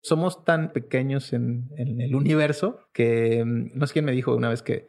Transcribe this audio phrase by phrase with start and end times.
[0.00, 4.62] Somos tan pequeños en, el universo que mm, no sé quién me dijo una vez
[4.62, 4.88] que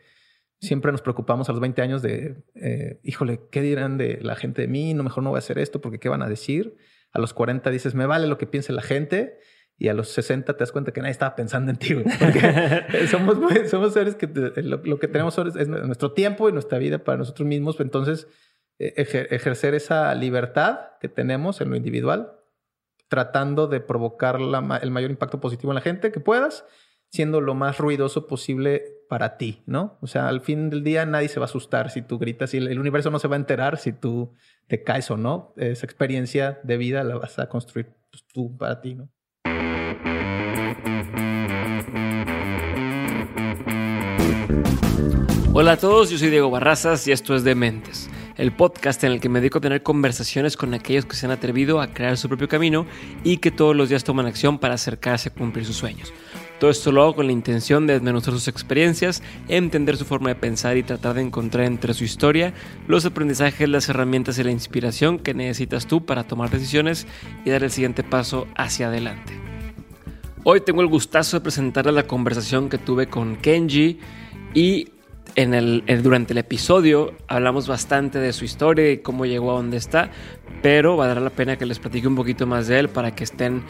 [0.60, 4.64] siempre nos preocupamos a los 20 años de, eh, híjole, ¿qué dirán de la gente
[4.64, 4.94] de mí?
[4.94, 6.76] No, mejor no voy a hacer esto porque ¿qué van a decir?
[7.12, 9.40] A los 40 dices, me vale lo que piense la gente.
[9.82, 11.96] Y a los 60 te das cuenta que nadie estaba pensando en ti.
[11.96, 13.38] Porque somos,
[13.70, 14.28] somos seres que
[14.62, 17.80] lo, que tenemos es nuestro tiempo y nuestra vida para nosotros mismos.
[17.80, 18.28] Entonces,
[18.78, 22.34] e, ejercer esa libertad que tenemos en lo individual,
[23.10, 26.66] tratando de provocar el mayor impacto positivo en la gente que puedas,
[27.10, 29.98] siendo lo más ruidoso posible para ti, ¿no?
[30.02, 32.58] O sea, al fin del día nadie se va a asustar si tú gritas y
[32.58, 34.32] el universo no se va a enterar si tú
[34.68, 35.54] te caes o no.
[35.58, 39.10] Esa experiencia de vida la vas a construir pues, tú para ti, ¿no?
[45.52, 48.08] Hola a todos, yo soy Diego Barrazas y esto es Dementes,
[48.40, 51.32] el podcast en el que me dedico a tener conversaciones con aquellos que se han
[51.34, 52.86] atrevido a crear su propio camino
[53.26, 56.14] y que todos los días toman acción para acercarse a cumplir sus sueños.
[56.58, 60.36] Todo esto lo hago con la intención de desmenuzar sus experiencias, entender su forma de
[60.36, 62.54] pensar y tratar de encontrar entre su historia
[62.88, 67.08] los aprendizajes, las herramientas y la inspiración que necesitas tú para tomar decisiones
[67.44, 69.34] y dar el siguiente paso hacia adelante.
[70.46, 74.00] Hoy tengo el gustazo de presentarles la conversación que tuve con Kenji
[74.54, 74.88] y
[75.48, 80.12] el, durante el episodio hablamos bastante de su historia y cómo llegó a donde está,
[80.62, 83.64] pero valdrá la pena que les platique un poquito más de él para que estén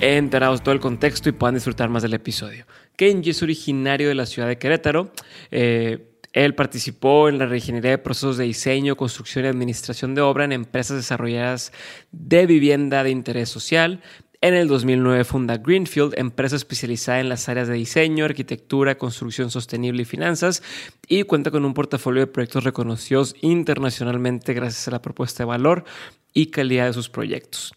[0.00, 2.66] enterados de todo el contexto y puedan disfrutar más del episodio.
[2.96, 5.12] Kenji es originario de la ciudad de Querétaro.
[5.50, 10.44] Eh, él participó en la reingeniería de procesos de diseño, construcción y administración de obra
[10.44, 11.72] en empresas desarrolladas
[12.10, 14.00] de vivienda de interés social,
[14.42, 20.02] en el 2009 funda Greenfield, empresa especializada en las áreas de diseño, arquitectura, construcción sostenible
[20.02, 20.62] y finanzas,
[21.06, 25.84] y cuenta con un portafolio de proyectos reconocidos internacionalmente gracias a la propuesta de valor
[26.34, 27.72] y calidad de sus proyectos.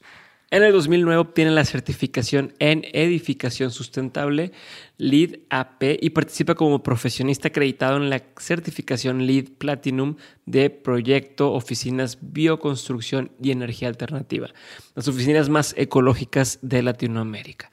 [0.52, 4.52] En el 2009 obtiene la certificación en edificación sustentable
[4.98, 12.20] LEED AP y participa como profesionista acreditado en la certificación LEED Platinum de Proyecto Oficinas
[12.22, 14.50] Bioconstrucción y Energía Alternativa,
[14.94, 17.72] las oficinas más ecológicas de Latinoamérica.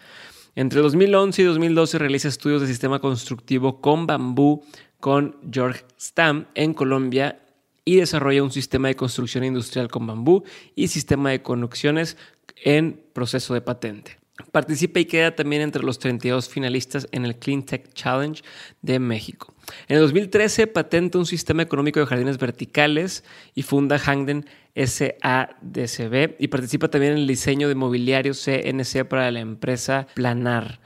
[0.54, 4.62] Entre 2011 y 2012 realiza estudios de sistema constructivo con bambú
[4.98, 7.38] con George Stam en Colombia
[7.84, 12.16] y desarrolla un sistema de construcción industrial con bambú y sistema de conexiones
[12.64, 14.18] en proceso de patente.
[14.50, 18.42] Participa y queda también entre los 32 finalistas en el Clean Tech Challenge
[18.80, 19.54] de México.
[19.88, 23.24] En el 2013 patenta un sistema económico de jardines verticales
[23.54, 29.40] y funda Hangden SADCB y participa también en el diseño de mobiliario CNC para la
[29.40, 30.80] empresa Planar.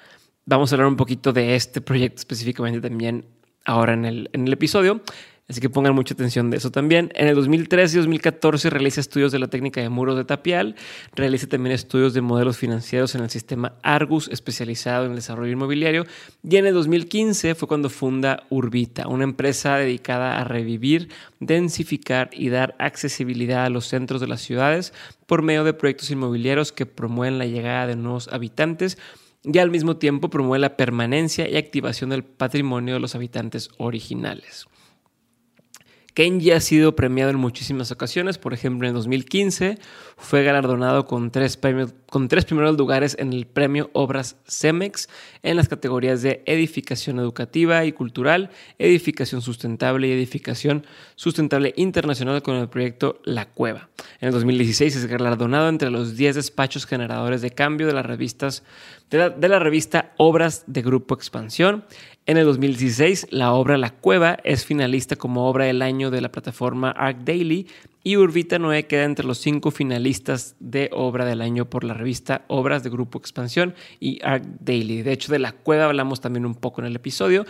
[0.44, 3.24] Vamos a hablar un poquito de este proyecto específicamente también
[3.64, 5.02] ahora en el, en el episodio.
[5.48, 7.12] Así que pongan mucha atención de eso también.
[7.14, 10.74] En el 2013 y 2014 realiza estudios de la técnica de muros de tapial.
[11.14, 16.04] Realiza también estudios de modelos financieros en el sistema Argus, especializado en el desarrollo inmobiliario.
[16.42, 22.48] Y en el 2015 fue cuando funda Urbita, una empresa dedicada a revivir, densificar y
[22.48, 24.92] dar accesibilidad a los centros de las ciudades
[25.26, 28.98] por medio de proyectos inmobiliarios que promueven la llegada de nuevos habitantes
[29.44, 34.66] y al mismo tiempo promueve la permanencia y activación del patrimonio de los habitantes originales.
[36.16, 39.78] Kenji ha sido premiado en muchísimas ocasiones, por ejemplo en 2015
[40.16, 41.58] fue galardonado con tres,
[42.08, 45.10] con tres primeros lugares en el premio Obras CEMEX
[45.42, 52.56] en las categorías de edificación educativa y cultural, edificación sustentable y edificación sustentable internacional con
[52.56, 53.90] el proyecto La Cueva.
[54.20, 58.62] En el 2016 es galardonado entre los 10 despachos generadores de cambio de revistas
[59.10, 61.84] de la, revista Obras de Grupo Expansión.
[62.28, 66.32] En el 2016, la obra La Cueva es finalista como obra del año de la
[66.32, 67.68] plataforma Arc Daily
[68.02, 72.44] y Urbita Noé queda entre los cinco finalistas de obra del año por la revista
[72.48, 75.02] Obras de Grupo Expansión y Arc Daily.
[75.02, 77.46] De hecho, de La Cueva hablamos también un poco en el episodio.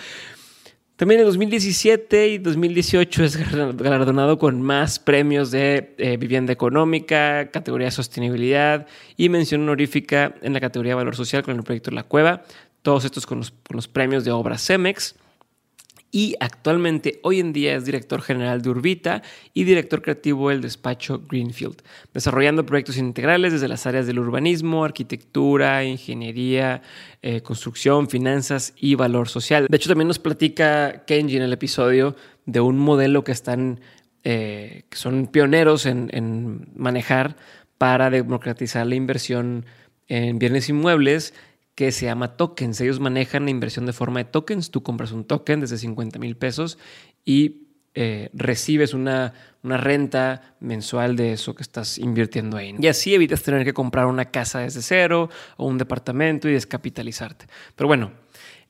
[0.96, 7.90] También en 2017 y 2018 es galardonado con más premios de eh, vivienda económica, categoría
[7.90, 12.44] sostenibilidad y mención honorífica en la categoría valor social con el proyecto La Cueva.
[12.86, 15.16] Todos estos con los, con los premios de obra CEMEX
[16.12, 21.20] y actualmente hoy en día es director general de Urbita y director creativo del despacho
[21.28, 21.82] Greenfield,
[22.14, 26.80] desarrollando proyectos integrales desde las áreas del urbanismo, arquitectura, ingeniería,
[27.22, 29.66] eh, construcción, finanzas y valor social.
[29.68, 33.80] De hecho, también nos platica Kenji en el episodio de un modelo que están,
[34.22, 37.34] eh, que son pioneros en, en manejar
[37.78, 39.66] para democratizar la inversión
[40.06, 41.34] en bienes inmuebles
[41.76, 42.80] que se llama tokens.
[42.80, 44.72] Ellos manejan la inversión de forma de tokens.
[44.72, 46.78] Tú compras un token desde 50 mil pesos
[47.24, 52.74] y eh, recibes una, una, renta mensual de eso que estás invirtiendo ahí.
[52.78, 57.46] Y así evitas tener que comprar una casa desde cero o un departamento y descapitalizarte.
[57.74, 58.12] Pero bueno,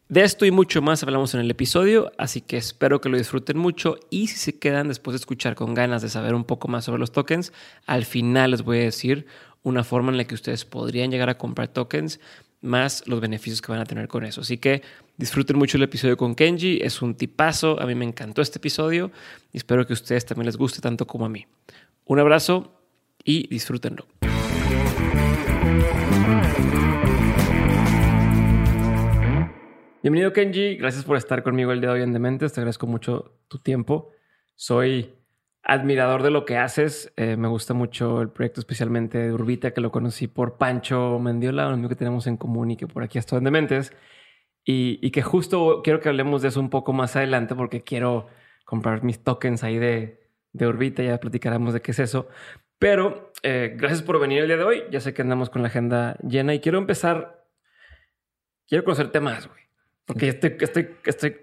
[0.09, 3.59] de esto y mucho más hablamos en el episodio, así que espero que lo disfruten
[3.59, 6.85] mucho y si se quedan después de escuchar con ganas de saber un poco más
[6.85, 7.52] sobre los tokens,
[7.87, 9.26] al final les voy a decir
[9.64, 12.20] una forma en la que ustedes podrían llegar a comprar tokens
[12.61, 14.41] más los beneficios que van a tener con eso.
[14.41, 14.82] Así que
[15.17, 19.11] disfruten mucho el episodio con Kenji, es un tipazo, a mí me encantó este episodio
[19.53, 21.47] y espero que a ustedes también les guste tanto como a mí.
[22.05, 22.81] Un abrazo
[23.25, 24.06] y disfrútenlo.
[30.02, 33.41] Bienvenido Kenji, gracias por estar conmigo el día de hoy en Dementes, te agradezco mucho
[33.49, 34.12] tu tiempo.
[34.55, 35.12] Soy
[35.67, 39.81] admirador de lo que haces, eh, me gusta mucho el proyecto especialmente de Urbita, que
[39.81, 43.19] lo conocí por Pancho Mendiola, un amigo que tenemos en común y que por aquí
[43.19, 43.93] estoy en Dementes,
[44.65, 48.29] y, y, que justo quiero que hablemos de eso un poco más adelante porque quiero
[48.65, 50.21] comprar mis tokens ahí de,
[50.53, 52.29] de Urbita, ya platicaremos de qué es eso.
[52.79, 55.69] Pero eh, gracias por venir el día de hoy, ya sé que andamos con la
[55.69, 57.45] agenda llena y quiero empezar,
[58.69, 59.61] quiero conocerte más, güey.
[60.05, 61.37] Porque estoy, estoy, estoy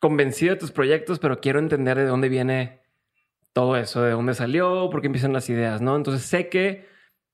[0.00, 2.79] convencido de tus proyectos, pero quiero entender de dónde viene
[3.52, 5.96] todo eso, de dónde salió, por qué empiezan las ideas, ¿no?
[5.96, 6.86] Entonces sé que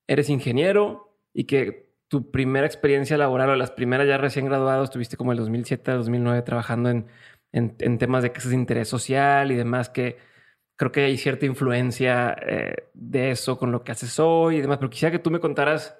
[0.08, 5.16] eres ingeniero y que tu primera experiencia laboral o las primeras ya recién graduado estuviste
[5.16, 7.06] como el 2007 2009 trabajando en,
[7.52, 10.18] en, temas de casas de interés social y demás, que
[10.76, 14.78] creo que hay cierta influencia eh, de eso con lo que haces hoy y demás,
[14.78, 15.96] pero quisiera que tú me contaras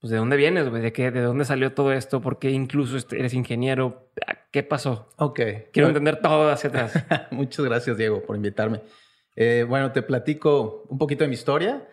[0.00, 2.96] pues de dónde vienes, güey, de qué, de dónde salió todo esto, por qué incluso
[2.96, 4.10] este, eres ingeniero,
[4.50, 5.08] qué pasó.
[5.16, 5.40] Ok.
[5.72, 6.92] Quiero entender todo hacia atrás.
[7.30, 8.80] Muchas gracias, Diego, por invitarme.
[9.36, 11.88] Eh, bueno, te platico un poquito de mi historia.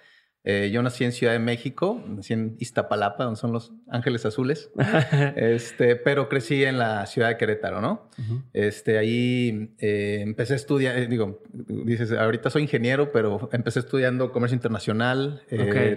[0.46, 4.72] Eh, yo nací en Ciudad de México, nací en Iztapalapa, donde son los Ángeles Azules,
[5.36, 8.10] este, pero crecí en la ciudad de Querétaro, ¿no?
[8.54, 14.56] este, ahí eh, empecé a estudiar, digo, dices, ahorita soy ingeniero, pero empecé estudiando comercio
[14.56, 15.44] internacional,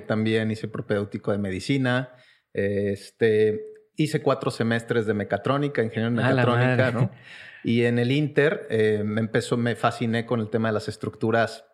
[0.08, 2.10] también hice propedéutico de medicina,
[2.52, 3.60] este,
[3.96, 7.10] hice cuatro semestres de mecatrónica, ingeniero en mecatrónica, ¿no?
[7.64, 8.66] Y en el Inter
[9.04, 11.64] me empezó, me fasciné con el tema de las estructuras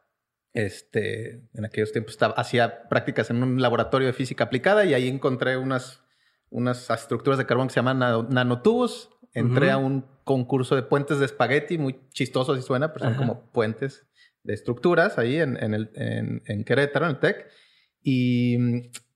[0.53, 5.09] este, en aquellos tiempos estaba, hacía prácticas en un laboratorio de física aplicada y ahí
[5.09, 6.03] encontré unas,
[6.51, 7.99] unas estructuras de carbón que se llaman
[8.31, 9.11] nanotubos.
[9.35, 13.53] Entré a un concurso de puentes de espagueti, muy chistoso si suena, pero son como
[13.53, 14.07] puentes
[14.43, 17.47] de estructuras ahí en, en, el, en, Querétaro, en el TEC.
[18.03, 18.57] Y,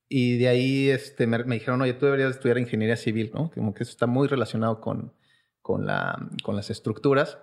[0.08, 3.50] y de ahí este, me, dijeron, oye, tú deberías estudiar ingeniería civil, ¿no?
[3.50, 5.14] Como que eso está muy relacionado con,
[5.62, 7.38] con, la, con las estructuras.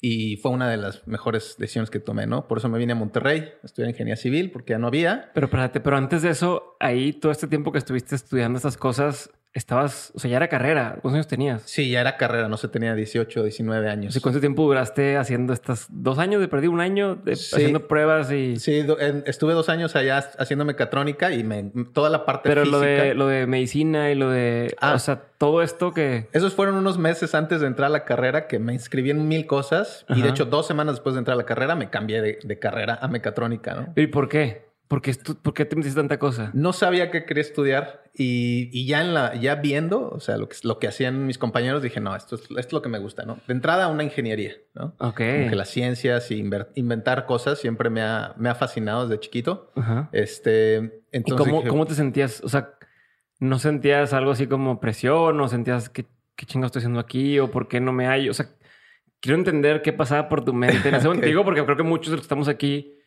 [0.00, 2.46] Y fue una de las mejores decisiones que tomé, ¿no?
[2.46, 5.32] Por eso me vine a Monterrey a estudiar ingeniería civil, porque ya no había.
[5.34, 9.30] Pero espérate, pero antes de eso, ahí todo este tiempo que estuviste estudiando estas cosas,
[9.52, 10.98] estabas, o sea, ya era carrera.
[11.00, 11.62] ¿Cuántos años tenías?
[11.62, 14.14] Sí, ya era carrera, no sé, tenía 18, 19 años.
[14.14, 18.30] ¿Y cuánto tiempo duraste haciendo estas dos años de perdí un año de, haciendo pruebas
[18.30, 18.56] y.
[18.56, 18.86] Sí,
[19.26, 23.26] estuve dos años allá haciendo mecatrónica y me, toda la parte Pero lo de lo
[23.26, 24.74] de medicina y lo de.
[24.80, 26.28] Ah, o sea, todo esto que.
[26.32, 29.46] Esos fueron unos meses antes de entrar a la carrera que me inscribí en mil
[29.46, 32.38] cosas y de hecho, dos semanas después de entrar a la carrera me cambié de,
[32.42, 33.92] de carrera a mecatrónica, ¿no?
[33.96, 34.67] ¿Y por qué?
[34.88, 36.50] ¿Por qué, ¿Por qué te metiste tanta cosa?
[36.54, 40.48] No sabía que quería estudiar y, y, ya en la ya viendo, o sea, lo
[40.48, 42.98] que, lo que hacían mis compañeros, dije, no, esto es, esto es lo que me
[42.98, 43.38] gusta, ¿no?
[43.46, 44.94] De entrada, una ingeniería, ¿no?
[44.98, 45.16] Ok.
[45.16, 46.42] que las ciencias y
[46.74, 49.70] inventar cosas siempre me ha, me ha fascinado desde chiquito.
[50.12, 52.40] Este, entonces ¿Y cómo, cómo te sentías?
[52.42, 52.74] O sea,
[53.40, 55.36] ¿no sentías algo así como presión?
[55.36, 57.38] ¿No sentías que qué chingo estoy haciendo aquí?
[57.40, 58.30] ¿O por qué no me hay?
[58.30, 58.48] O sea,
[59.20, 61.44] quiero entender qué pasaba por tu mente en ese momento.
[61.44, 62.97] porque creo que muchos de los que estamos aquí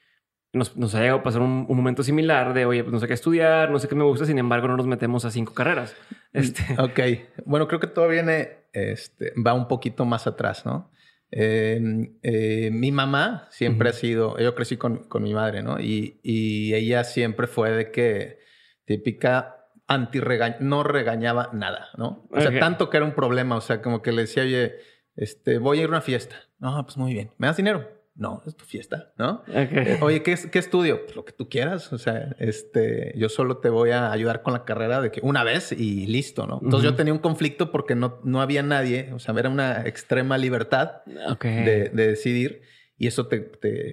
[0.53, 3.13] nos, nos, ha llegado a pasar un, momento similar de, oye, pues no sé qué
[3.13, 5.95] estudiar, no sé qué me gusta, sin embargo no nos metemos a cinco carreras.
[6.33, 6.63] Mm, este...
[6.79, 6.99] Ok,
[7.45, 10.91] bueno, creo que todo viene, este, va un poquito más atrás, ¿no?
[11.33, 15.79] Em, eh, mi mamá siempre ha sido, yo crecí con, con mi madre, ¿no?
[15.79, 18.39] Y, y, ella siempre fue de que
[18.83, 22.27] típica anti -regañ no regañaba nada, ¿no?
[22.31, 24.75] O sea, tanto que era un problema, o sea, como que le decía, oye,
[25.15, 26.35] este, voy a ir a una fiesta.
[26.59, 28.00] No, pues muy bien, ¿me das dinero?
[28.13, 29.43] No, es tu fiesta, ¿no?
[29.47, 31.05] Eh, oye, ¿qué, ¿qué, estudio?
[31.05, 31.91] Pues lo que tú quieras.
[31.93, 35.43] O sea, este, yo solo te voy a ayudar con la carrera de que una
[35.43, 36.59] vez y listo, ¿no?
[36.61, 40.37] Entonces yo tenía un conflicto porque no, no había nadie, o sea, era una extrema
[40.37, 42.61] libertad de, de, decidir
[42.97, 43.51] y eso te,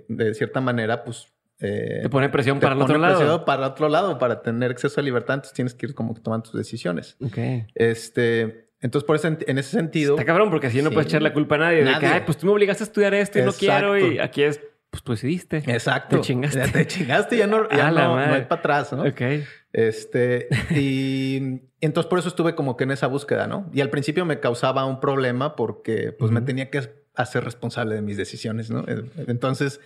[0.08, 1.32] de cierta manera, pues...
[1.60, 3.44] Eh, te pone presión para el otro lado.
[3.44, 6.50] Para el otro lado, para tener acceso a libertad, entonces tienes que ir como tomando
[6.50, 7.16] tus decisiones.
[7.20, 7.38] Ok.
[7.74, 10.14] Este, entonces, por eso, en ese sentido.
[10.14, 12.38] Está cabrón, porque así no puedes echar la culpa a nadie, De que, ay, pues
[12.38, 13.98] tú me obligaste a estudiar esto y no quiero.
[13.98, 15.58] Y aquí es, pues tú decidiste.
[15.66, 16.16] Exacto.
[16.20, 16.68] Te chingaste.
[16.68, 19.02] te chingaste y ya no, ya no, no, hay para atrás, ¿no?
[19.02, 19.20] Ok.
[19.72, 23.68] Este, y, entonces por eso estuve como que en esa búsqueda, ¿no?
[23.72, 28.02] Y al principio me causaba un problema porque, pues me tenía que hacer responsable de
[28.02, 28.84] mis decisiones, ¿no?
[29.26, 29.80] Entonces,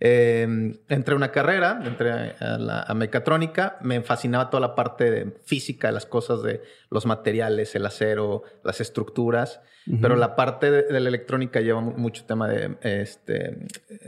[0.00, 5.10] eh, entré a una carrera, entré a, la, a, mecatrónica, me fascinaba toda la parte
[5.10, 9.60] de física, las cosas de los materiales, el acero, las estructuras,
[10.02, 13.56] pero la parte de, la electrónica lleva mucho tema de este,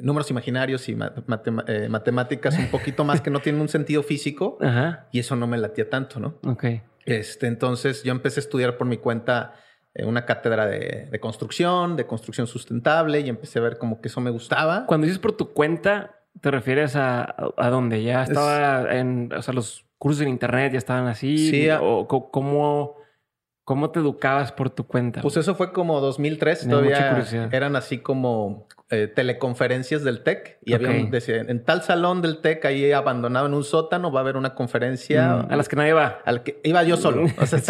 [0.02, 4.58] números imaginarios y eh, matemáticas un poquito más que no tienen un sentido físico
[5.10, 6.38] y eso no me latía tanto, ¿no?
[6.44, 6.64] Ok.
[7.06, 9.54] Este, entonces yo empecé a estudiar por mi cuenta
[10.04, 14.30] una cátedra de, construcción, de construcción sustentable y empecé a ver como que eso me
[14.30, 14.86] gustaba.
[14.86, 18.02] Cuando dices por tu cuenta, ¿te refieres a, a dónde?
[18.02, 21.50] ¿Ya estaba en, o sea, los cursos en internet ya estaban así?
[21.50, 21.68] Sí.
[21.80, 22.96] ¿O cómo,
[23.64, 25.20] cómo te educabas por tu cuenta?
[25.20, 26.68] Pues eso fue como 2003.
[26.68, 32.22] todavía eran así como eh, teleconferencias del TEC y había un, decía, en tal salón
[32.22, 35.68] del TEC ahí abandonado en un sótano va a haber una conferencia mm, a las
[35.68, 37.60] que nadie va al que iba yo solo o sea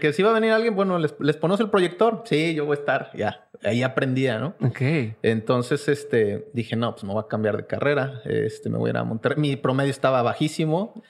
[0.00, 2.76] que si iba a venir alguien bueno les, les pones el proyector sí yo voy
[2.76, 4.80] a estar ya ahí aprendía no Ok.
[5.22, 8.90] entonces este dije no pues me voy a cambiar de carrera este me voy a
[8.90, 11.00] ir a Monterrey mi promedio estaba bajísimo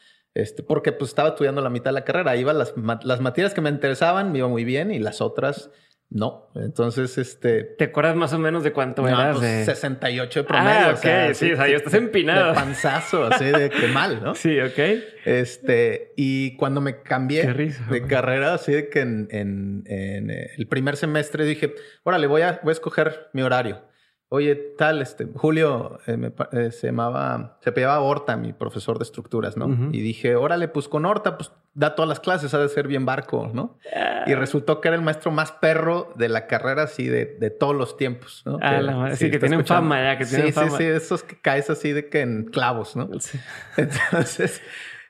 [0.40, 2.37] este, porque pues estaba estudiando la mitad de la carrera.
[2.37, 5.71] Iba las, las materias que me interesaban, me iba muy bien y las otras
[6.11, 7.64] no, entonces este.
[7.64, 9.37] ¿Te acuerdas más o menos de cuánto no, eras?
[9.37, 10.87] Pues, 68 de promedio.
[10.87, 12.49] Ah, ok, sí, o sea, ya estás empinado.
[12.49, 14.35] De panzazo, así de que mal, ¿no?
[14.35, 14.78] Sí, ok.
[15.26, 20.97] Este, y cuando me cambié de carrera, así de que en, en, en, el primer
[20.97, 23.83] semestre dije, órale, voy a, voy a escoger mi horario.
[24.30, 29.56] Oye, tal, este, Julio eh, eh, se llamaba, se pillaba Horta, mi profesor de estructuras,
[29.56, 29.88] ¿no?
[29.90, 33.06] Y dije, órale, pues con Horta, pues da todas las clases, ha de ser bien
[33.06, 33.78] barco, ¿no?
[34.26, 34.37] Y ah.
[34.37, 37.97] resultó que era el maestro más perro de la carrera, así de, de todos los
[37.97, 38.58] tiempos, ¿no?
[38.61, 40.73] Ah, la sí, que tienen fama ya, que tienen fama.
[40.73, 43.08] Sí, sí, esos que caes así de que en clavos, ¿no?
[43.78, 44.61] Entonces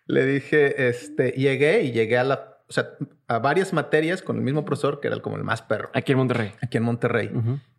[0.07, 2.91] le dije, este, llegué y llegué a la, o sea,
[3.27, 5.91] a varias materias con el mismo profesor que era como el más perro.
[5.93, 6.53] Aquí en Monterrey.
[6.63, 7.33] Aquí en Monterrey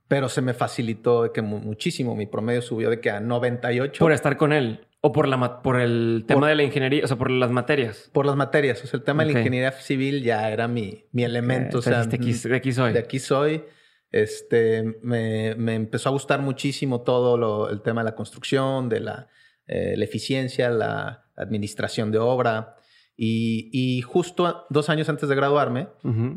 [0.10, 2.16] pero se me facilitó de que muchísimo.
[2.16, 4.00] Mi promedio subió de que a 98.
[4.04, 4.88] Por estar con él.
[5.02, 8.10] O por, la, por el tema de la ingeniería, o sea, por las materias.
[8.12, 8.84] Por las materias.
[8.84, 11.78] O sea, el tema de la ingeniería civil ya era mi, mi elemento.
[11.78, 12.92] o sea, de aquí, de aquí, soy.
[12.92, 13.64] De aquí soy.
[14.12, 19.02] Este, me, me empezó a gustar muchísimo todo lo, el tema de la construcción, de
[19.02, 19.28] la,
[19.68, 22.78] eh, la eficiencia, la administración de obra.
[23.22, 25.90] Y, justo dos años antes de graduarme,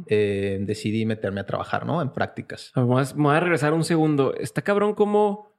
[0.07, 2.03] eh, decidí meterme a trabajar, ¿no?
[2.03, 2.73] En prácticas.
[2.75, 4.35] Me voy a regresar un segundo.
[4.35, 5.53] Está cabrón como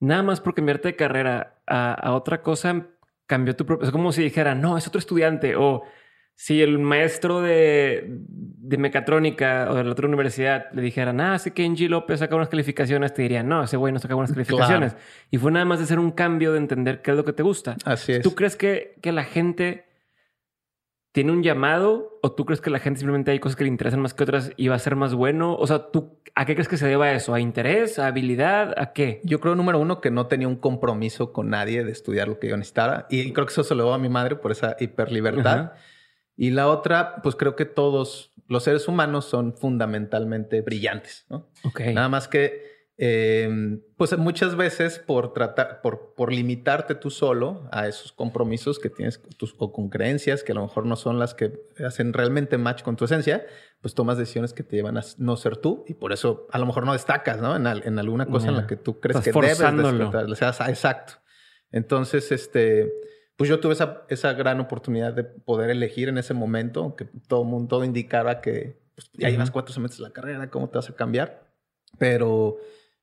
[0.00, 2.88] nada más por cambiarte de carrera a, otra cosa
[3.26, 3.86] cambió tu propio...
[3.86, 5.56] Es como si dijera, no, es otro estudiante.
[5.56, 5.82] O
[6.34, 11.52] si el maestro de, de mecatrónica o de la otra universidad le dijera, ah, sí
[11.52, 14.94] que Angie López saca unas calificaciones, te dirían, no, ese güey no saca buenas calificaciones.
[15.30, 17.42] Y fue nada más de hacer un cambio de entender qué es lo que te
[17.42, 17.76] gusta.
[17.86, 18.20] Así es.
[18.20, 19.89] ¿Tú crees que, que la gente
[21.12, 24.00] tiene un llamado o tú crees que la gente simplemente hay cosas que le interesan
[24.00, 25.56] más que otras y va a ser más bueno?
[25.56, 27.34] O sea, ¿tú a qué crees que se deba eso?
[27.34, 27.98] ¿A interés?
[27.98, 28.74] ¿A habilidad?
[28.78, 29.20] ¿A qué?
[29.24, 32.48] Yo creo, número uno, que no tenía un compromiso con nadie de estudiar lo que
[32.48, 33.06] yo necesitaba.
[33.10, 35.72] Y creo que eso se lo debo a mi madre por esa hiperlibertad.
[36.36, 41.48] Y la otra, pues creo que todos los seres humanos son fundamentalmente brillantes, ¿no?
[41.64, 41.80] Ok.
[41.92, 42.69] Nada más que
[43.02, 48.90] Em, pues muchas veces por tratar, por, por limitarte tú solo a esos compromisos que
[48.90, 52.58] tienes tus, o con creencias que a lo mejor no son las que hacen realmente
[52.58, 53.46] match con tu esencia,
[53.80, 56.66] pues tomas decisiones que te llevan a no ser tú y por eso a lo
[56.66, 57.56] mejor no destacas, ¿no?
[57.56, 60.68] En, en alguna cosa en la que tú crees que debes destacar.
[60.68, 61.14] Exacto.
[61.72, 62.92] Entonces, este,
[63.36, 67.44] pues yo tuve esa, esa gran oportunidad de poder elegir en ese momento, que todo
[67.44, 70.90] mundo todo indicaba que pues, ya llevas cuatro semestres de la carrera, ¿cómo te vas
[70.90, 71.48] a cambiar?
[71.98, 72.58] Pero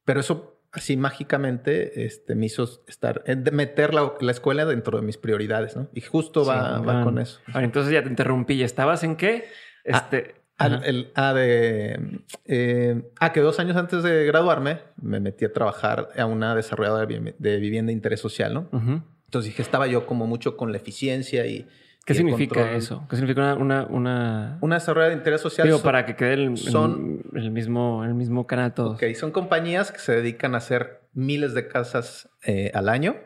[0.08, 5.18] pero eso así mágicamente este, me hizo estar, eh, meter la, escuela dentro de mis
[5.18, 5.90] prioridades, ¿no?
[5.94, 7.42] Y justo va, va con eso.
[7.56, 8.54] entonces ya te interrumpí.
[8.54, 9.50] ¿Y estabas en qué?
[9.92, 10.36] Ah, este...
[10.60, 15.52] Ah, el, ah, de, eh, ah, que dos años antes de graduarme me metí a
[15.54, 18.70] trabajar a una desarrolladora de vivienda de interés social, ¿no?
[18.72, 21.68] Entonces dije, estaba yo como mucho con la eficiencia y
[22.08, 23.06] ¿Qué significa eso?
[23.10, 24.76] ¿Qué significa una, una, una...
[24.76, 25.68] desarrollo de interés social?
[25.68, 28.96] Digo, para que quede el, son, el, mismo, el mismo canal todos.
[28.96, 33.18] Ok, son compañías que se dedican a hacer miles de casas eh, al año.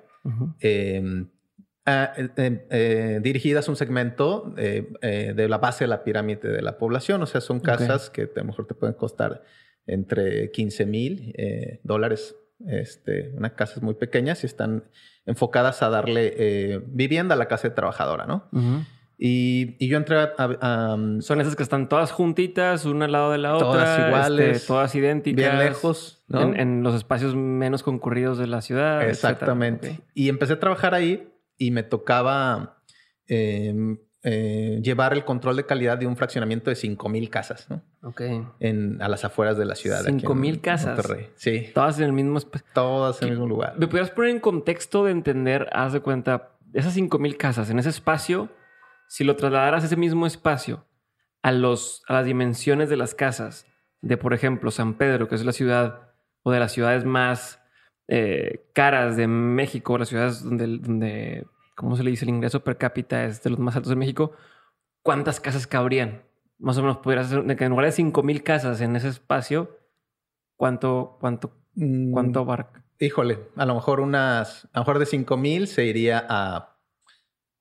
[0.61, 1.27] Em,
[1.85, 7.21] eh, dirigidas a un segmento eh, de la base de la pirámide de la población.
[7.21, 9.43] O sea, son casas que a lo mejor te pueden costar
[9.85, 11.35] entre 15 mil
[11.83, 12.35] dólares.
[12.67, 14.83] Este, unas casas muy pequeñas y están
[15.25, 18.49] enfocadas a darle eh, vivienda a la clase trabajadora, ¿no?
[19.17, 23.37] y, yo entré a, um, Son esas que están todas juntitas, una al lado de
[23.37, 23.67] la otra.
[23.67, 24.65] Todas este, iguales.
[24.65, 25.37] todas idénticas.
[25.37, 26.23] Bien lejos.
[26.27, 26.55] ¿no?
[26.55, 29.07] En, los espacios menos concurridos de la ciudad.
[29.07, 29.99] Exactamente.
[30.15, 32.81] Y empecé a trabajar ahí y me tocaba
[33.27, 37.81] em, eh, llevar el control de calidad de un fraccionamiento de 5.000 casas, ¿no?
[38.03, 38.21] Ok.
[38.59, 40.03] En, a las afueras de la ciudad.
[40.03, 40.97] Cinco mil casas.
[40.97, 41.29] Monterrey.
[41.35, 41.71] Sí.
[41.73, 42.67] Todas en el mismo espacio.
[42.73, 43.75] Todas en el mismo lugar.
[43.77, 47.79] ¿Me pudieras poner en contexto de entender, haz de cuenta, esas cinco mil casas en
[47.79, 48.49] ese espacio,
[49.07, 50.85] si lo trasladaras a ese mismo espacio
[51.43, 53.65] a, los, a las dimensiones de las casas
[54.01, 56.11] de, por ejemplo, San Pedro, que es la ciudad
[56.43, 57.61] o de las ciudades más
[58.07, 62.25] eh, caras de México, las ciudades donde, donde, ¿cómo se le dice?
[62.25, 64.31] El ingreso per cápita es de los más altos de México.
[65.03, 66.23] ¿Cuántas casas cabrían?
[66.59, 69.77] Más o menos pudieras hacer, en lugar de 5 mil casas en ese espacio,
[70.55, 72.83] ¿cuánto, cuánto, Mm, cuánto abarca?
[72.99, 76.77] Híjole, a lo mejor unas, a lo mejor de 5 mil se iría a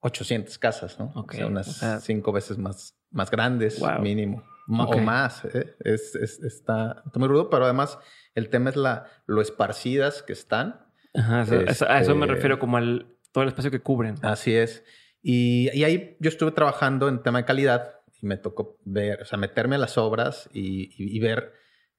[0.00, 1.12] 800 casas, ¿no?
[1.14, 4.00] Ok, O sea, unas o sea- cinco veces más, más grandes, Wow.
[4.00, 4.42] mínimo.
[4.66, 4.96] Ma- Ok.
[4.96, 5.44] O más.
[5.46, 5.74] ¿eh?
[5.80, 7.98] Es, es- está, está muy rudo, pero además
[8.34, 10.86] el tema es la, lo esparcidas que están.
[11.14, 14.14] Ajá, eso- eso- a eso me Este- refiero como al todo el espacio que cubren.
[14.22, 14.84] Así es.
[15.22, 19.24] Y, y ahí yo estuve trabajando en tema de calidad y me tocó ver, o
[19.24, 21.52] sea, meterme a las obras y, y- y ver,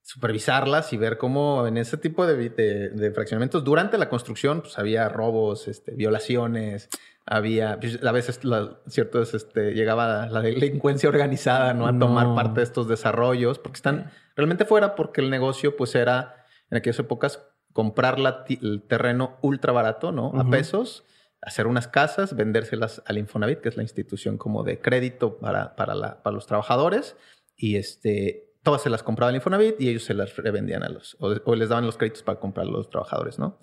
[0.04, 4.78] supervisarlas y ver cómo en ese tipo de, de- de fraccionamientos durante la construcción, pues
[4.80, 6.90] había robos, este, violaciones,
[7.26, 11.88] había, pues, a veces, la- cierto es, este, llegaba la delincuencia organizada, ¿no?
[11.88, 12.36] A tomar No.
[12.36, 17.00] parte de estos desarrollos, porque están realmente fuera, porque el negocio, pues era, en aquellas
[17.00, 17.40] épocas,
[17.74, 20.32] comprar la el terreno ultra barato, ¿no?
[20.36, 20.50] A Ujú.
[20.50, 21.06] pesos
[21.42, 25.96] hacer unas casas, vendérselas al Infonavit, que es la institución como de crédito para, para,
[25.96, 27.16] la- para los trabajadores,
[27.56, 31.16] y este, todas se las compraba el Infonavit y ellos se las revendían a los,
[31.20, 33.60] o, o les daban los créditos para comprar a los trabajadores, ¿no?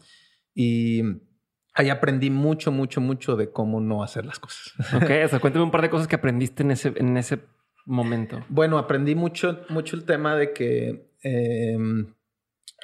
[0.55, 1.03] Y
[1.75, 4.73] ahí aprendí mucho, mucho, mucho de cómo no hacer las cosas.
[4.95, 7.39] Ok, o sea, cuéntame un par de cosas que aprendiste en ese, en ese
[7.87, 8.45] momento.
[8.49, 12.15] Bueno, aprendí mucho, mucho el tema de que em,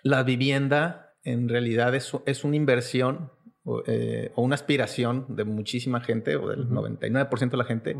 [0.04, 3.32] la vivienda en realidad es, es una inversión
[3.64, 6.74] o, eh, o una aspiración de muchísima gente, o del Ujú.
[6.74, 7.96] 99% de la gente,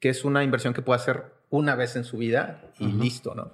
[0.00, 2.98] que es una inversión que puede hacer una vez en su vida y Ujú.
[2.98, 3.52] listo, ¿no?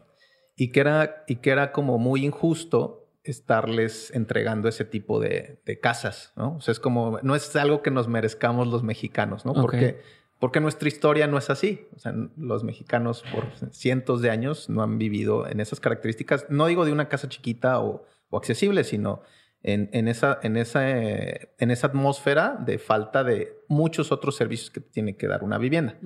[0.57, 5.81] Y que, era, y que era como muy injusto estarles entregando ese tipo de, de
[5.81, 6.57] casas, ¿no?
[6.57, 9.55] O sea, es como, no es algo que nos merezcamos los mexicanos, ¿no?
[9.55, 10.01] Porque,
[10.41, 11.87] porque nuestra historia no es así.
[11.95, 16.67] O sea, los mexicanos por cientos de años no han vivido en esas características, no
[16.67, 19.23] digo de una casa chiquita o, o accesible, sino
[19.63, 24.81] en, en esa, en, esa, en esa atmósfera de falta de muchos otros servicios que
[24.81, 25.97] tiene que dar una vivienda.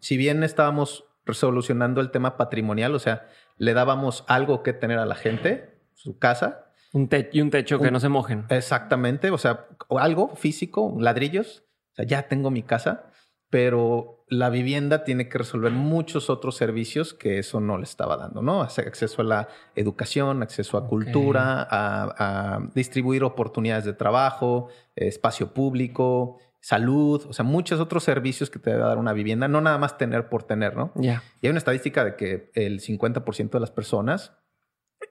[0.00, 5.06] Si bien estábamos resolucionando el tema patrimonial, o sea, le dábamos algo que tener a
[5.06, 8.44] la gente, su casa, Un y un techo que no se mojen.
[8.48, 9.66] exactamente, o sea,
[9.98, 13.11] algo físico, ladrillos, o sea, ya tengo mi casa,
[13.52, 18.40] pero la vivienda tiene que resolver muchos otros servicios que eso no le estaba dando,
[18.40, 18.62] ¿no?
[18.62, 26.38] Acceso a la educación, acceso a cultura, a, a distribuir oportunidades de trabajo, espacio público,
[26.60, 29.98] salud, o sea, muchos otros servicios que te debe dar una vivienda, no nada más
[29.98, 30.90] tener por tener, ¿no?
[30.94, 31.22] Ya.
[31.42, 34.32] Y hay una estadística de que el 50% de las personas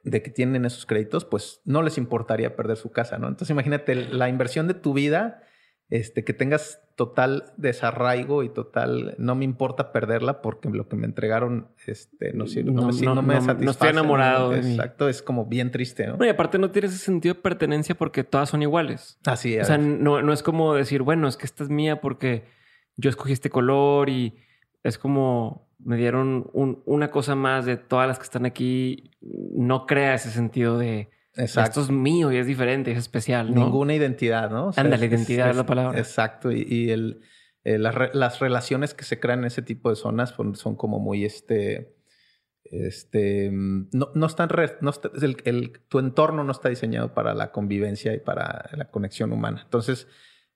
[0.04, 3.27] de que tienen esos créditos, pues no les importaría perder su casa, ¿no?
[3.27, 5.43] Entonces imagínate la inversión de tu vida,
[5.91, 11.06] este, que tengas total desarraigo y total, no me importa perderla porque lo que me
[11.06, 13.69] entregaron, este, no, sirve, no, No, me, no, no me no- no satisface.
[13.71, 14.58] estoy enamorado mí.
[14.58, 16.23] Exacto, es como bien triste, ¿no?
[16.25, 19.19] Y aparte no tienes ese sentido de pertenencia porque todas son iguales.
[19.25, 19.67] Así O es.
[19.67, 22.45] sea, no, no es como decir, bueno, es que esta es mía porque
[22.97, 24.36] yo escogí este color y
[24.84, 29.12] es como me dieron un- una cosa más de todas las que están aquí.
[29.21, 31.82] No crea ese sentido de Exacto.
[31.82, 33.54] esto es mío y es diferente, es especial.
[33.54, 33.63] ¿no?
[33.65, 34.67] Ninguna identidad, ¿no?
[34.67, 35.98] O Ándale, identidad es la palabra.
[35.98, 36.52] Exacto.
[36.52, 37.22] Y, y el,
[37.63, 40.76] eh, las, re- las relaciones que se crean en ese tipo de zonas son, son
[40.76, 41.96] como muy este.
[42.63, 47.13] Este mm, no, no están re- no está- el, el- tu entorno no está diseñado
[47.13, 49.62] para la convivencia y para la conexión humana.
[49.63, 50.08] Entonces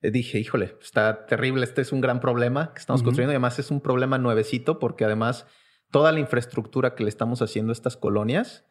[0.02, 1.64] eh, dije, híjole, está terrible.
[1.64, 5.04] Este es un gran problema que estamos construyendo y además es un problema nuevecito porque
[5.06, 5.46] además
[5.92, 8.66] toda la infraestructura que le estamos haciendo a estas colonias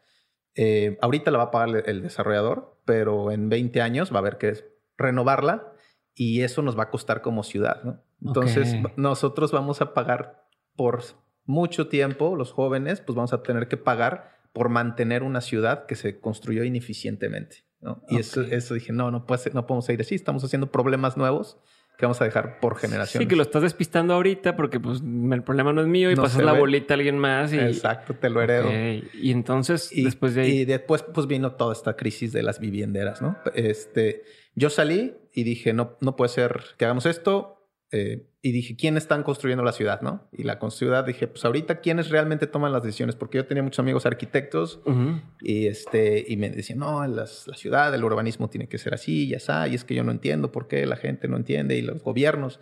[0.56, 4.38] eh, ahorita la va a pagar el, desarrollador, pero en 20 años va a haber
[4.38, 4.54] que
[4.96, 5.72] renovarla
[6.14, 8.02] y eso nos va a costar como ciudad, ¿no?
[8.24, 11.02] Entonces, nosotros vamos a pagar por
[11.44, 15.96] mucho tiempo, los jóvenes, pues vamos a tener que pagar por mantener una ciudad que
[15.96, 18.02] se construyó ineficientemente, ¿no?
[18.08, 21.16] Y eso, eso dije, no, no, puede ser- no podemos seguir así, estamos haciendo problemas
[21.16, 21.58] nuevos
[21.96, 23.24] que vamos a dejar por generaciones.
[23.24, 26.22] Sí, que lo estás despistando ahorita porque pues el problema no es mío y No
[26.22, 26.58] pasas la ve.
[26.58, 27.58] bolita a alguien más y...
[27.58, 28.68] Exacto, te lo heredo.
[29.14, 30.50] Y entonces, Y después de ahí...
[30.60, 33.36] Y después, pues vino toda esta crisis de las vivienderas, ¿no?
[33.54, 37.53] Este, yo salí y dije, no, no puede ser que hagamos esto.
[37.96, 40.28] Eh, y dije, ¿quiénes están construyendo la ciudad, no?
[40.32, 43.14] Y la ciudad dije, pues ahorita, ¿quiénes realmente toman las decisiones?
[43.16, 45.20] Porque yo tenía muchos amigos arquitectos Ujú.
[45.40, 49.28] y, este, y me decían, no, las- la ciudad, el urbanismo tiene que ser así,
[49.28, 49.66] ya está.
[49.68, 52.58] Y es que yo no entiendo por qué la gente no entiende y los gobiernos.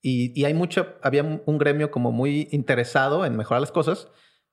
[0.00, 4.08] Y, y hay mucho, había un gremio como muy interesado en mejorar las cosas,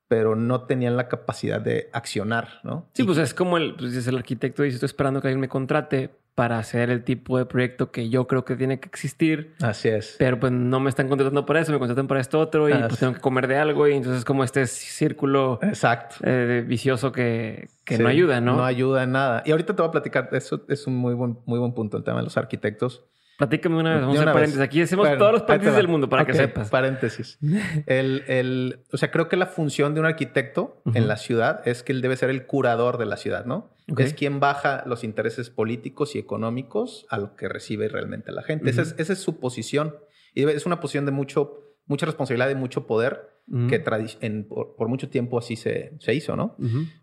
[0.08, 2.90] pero no tenían la capacidad de accionar, ¿no?
[2.94, 5.50] Sí, pues es como el, pues es el arquitecto dice, estoy esperando que alguien me
[5.50, 9.56] contrate para hacer el tipo de proyecto que yo creo que tiene que existir.
[9.62, 10.18] Así es.
[10.20, 13.00] Pero pues no me están contratando para eso, me contratan para esto otro y pues
[13.00, 16.18] tengo que comer de algo y entonces es como este círculo Exacto.
[16.24, 18.58] Eh, vicioso que, que no ayuda, ¿no?
[18.58, 19.44] No ayuda en nada.
[19.46, 22.04] Y ahorita te voy a platicar, eso es un muy buen, muy buen punto, el
[22.04, 23.06] tema de los arquitectos.
[23.38, 24.62] Platícame una vez, vamos a hacer paréntesis.
[24.62, 26.70] Aquí hacemos todos los paréntesis del mundo para que sepas.
[26.70, 27.38] Paréntesis.
[27.86, 31.84] el, el, o sea, creo que la función de un arquitecto en la ciudad es
[31.84, 33.74] que él debe ser el curador de la ciudad, ¿no?
[33.98, 38.70] Es quien baja los intereses políticos y económicos a lo que recibe realmente la gente.
[38.70, 39.96] esa, es, esa, es, su posición.
[40.34, 43.36] Y es una posición de mucho, mucha responsabilidad y mucho poder
[43.70, 43.84] que
[44.22, 46.56] en, por, mucho tiempo así se, se hizo, ¿no?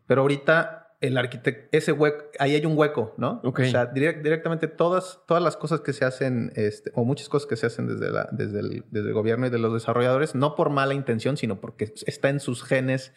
[0.06, 3.40] Pero ahorita el arquitecto, ese hueco, ahí hay un hueco, ¿no?
[3.42, 7.56] O sea, directamente todas, todas las cosas que se hacen, este, o muchas cosas que
[7.56, 10.70] se hacen desde, la, desde, el, desde el gobierno y de los desarrolladores, no por
[10.70, 13.12] mala intención, sino porque está en sus genes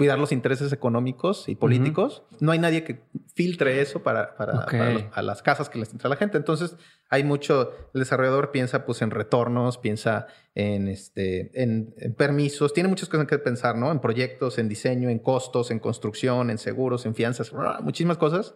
[0.00, 2.22] cuidar los intereses económicos y políticos.
[2.40, 3.02] No hay nadie que
[3.34, 4.64] filtre eso para, para,
[5.12, 6.38] a las casas que les entra la gente.
[6.38, 6.74] Entonces,
[7.10, 13.10] hay mucho, el desarrollador piensa pues en retornos, piensa en, este, en, permisos, tiene muchas
[13.10, 13.92] cosas que pensar, ¿no?
[13.92, 18.54] En proyectos, en diseño, en costos, en construcción, en seguros, en fianzas, muchísimas cosas.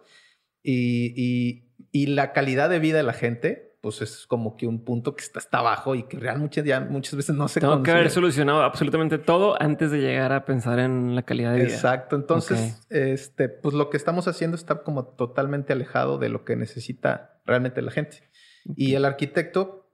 [0.63, 4.83] Y, y, y la calidad de vida de la gente pues es como que un
[4.83, 7.91] punto que está hasta abajo y que realmente ya muchas veces no se Tengo que
[7.91, 11.67] haber solucionado absolutamente todo antes de llegar a pensar en la calidad de vida.
[11.75, 12.15] Exacto.
[12.15, 17.39] Entonces, este, pues lo que estamos haciendo está como totalmente alejado de lo que necesita
[17.45, 18.27] realmente la gente.
[18.75, 19.87] Y el arquitecto,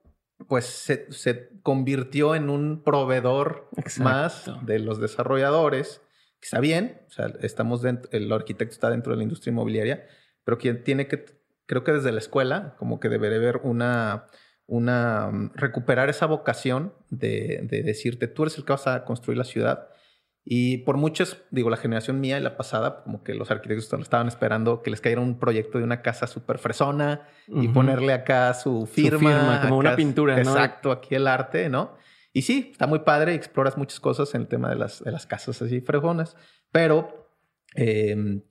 [0.47, 6.01] pues se, se convirtió en un proveedor más de los desarrolladores,
[6.39, 10.07] que está bien, o sea, estamos dentro, el arquitecto está dentro de la industria inmobiliaria,
[10.45, 11.40] pero quien tiene que
[11.71, 14.25] creo que desde la escuela, como que debería haber una,
[14.65, 19.37] una, mm, recuperar esa vocación de, de, decirte, tú eres el que vas a construir
[19.37, 19.87] la ciudad.
[20.43, 24.27] Y por muchos, digo, la generación mía y la pasada, como que los arquitectos estaban
[24.27, 28.85] esperando que les cayera un proyecto de una casa súper fresona y ponerle acá su
[28.85, 29.61] firma.
[29.61, 30.51] como una pintura, ¿no?
[30.51, 31.95] Exacto, aquí el arte, ¿no?
[32.33, 35.25] Y sí, está muy padre, exploras muchas cosas en el tema de las, de las
[35.25, 36.35] casas así fresonas,
[36.69, 37.29] pero
[37.75, 38.41] eh,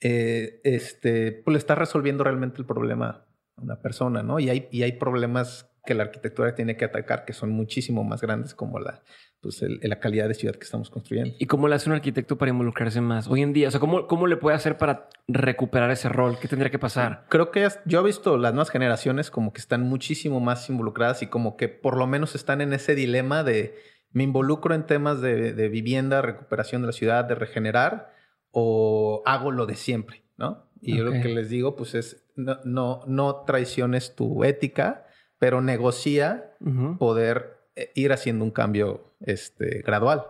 [0.00, 4.38] eh, este, pues le está resolviendo realmente el problema a una persona, ¿no?
[4.38, 8.20] Y hay, y hay problemas que la arquitectura tiene que atacar que son muchísimo más
[8.20, 9.02] grandes como la,
[9.40, 11.34] pues la calidad de ciudad que estamos construyendo.
[11.38, 13.68] ¿Y cómo le hace un arquitecto para involucrarse más hoy en día?
[13.68, 16.38] O sea, ¿cómo, cómo le puede hacer para recuperar ese rol?
[16.38, 17.24] ¿Qué tendría que pasar?
[17.30, 21.28] Creo que yo he visto las nuevas generaciones como que están muchísimo más involucradas y
[21.28, 23.74] como que por lo menos están en ese dilema de
[24.10, 28.17] me involucro en temas de, de vivienda, recuperación de la ciudad, de regenerar
[28.50, 30.68] o hago lo de siempre, ¿no?
[30.80, 35.06] Y yo lo que les digo, pues es, no, no, no traiciones tu ética,
[35.38, 36.56] pero negocia
[36.98, 40.24] poder eh, ir haciendo un cambio este, gradual,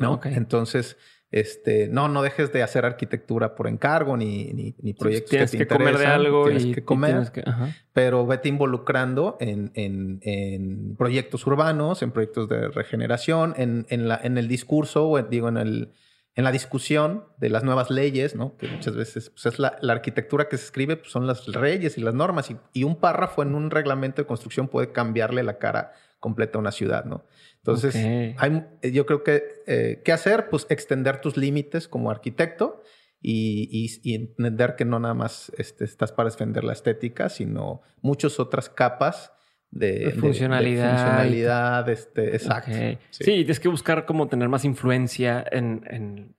[0.00, 0.20] ¿no?
[0.24, 0.96] Entonces,
[1.32, 5.66] este, no, no dejes de hacer arquitectura por encargo ni, ni, proyectos tienes que te
[5.66, 7.32] que comer de algo tienes que comer,
[7.94, 14.20] pero vete involucrando en, en, en, proyectos urbanos, en proyectos de regeneración, en, en, la,
[14.22, 15.92] en el discurso, o digo, en el
[16.34, 18.56] en la discusión de las nuevas leyes, ¿no?
[18.56, 22.00] que muchas veces pues, es la, arquitectura que se escribe, pues, son las leyes y
[22.00, 26.56] las normas, y, un párrafo en un reglamento de construcción puede cambiarle la cara completa
[26.56, 27.04] a una ciudad.
[27.04, 27.26] ¿no?
[27.56, 27.94] Entonces,
[28.38, 30.48] hay, yo creo que, eh, ¿qué hacer?
[30.48, 32.82] Pues extender tus límites como arquitecto
[33.20, 38.68] y, entender que no nada más este, estás para defender la estética, sino muchas otras
[38.68, 39.32] capas
[39.72, 40.92] de, funcionalidad.
[40.92, 42.70] De, funcionalidad, este, exacto.
[43.10, 43.24] Sí.
[43.24, 46.36] tienes que buscar como tener más influencia en, en,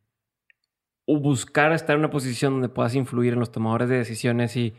[1.05, 4.75] o buscar estar en una posición donde puedas influir en los tomadores de decisiones y,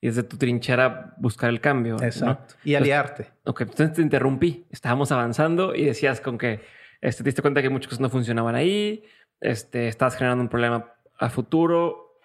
[0.00, 1.96] y desde tu trinchera buscar el cambio.
[2.00, 2.54] Exacto.
[2.64, 3.32] Y aliarte.
[3.44, 4.66] ok, entonces te interrumpí.
[4.70, 6.60] Estábamos avanzando y decías con que
[7.00, 9.02] este, te diste cuenta que muchas cosas no funcionaban ahí,
[9.40, 12.20] este, estás generando un problema a futuro.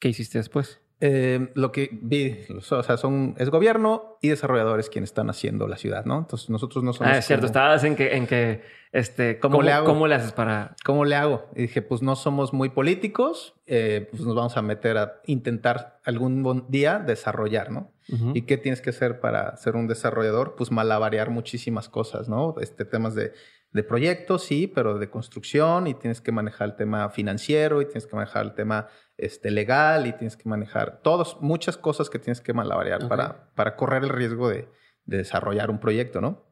[0.00, 0.81] ¿Qué hiciste después?
[1.04, 5.76] Eh, lo que vi, o sea, son, es gobierno y desarrolladores quienes están haciendo la
[5.76, 6.16] ciudad, ¿no?
[6.16, 7.12] Entonces nosotros no somos.
[7.12, 8.62] Ah, es cierto, estabas en que, en que,
[8.92, 9.84] este, ¿cómo, le hago?
[9.84, 10.76] ¿Cómo le haces para.?
[10.84, 11.50] ¿Cómo le hago?
[11.56, 15.98] Y dije, pues no somos muy políticos, eh, pues nos vamos a meter a intentar
[16.04, 17.90] algún día desarrollar, ¿no?
[18.34, 20.54] ¿Y qué tienes que hacer para ser un desarrollador?
[20.54, 22.54] Pues malabarear muchísimas cosas, ¿no?
[22.60, 23.32] Este, temas de,
[23.72, 28.06] de proyectos, sí, pero de construcción y tienes que manejar el tema financiero y tienes
[28.06, 32.40] que manejar el tema este, legal y tienes que manejar todos, muchas cosas que tienes
[32.40, 34.68] que malabarear para, para correr el riesgo de,
[35.04, 36.44] desarrollar un proyecto, ¿no?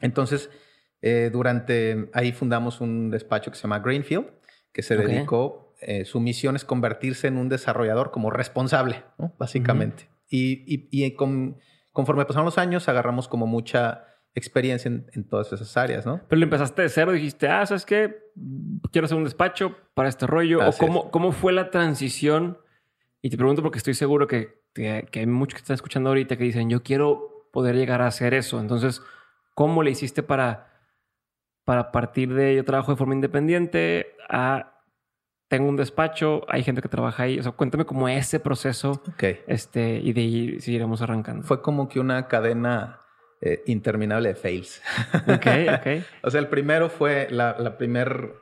[0.00, 0.50] Entonces,
[1.02, 4.26] eh, durante, ahí fundamos un despacho que se llama Greenfield,
[4.72, 9.34] que se dedicó, eh, su misión es convertirse en un desarrollador como responsable, ¿no?
[9.38, 10.08] Básicamente.
[10.28, 11.16] Y, y,
[11.92, 16.20] conforme pasaron los años, agarramos como mucha experiencia en, todas esas áreas, ¿no?
[16.28, 18.30] Pero lo empezaste de cero, dijiste, ah, ¿sabes qué?
[18.90, 20.66] Quiero hacer un despacho para este rollo.
[20.66, 22.58] ¿O cómo, cómo fue la transición?
[23.20, 26.44] Y te pregunto porque estoy seguro que, que, hay muchos que están escuchando ahorita que
[26.44, 28.58] dicen, yo quiero poder llegar a hacer eso.
[28.58, 29.02] Entonces,
[29.54, 30.72] ¿cómo le hiciste para,
[31.64, 34.72] para partir de yo trabajo de forma independiente a
[35.48, 37.38] tengo un despacho, hay gente que trabaja ahí.
[37.38, 39.02] O sea, cuéntame cómo ese proceso.
[39.46, 41.46] Este, y de ahí seguiremos arrancando.
[41.46, 43.01] Fue como que una cadena
[43.42, 44.80] eh, interminable de fails.
[45.26, 45.46] Ok,
[45.78, 46.04] ok.
[46.22, 48.34] o sea, el primero fue la, la primer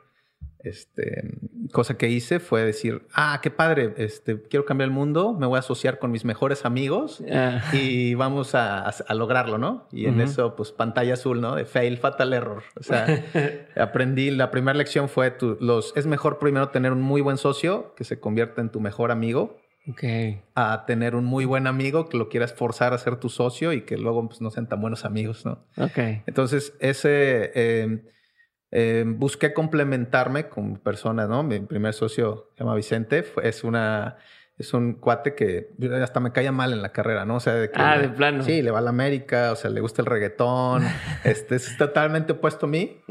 [0.63, 1.39] este,
[1.71, 5.57] cosa que hice fue decir, ah, qué padre, este, quiero cambiar el mundo, me voy
[5.57, 7.61] a asociar con mis mejores amigos ah.
[7.73, 9.87] y vamos a, a, lograrlo, ¿no?
[9.91, 11.55] Y en eso, pues pantalla azul, ¿no?
[11.55, 12.63] De fail, fatal error.
[12.79, 13.07] O sea,
[13.75, 17.95] aprendí, la primera lección fue, tu, los, es mejor primero tener un muy buen socio
[17.95, 19.57] que se convierta en tu mejor amigo
[19.89, 20.41] Okay.
[20.53, 23.81] A tener un muy buen amigo que lo quieras forzar a ser tu socio y
[23.81, 25.65] que luego pues, no sean tan buenos amigos, ¿no?
[26.27, 28.03] Entonces, ese eh,
[28.69, 31.41] eh, busqué complementarme con personas, ¿no?
[31.43, 34.17] Mi primer socio se llama Vicente, es una
[34.57, 35.69] es un cuate que
[36.01, 37.37] hasta me caía mal en la carrera, ¿no?
[37.37, 38.43] O sea, de que ah, de plano.
[38.43, 40.83] Sí, le va a la América, o sea, le gusta el reggaetón,
[41.23, 43.01] este es totalmente opuesto a mí,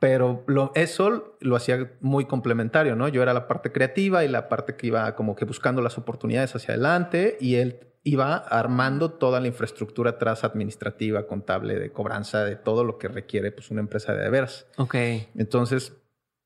[0.00, 3.08] pero lo, eso lo hacía muy complementario, ¿no?
[3.08, 6.54] Yo era la parte creativa y la parte que iba como que buscando las oportunidades
[6.54, 12.56] hacia adelante y él iba armando toda la infraestructura atrás administrativa, contable, de cobranza, de
[12.56, 14.66] todo lo que requiere pues una empresa de veras.
[14.76, 14.94] Ok.
[15.36, 15.92] Entonces,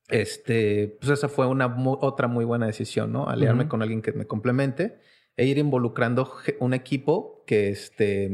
[0.09, 3.29] este, pues esa fue una otra muy buena decisión, ¿no?
[3.29, 4.99] Aliarme con alguien que me complemente
[5.37, 8.31] e ir involucrando un equipo que, este,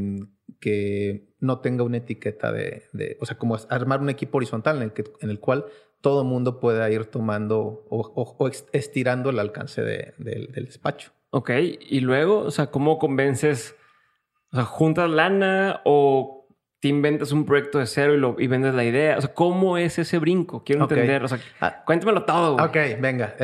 [0.61, 4.93] que no tenga una etiqueta de, o sea, como armar un equipo horizontal en el,
[4.93, 5.67] que, en el cual
[6.01, 11.13] todo mundo pueda ir tomando o, estirando el alcance del despacho.
[11.31, 11.51] Ok,
[11.81, 13.77] y luego, o sea, ¿cómo convences?
[14.53, 16.38] O sea, ¿juntas lana o
[16.81, 19.19] te inventas un proyecto de cero y, lo, y vendes la idea?
[19.19, 20.63] O sea, ¿cómo es ese brinco?
[20.65, 21.25] Quiero entender.
[21.25, 21.83] O sea, ah.
[21.85, 22.55] cuéntamelo todo.
[22.55, 23.35] Ok, venga.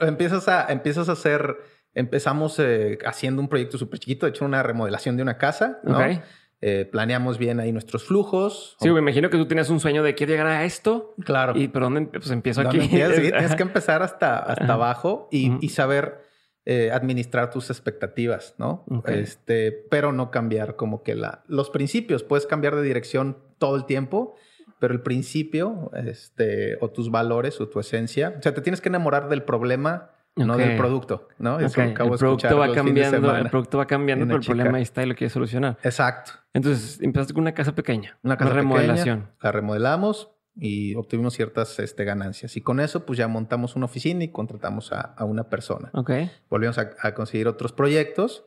[0.00, 1.56] empiezas, a, empiezas a hacer...
[1.94, 5.98] Empezamos eh, haciendo un proyecto súper chiquito, de hecho una remodelación de una casa, ¿no?
[6.64, 8.76] Eh, planeamos bien ahí nuestros flujos.
[8.80, 11.14] Sí, me imagino que tú tienes un sueño de quiero llegar a esto.
[11.24, 11.54] Claro.
[11.56, 12.78] ¿Y por dónde pues, empiezo aquí?
[12.88, 16.31] tienes que empezar hasta, hasta abajo y, y saber
[16.64, 18.84] eh, administrar tus expectativas, ¿no?
[19.06, 22.22] Este, pero no cambiar como que la, los principios.
[22.22, 24.36] Puedes cambiar de dirección todo el tiempo,
[24.78, 28.90] pero el principio, este, o tus valores o tu esencia, o sea, te tienes que
[28.90, 30.10] enamorar del problema.
[30.36, 31.60] No del producto, ¿no?
[31.60, 35.06] Eso el producto va cambiando, el producto va cambiando, pero el problema ahí está y
[35.06, 35.76] lo quieres solucionar.
[35.82, 36.32] Exacto.
[36.54, 38.16] Entonces, empezaste con una casa pequeña.
[38.22, 39.28] Una casa remodelación.
[39.42, 42.56] la remodelamos, y obtuvimos ciertas este, ganancias.
[42.56, 45.90] Y con eso, pues ya montamos una oficina y contratamos a, una persona.
[45.94, 46.10] Ok.
[46.50, 48.44] Volvimos a, conseguir otros proyectos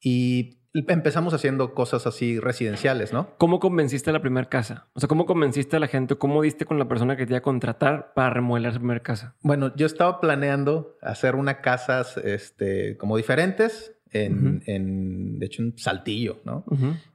[0.00, 3.36] y empezamos haciendo cosas así residenciales, ¿no?
[3.38, 4.88] ¿Cómo convenciste a la primera casa?
[4.92, 6.16] O sea, ¿cómo convenciste a la gente?
[6.16, 9.34] ¿Cómo diste con la persona que te iba a contratar para remodelar su primera casa?
[9.40, 16.40] Bueno, yo estaba planeando hacer una casas este, como diferentes en, de hecho, un saltillo,
[16.44, 16.64] ¿no?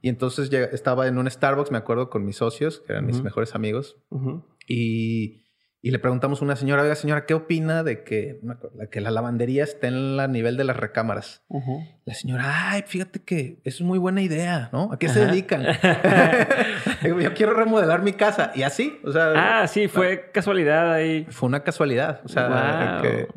[0.02, 3.54] Y entonces estaba en un Starbucks, me acuerdo, con mis socios, que eran mis mejores
[3.54, 3.96] amigos,
[4.66, 5.42] y,
[5.82, 8.40] y, le preguntamos a una señora, oiga, señora, ¿qué opina de que,
[8.90, 11.44] que la lavandería esté en el nivel de las recámaras?
[12.04, 14.90] La señora, ay, fíjate que es muy buena idea, ¿no?
[14.92, 15.64] ¿A qué se dedican?
[17.02, 18.52] Yo quiero remodelar mi casa.
[18.54, 19.60] Y así, o sea...
[19.62, 21.26] Ah, sí, fue casualidad ahí.
[21.28, 23.28] Fue una casualidad, o sea, que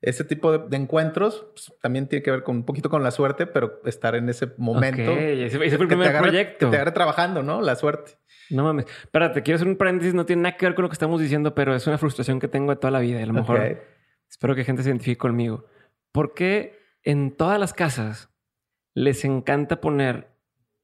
[0.00, 3.46] ese tipo de, encuentros pues, también tiene que ver con un poquito con la suerte,
[3.46, 5.12] pero estar en ese momento.
[5.12, 6.66] Ese, fue el primer proyecto.
[6.66, 7.60] Que te agarre trabajando, ¿no?
[7.62, 8.12] La suerte.
[8.50, 8.86] No mames.
[9.02, 10.14] Espérate, quiero hacer un paréntesis.
[10.14, 12.48] No tiene nada que ver con lo que estamos diciendo, pero es una frustración que
[12.48, 13.22] tengo de toda la vida.
[13.22, 13.82] A lo mejor
[14.28, 15.66] espero que gente se identifique conmigo.
[16.12, 18.30] ¿Por qué en todas las casas
[18.94, 20.28] les encanta poner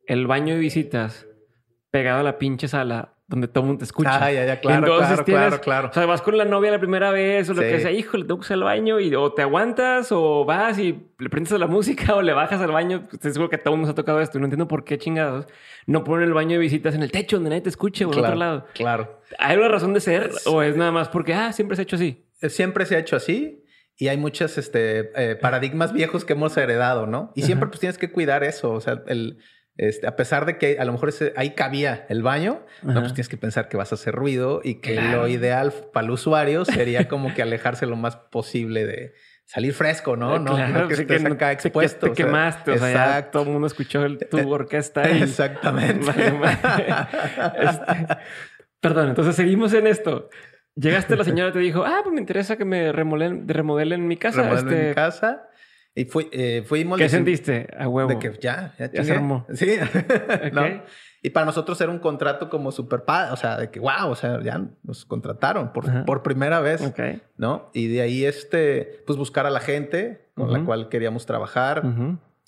[0.07, 1.27] el baño de visitas
[1.90, 4.23] pegado a la pinche sala donde todo el mundo te escucha.
[4.23, 5.88] Ah, ya, ya, claro, claro, claro, claro.
[5.88, 8.40] O sea, vas con la novia la primera vez o lo que sea, híjole, tengo
[8.40, 12.14] que el baño y o te aguantas o vas y le prendes a la música
[12.16, 13.09] o le bajas al baño.
[13.11, 14.99] Estoy seguro que todo el mundo se ha tocado esto y no entiendo por qué
[14.99, 15.47] chingados
[15.87, 18.18] no ponen el baño de visitas en el techo donde nadie te escuche o en
[18.18, 18.66] otro lado.
[18.75, 19.21] Claro.
[19.38, 21.97] ¿Hay una razón de ser o es nada más porque, ah, siempre se ha hecho
[21.97, 22.27] así?
[22.40, 23.64] Eh, siempre se ha hecho así
[23.97, 27.33] y hay muchos este, eh, paradigmas viejos que hemos heredado, ¿no?
[27.35, 29.38] Y siempre pues tienes que cuidar eso, o sea, el
[29.76, 33.28] este, a pesar de que a lo mejor ahí cabía el baño, no, pues tienes
[33.28, 37.08] que pensar que vas a hacer ruido y que lo ideal para el usuario sería
[37.08, 40.38] como que alejarse lo más posible de salir fresco, ¿no?
[40.38, 42.08] No, no que estés acá expuesto.
[42.08, 45.02] Te, quemaste, o sea, todo el mundo escuchó tu orquesta.
[45.11, 46.11] Exactamente.
[47.54, 48.16] Este,
[48.80, 50.28] perdón, entonces seguimos en esto.
[50.74, 54.42] Llegaste, la señora te dijo, ah, pues me interesa que me remodelen, remodelen mi casa.
[54.42, 55.48] Remodelen mi este, casa.
[55.94, 56.98] Y fui, eh, fuimos...
[56.98, 58.09] ¿Qué sentiste a huevo?
[58.09, 59.46] De que ya, ya, ya se armó.
[59.52, 59.76] Sí.
[60.52, 60.83] ¿no?
[61.24, 64.16] Y para nosotros era un contrato como súper padre, o sea, de que, wow, o
[64.16, 66.83] sea, ya nos contrataron por, por primera vez,
[67.37, 67.70] ¿no?
[67.72, 71.85] Y de ahí, este, pues buscar a la gente con la cual queríamos trabajar,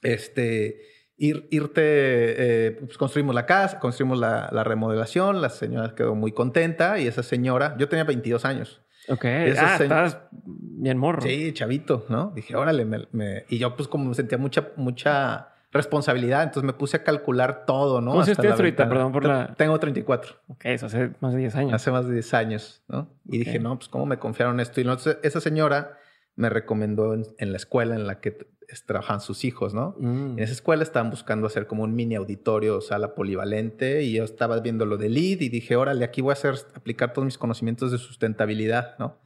[0.03, 0.81] este,
[1.17, 6.33] ir, irte, eh, pues construimos la casa, construimos la, la, remodelación, la señora quedó muy
[6.33, 8.81] contenta y esa señora, yo tenía 22 años.
[9.09, 11.23] Ok, ah, estabas bien morro.
[11.23, 12.33] Sí, chavito, ¿no?
[12.35, 16.99] Dije, órale, me, y yo pues como me sentía mucha, mucha responsabilidad, entonces me puse
[16.99, 18.13] a calcular todo, ¿no?
[18.13, 18.89] ¿Cómo tienes ahorita?
[18.89, 19.55] Perdón por la...
[19.55, 20.37] Tengo 34.
[20.49, 21.73] Ok, eso hace más de 10 años.
[21.75, 23.09] Hace más de 10 años, ¿no?
[23.27, 24.81] Y dije, no, pues ¿cómo me confiaron esto?
[24.81, 25.99] Y entonces esa señora
[26.37, 28.49] me recomendó en, la escuela en la que
[28.87, 29.95] trabajan sus hijos, ¿no?
[29.99, 30.39] Mm.
[30.39, 34.61] En esa escuela estaban buscando hacer como un mini auditorio, sala polivalente, y yo estaba
[34.61, 37.93] viendo lo de lead y dije, órale, aquí voy a hacer, aplicar todos mis conocimientos
[37.93, 39.19] de sustentabilidad, ¿no?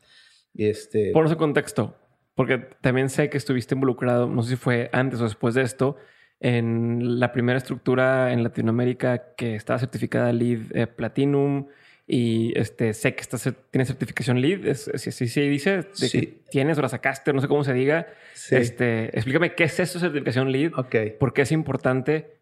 [0.54, 1.12] Y este...
[1.12, 1.94] Por ese contexto,
[2.34, 5.96] porque también sé que estuviste involucrado, no sé si fue antes o después de esto,
[6.40, 11.66] en la primera estructura en Latinoamérica que estaba certificada LEED eh, Platinum
[12.10, 13.36] y este, sé que está,
[13.70, 17.48] tiene certificación LEED, si sí, sí, dice, de que tienes o la sacaste, no sé
[17.48, 18.06] cómo se diga.
[18.50, 21.10] Este, explícame qué es eso, certificación LEED, okay.
[21.10, 22.38] por qué es importante,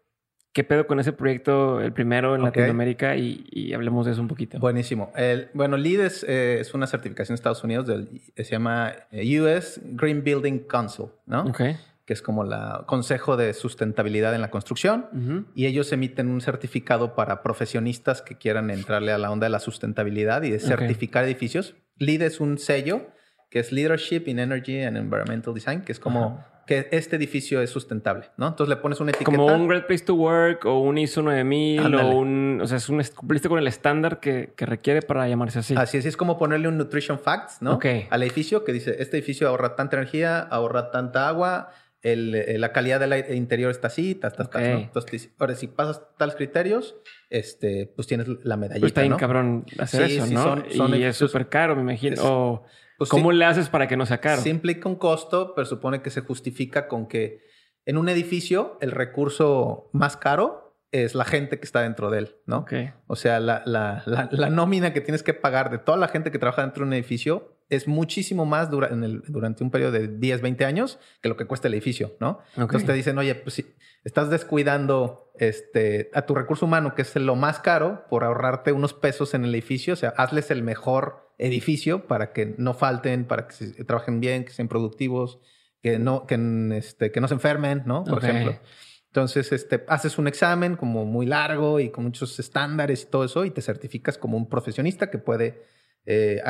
[0.53, 4.57] qué pedo con ese proyecto, el primero en Latinoamérica y, hablemos de eso un poquito.
[4.57, 5.11] Buenísimo.
[5.17, 9.41] El, bueno, LEED es, eh, es, una certificación de Estados Unidos, del, se llama eh,
[9.41, 11.41] US Green Building Council, ¿no?
[11.41, 11.75] Okay
[12.07, 12.51] que es como el
[12.85, 18.69] Consejo de Sustentabilidad en la Construcción, y ellos emiten un certificado para profesionistas que quieran
[18.69, 21.75] entrarle a la onda de la sustentabilidad y de certificar edificios.
[21.97, 23.07] LEED es un sello
[23.49, 27.69] que es Leadership in Energy and Environmental Design, que es como que este edificio es
[27.69, 28.47] sustentable, ¿no?
[28.47, 29.31] Entonces le pones una etiqueta.
[29.31, 32.59] Como un Great Place to Work o un ISO 9000 o un...
[32.61, 35.75] O sea, es un, cumpliste con el estándar que, que, requiere para llamarse así.
[35.77, 37.75] Así es, es como ponerle un Nutrition Facts, ¿no?
[37.75, 37.85] Ok.
[38.09, 41.71] Al edificio que dice, este edificio ahorra tanta energía, ahorra tanta agua,
[42.03, 46.95] eh, la calidad del interior está así, ta, Entonces, ahora si pasas tales criterios,
[47.29, 50.95] este, pues tienes la medallita, pues está bien cabrón hacer eso, ¿no?
[50.95, 52.63] y es súper caro, me imagino.
[52.97, 54.41] Pues ¿Cómo le haces para que no sea caro?
[54.41, 57.41] Sí implica un costo, pero supone que se justifica con que
[57.85, 60.66] en un edificio el recurso más caro
[61.03, 62.65] es la gente que está dentro de él, ¿no?
[63.07, 66.39] O sea, la, la, la, nómina que tienes que pagar de toda la gente que
[66.39, 70.41] trabaja dentro de un edificio es muchísimo más en el, durante un periodo de 10,
[70.41, 72.39] 20 años que lo que cuesta el edificio, ¿no?
[72.55, 73.65] Entonces te dicen, oye, pues si
[74.03, 78.93] estás descuidando este, a tu recurso humano, que es lo más caro, por ahorrarte unos
[78.93, 83.47] pesos en el edificio, o sea, hazles el mejor edificio para que no falten, para
[83.47, 85.39] que trabajen bien, que sean productivos,
[85.81, 86.35] que no, que,
[86.75, 88.03] este, que no se enfermen, ¿no?
[88.03, 88.59] Por ejemplo.
[89.07, 93.45] Entonces, este, haces un examen como muy largo y con muchos estándares y todo eso,
[93.45, 95.63] y te certificas como un profesionista que puede
[96.05, 96.41] eh,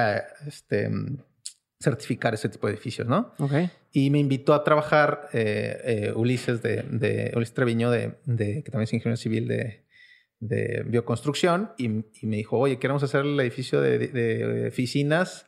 [0.46, 0.89] este,
[1.80, 3.34] certificar ese tipo de edificios, ¿no?
[3.39, 3.70] Okay.
[3.91, 8.72] Y me invitó a trabajar eh, eh, Ulises de, de, Ulises Treviño, de, de, que
[8.72, 9.86] también es ingeniero civil de,
[10.39, 15.46] de bioconstrucción, y, y, me dijo, oye, queremos hacer el edificio de, oficinas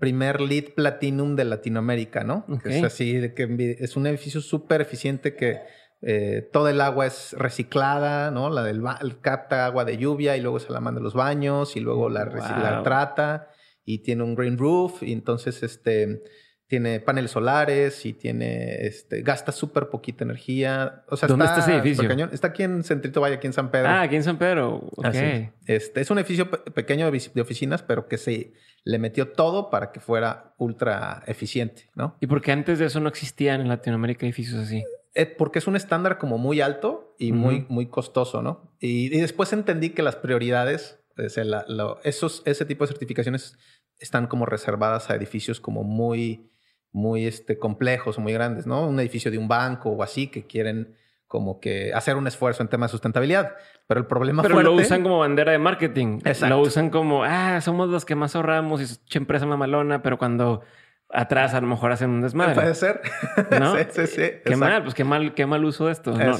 [0.00, 2.44] primer lead platinum de Latinoamérica, ¿no?
[2.64, 5.60] es así, que es un edificio súper eficiente que
[6.02, 8.50] eh, todo el agua es reciclada, ¿no?
[8.50, 8.82] La del
[9.20, 12.24] capta agua de lluvia y luego se la manda a los baños y luego la,
[12.26, 13.50] la trata
[13.84, 16.22] y tiene un green roof y entonces este
[16.68, 21.04] tiene paneles solares y tiene este gasta súper poquita energía.
[21.08, 22.28] O sea, ¿Dónde está, ese edificio?
[22.32, 23.88] Está aquí en Centrito Valle, aquí en San Pedro.
[23.88, 24.88] Ah, aquí en San Pedro.
[24.96, 25.50] Okay.
[25.66, 30.00] Este es un edificio pequeño de oficinas, pero que se le metió todo para que
[30.00, 32.16] fuera ultra eficiente, ¿no?
[32.20, 34.82] ¿Y por qué antes de eso no existían en Latinoamérica edificios así?
[35.18, 38.70] Eh, porque es un estándar como muy alto y muy, muy costoso, ¿no?
[38.80, 41.00] Y, después entendí que las prioridades,
[42.04, 43.56] esos, ese tipo de certificaciones
[43.98, 46.50] están como reservadas a edificios como muy,
[46.92, 48.86] muy este, complejos muy grandes, ¿no?
[48.86, 50.94] Un edificio de un banco o así que quieren
[51.26, 53.54] como que hacer un esfuerzo en temas de sustentabilidad.
[53.86, 56.18] Pero el problema Pero lo usan como bandera de marketing.
[56.26, 56.54] Exacto.
[56.54, 60.60] Lo usan como, ah, somos los que más ahorramos y es empresa mamalona, pero cuando
[61.10, 62.54] atrás a lo mejor hacen un desmadre.
[62.54, 63.00] Puede ser.
[63.60, 63.76] ¿No?
[63.76, 64.30] sí, sí, sí.
[64.44, 66.12] Qué mal, pues qué mal, qué mal uso de esto.
[66.12, 66.36] No,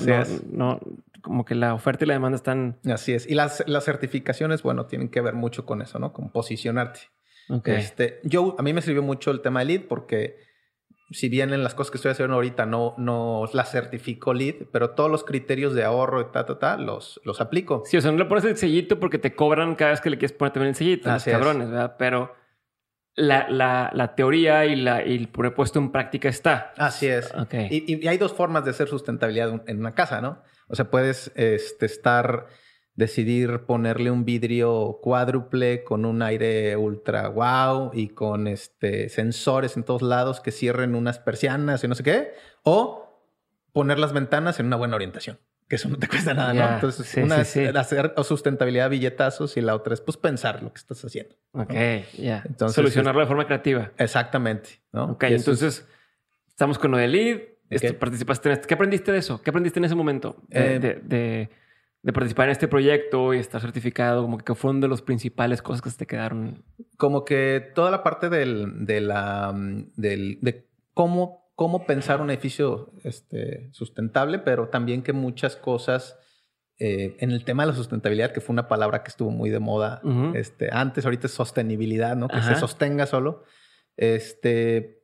[0.50, 0.80] no,
[1.22, 2.78] como que la oferta y la demanda están.
[2.84, 3.28] Así es.
[3.28, 6.12] Y las, las certificaciones, bueno, tienen que ver mucho con eso, ¿no?
[6.12, 7.00] Con posicionarte.
[7.64, 10.36] Este, yo, a mí me sirvió mucho el tema de lead porque
[11.10, 14.90] si bien en las cosas que estoy haciendo ahorita no, no las certifico lead, pero
[14.90, 17.82] todos los criterios de ahorro y ta, ta, ta, los, los aplico.
[17.86, 20.18] Sí, o sea, no le pones el sellito porque te cobran cada vez que le
[20.18, 21.10] quieres poner también el sellito.
[21.10, 21.94] Así los cabrones, ¿verdad?
[21.98, 22.34] Pero
[23.16, 26.72] la, la, la, teoría y, la, y el puesto en práctica está.
[26.76, 27.32] Así es.
[27.70, 30.42] Y, y, hay dos formas de hacer sustentabilidad en una casa, ¿no?
[30.68, 32.46] O sea, puedes este, estar,
[32.94, 39.84] decidir ponerle un vidrio cuádruple con un aire ultra wow y con este, sensores en
[39.84, 42.34] todos lados que cierren unas persianas y no sé qué.
[42.64, 43.22] O
[43.72, 45.38] poner las ventanas en una buena orientación.
[45.68, 46.74] Que eso no te cuesta nada, ¿no?
[46.74, 47.76] Entonces, sí, una sí, es sí.
[47.76, 51.34] hacer billetazos billetazos y la otra es pues pensar lo que estás haciendo.
[51.52, 51.72] Ok,
[52.18, 52.42] ya.
[52.46, 53.90] Entonces, Solucionarlo de forma creativa.
[53.98, 55.12] Exactamente, ¿no?
[55.12, 55.88] Ok, Y eso es- entonces
[56.48, 57.40] estamos con lo de lead.
[57.68, 57.96] este, Ok.
[57.98, 58.68] participaste en este.
[58.68, 59.42] ¿Qué aprendiste de eso?
[59.42, 60.36] ¿Qué aprendiste en ese momento?
[60.48, 61.50] De, Eh, de- de-
[62.02, 64.22] de participar en este proyecto y estar certificado.
[64.22, 66.62] Como que fueron de las principales cosas que se te quedaron.
[66.96, 72.30] como que toda la parte del, de la mm, del, de cómo, cómo pensar un
[72.30, 76.18] edificio este, sustentable, pero también que muchas cosas
[76.78, 79.58] eh, en el tema de la sustentabilidad, que fue una palabra que estuvo muy de
[79.58, 80.32] moda Ujú.
[80.34, 82.28] este, antes, ahorita es sostenibilidad, ¿no?
[82.28, 82.54] Que Ajá.
[82.54, 83.42] se sostenga solo.
[83.96, 85.02] Este,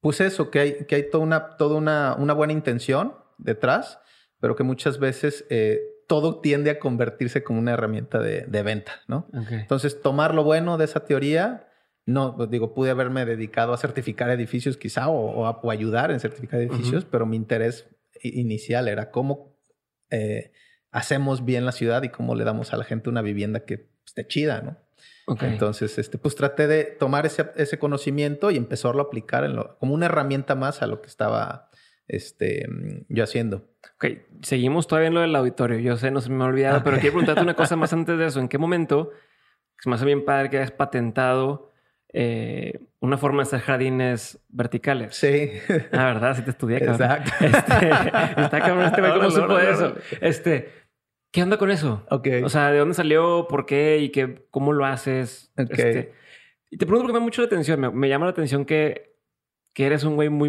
[0.00, 4.00] pues eso, que hay, que hay toda una, toda una, una buena intención detrás,
[4.40, 9.02] pero que muchas veces eh, todo tiende a convertirse como una herramienta de, de venta,
[9.06, 9.28] ¿no?
[9.32, 9.52] Ok.
[9.52, 11.68] Entonces, tomar lo bueno de esa teoría,
[12.06, 16.10] no, pues, digo, pude haberme dedicado a certificar edificios quizá o, o a- o ayudar
[16.10, 17.88] en certificar edificios, pero mi interés
[18.22, 19.56] inicial era cómo
[20.10, 20.52] eh,
[20.90, 24.26] hacemos bien la ciudad y cómo le damos a la gente una vivienda que esté
[24.26, 24.76] chida, ¿no?
[25.46, 29.78] Entonces, este, pues traté de tomar ese, ese conocimiento y empezarlo a aplicar en lo-
[29.78, 31.70] como una herramienta más a lo que estaba
[32.08, 32.66] este,
[33.08, 33.68] yo haciendo.
[33.96, 34.06] Ok,
[34.42, 35.78] seguimos todavía en lo del auditorio.
[35.78, 38.26] Yo sé, no se me ha olvidado, pero quiero preguntarte una cosa más antes de
[38.26, 38.40] eso.
[38.40, 39.10] ¿En qué momento
[39.78, 41.71] se me hace bien padre que hayas patentado
[42.12, 45.14] eh, una forma de hacer jardines verticales?
[45.16, 45.50] Sí,
[45.92, 46.36] Ah, ¿verdad?
[46.36, 46.94] Sí te estudié, cabrón.
[47.02, 47.30] exacto.
[47.44, 47.88] Este,
[48.42, 49.94] está cabrón este güey, ¿cómo Órale, supo órale, eso?
[50.20, 50.68] Este,
[51.32, 52.06] ¿qué onda con eso?
[52.10, 52.28] Ok.
[52.44, 53.46] O sea, ¿de dónde salió?
[53.48, 53.98] ¿Por qué?
[53.98, 55.52] ¿Y qué, cómo lo haces?
[55.58, 55.70] Ok.
[55.70, 56.12] Este,
[56.70, 57.80] y te pregunto porque me llama mucho la atención.
[57.80, 59.16] Me, me llama la atención que,
[59.74, 60.48] que eres un güey muy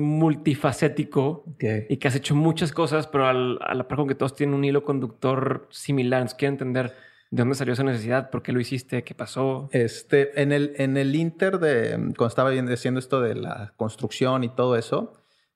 [0.64, 1.45] multifacético
[1.89, 4.55] y que has hecho muchas cosas, pero al- a la par con que todos tienen
[4.55, 6.20] un hilo conductor similar.
[6.22, 6.93] Entonces, quiero entender
[7.34, 9.67] de dónde salió esa necesidad, por qué lo hiciste, qué pasó.
[9.71, 14.49] Este, en el, en el Inter de cuando estaba haciendo esto de la construcción y
[14.49, 15.13] todo eso,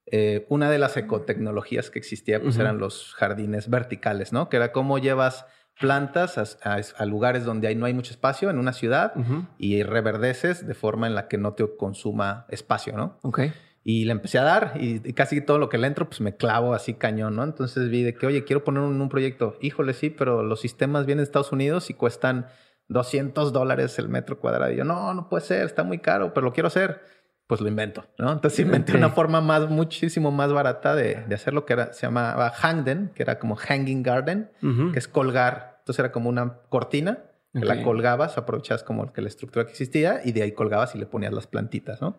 [0.07, 4.49] eh, una de las ecotecnologías que existía pues eran los jardines verticales, ¿no?
[4.49, 5.45] Que era cómo llevas
[5.79, 9.13] plantas a, a- a lugares donde hay, no hay mucho espacio en una ciudad
[9.59, 13.19] y reverdeces de forma en la que no te consuma espacio, ¿no?
[13.21, 13.41] Ok.
[13.89, 16.35] Y le empecé a dar y, y casi todo lo que le entro, pues me
[16.35, 17.43] clavo así cañón, ¿no?
[17.45, 19.55] Entonces vi de que, oye, quiero poner un, un proyecto.
[19.61, 22.47] Híjole, sí, pero los sistemas vienen de Estados Unidos y cuestan
[22.89, 24.73] 200 dólares el metro cuadrado.
[24.73, 26.99] Y yo, no, no puede ser, está muy caro, pero lo quiero hacer.
[27.47, 28.33] Pues lo invento, ¿no?
[28.33, 28.97] Entonces inventé Ok.
[28.97, 33.23] una forma más, muchísimo más barata de, de hacerlo, que era, se llamaba Hangden, que
[33.23, 34.91] era como Hanging Garden, Ujú.
[34.91, 35.77] que es colgar.
[35.79, 37.19] Entonces era como una cortina,
[37.53, 40.97] que la colgabas, aprovechabas como que la estructura que existía y de ahí colgabas y
[40.97, 42.17] le ponías las plantitas, ¿no?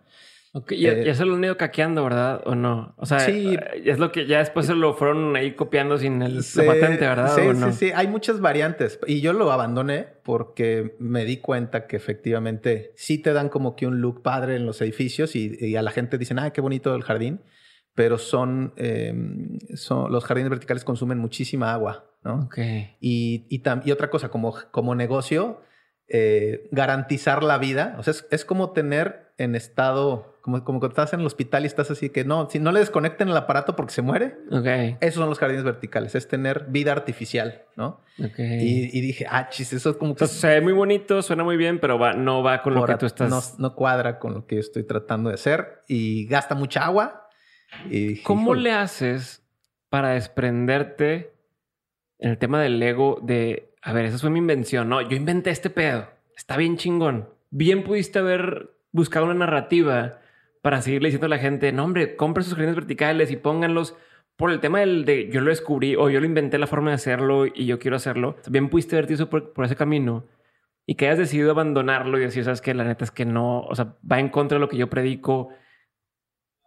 [0.59, 2.43] Ok, Ya, Eh, ya se lo han ido caqueando, ¿verdad?
[2.47, 2.95] ¿O no?
[2.97, 3.55] O sea, Sí.
[3.55, 6.67] eh, es lo que ya después se lo fueron ahí copiando sin el, Sí, la
[6.67, 7.35] patente, ¿verdad?
[7.35, 7.73] Sí, ¿O no?
[7.73, 7.93] sí, sí.
[7.95, 8.99] Hay muchas variantes.
[9.07, 13.87] Y yo lo abandoné porque me di cuenta que efectivamente sí te dan como que
[13.87, 16.95] un look padre en los edificios y, y a la gente dicen, ah, qué bonito
[16.95, 17.41] el jardín.
[17.95, 19.13] Pero son, eh,
[19.75, 22.41] son, los jardines verticales consumen muchísima agua, ¿no?
[22.45, 22.59] Ok.
[23.01, 25.63] Y, y, tam- y otra cosa, como, como negocio,
[26.09, 27.97] eh, garantizar la vida.
[27.99, 31.63] O sea, es, es como tener en estado, como, como cuando estás en el hospital
[31.63, 34.97] y estás así que no, si no le desconecten el aparato porque se muere, Ok.
[35.01, 38.01] esos son los jardines verticales, es tener vida artificial, ¿no?
[38.19, 38.39] Ok.
[38.39, 41.45] Y, y dije, ah, chis, eso es como que Entonces, se ve muy bonito, suena
[41.45, 43.31] muy bien, pero va, no va con lo que tú estás...
[43.31, 47.29] no, no cuadra con lo que yo estoy tratando de hacer y gasta mucha agua.
[47.89, 48.63] Y dije, ¿Cómo "Híjole".
[48.63, 49.45] le haces
[49.89, 51.33] para desprenderte
[52.19, 55.01] en el tema del ego de, a ver, esa fue mi invención, ¿no?
[55.03, 57.29] Yo inventé este pedo, está bien chingón.
[57.51, 60.19] Bien pudiste haber buscado una narrativa
[60.63, 63.97] para seguirle diciendo a la gente, no, hombre, compren sus jardines verticales y pónganlos
[64.37, 66.95] por el tema del de yo lo descubrí o yo lo inventé la forma de
[66.97, 68.37] hacerlo y yo quiero hacerlo.
[68.49, 70.27] Bien pudiste haberte ido por, por ese camino
[70.87, 73.75] y que hayas decidido abandonarlo y decir, sabes que la neta es que no, o
[73.75, 75.49] sea, va en contra de lo que yo predico.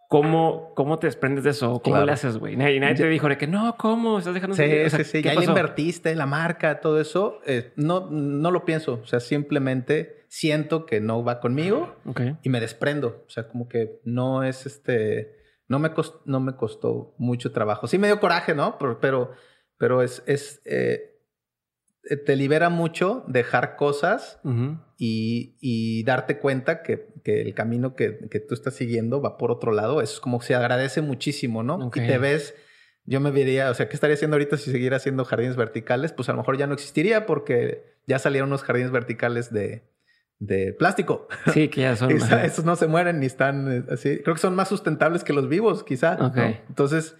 [0.08, 1.80] ¿Cómo, cómo te desprendes de eso?
[1.82, 2.04] ¿Cómo Claro.
[2.06, 2.54] le haces, güey?
[2.54, 4.18] Nadie, nadie te dijo de que no, ¿cómo?
[4.18, 5.22] Estás dejando Sí, o sea, sí, sí.
[5.22, 7.40] ¿qué Ya le invertiste, la marca, todo eso.
[7.46, 9.00] eh, no, no lo pienso.
[9.02, 12.22] O sea, simplemente siento que no va conmigo Ok.
[12.42, 13.22] y me desprendo.
[13.26, 15.36] O sea, como que no es este.
[15.68, 17.86] No me, costó, no me costó mucho trabajo.
[17.86, 18.78] Sí me dio coraje, ¿no?
[18.78, 19.32] Pero, pero,
[19.76, 20.22] pero es.
[20.26, 21.10] es eh,
[22.26, 24.78] te libera mucho dejar cosas Ujú.
[24.96, 29.50] y, y darte cuenta que, que el camino que, que tú estás siguiendo va por
[29.52, 30.00] otro lado.
[30.00, 31.90] Eso es como se agradece muchísimo, ¿no?
[31.94, 32.54] Y te ves.
[33.04, 36.12] Yo me vería, o sea, ¿qué estaría haciendo ahorita si siguiera haciendo jardines verticales?
[36.12, 39.82] Pues a lo mejor ya no existiría porque ya salieron unos jardines verticales de,
[40.44, 41.28] de plástico.
[41.52, 42.10] Sí, que ya son.
[42.10, 44.18] Esos no se mueren ni están eh, así.
[44.22, 46.16] Creo que son más sustentables que los vivos, quizá.
[46.68, 47.16] Entonces,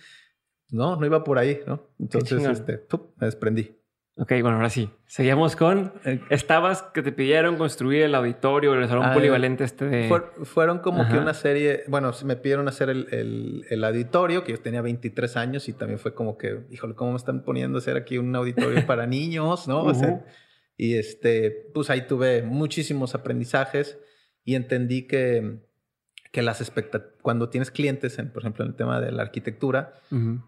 [0.70, 1.86] no, no iba por ahí, ¿no?
[2.00, 3.12] Entonces, este, ¡pup!
[3.20, 3.76] me desprendí.
[4.16, 4.90] Ok, bueno, ahora sí.
[5.06, 5.92] Seguimos con.
[6.04, 10.22] Eh, Estabas que te pidieron construir el auditorio, el salón Ah, polivalente este de.
[10.42, 14.60] Fueron como que una serie, bueno, me pidieron hacer el, el- el auditorio, que yo
[14.60, 17.96] tenía 23 años y también fue como que, híjole, ¿cómo me están poniendo a hacer
[17.96, 19.82] aquí un auditorio para niños, no?
[19.84, 20.22] O sea, Ujú.
[20.84, 23.98] Y este, pues ahí tuve muchísimos aprendizajes
[24.44, 25.60] y entendí que,
[26.32, 26.72] que las
[27.22, 29.94] cuando tienes clientes, en, por ejemplo, en el tema de la arquitectura,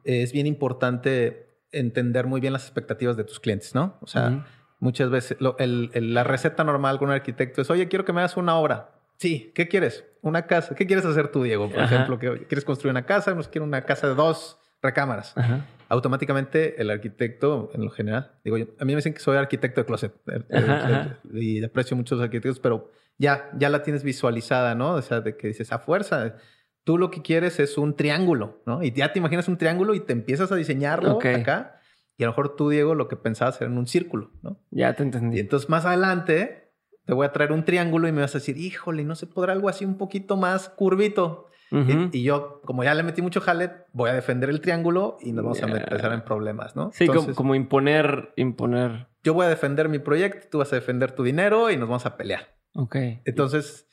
[0.02, 3.96] es bien importante entender muy bien las expectativas de tus clientes, ¿no?
[4.00, 4.44] O sea.
[4.80, 8.12] Muchas veces lo- el- el- la receta normal con un arquitecto es, oye, quiero que
[8.12, 8.90] me hagas una obra.
[9.18, 10.04] Sí, ¿qué quieres?
[10.20, 10.74] Una casa.
[10.74, 11.70] ¿Qué quieres hacer tú, Diego?
[11.70, 11.94] Por Ajá.
[11.94, 15.32] ejemplo, quieres construir una casa, nos quiero una casa de dos recámaras.
[15.38, 15.64] Ajá.
[15.94, 19.80] Automáticamente el arquitecto, en lo general, digo yo, a mí me dicen que soy arquitecto
[19.80, 20.12] de closet
[20.52, 21.18] Ajá, ajá.
[21.32, 24.94] y aprecio mucho a los arquitectos, pero ya, ya la tienes visualizada, ¿no?
[24.94, 26.34] O sea, de que dices, a fuerza,
[26.82, 28.82] tú lo que quieres es un triángulo, ¿no?
[28.82, 31.26] Y ya te imaginas un triángulo y te empiezas a diseñarlo Ok.
[31.26, 31.80] acá.
[32.16, 34.58] Y a lo mejor tú, Diego, lo que pensabas era en un círculo, ¿no?
[34.72, 35.38] Ya te Y entendí.
[35.38, 36.72] entonces más adelante
[37.04, 39.52] te voy a traer un triángulo y me vas a decir, híjole, ¿no se podrá
[39.52, 41.50] algo así un poquito más curvito?
[41.70, 42.10] Ujú.
[42.12, 45.32] y, y yo, como ya le metí mucho jale, voy a defender el triángulo y
[45.32, 46.90] nos vamos a empezar en problemas, ¿no?
[46.92, 49.08] Sí, como, Entonces, como imponer, imponer.
[49.22, 52.06] yo voy a defender mi proyecto, tú vas a defender tu dinero y nos vamos
[52.06, 52.54] a pelear.
[52.74, 52.96] Ok.
[53.24, 53.88] Entonces,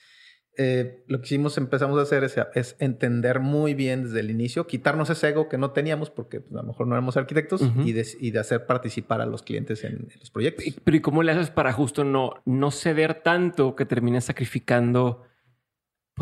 [0.58, 4.68] eh, lo que hicimos, empezamos a hacer es, es entender muy bien desde el inicio,
[4.68, 7.82] quitarnos ese ego que no teníamos porque pues, a lo mejor no éramos arquitectos Ujú.
[7.82, 10.66] y, de, y de hacer participar a los clientes en, en los proyectos.
[10.84, 15.24] Pero ¿y cómo le haces para justo no, no ceder tanto que termines sacrificando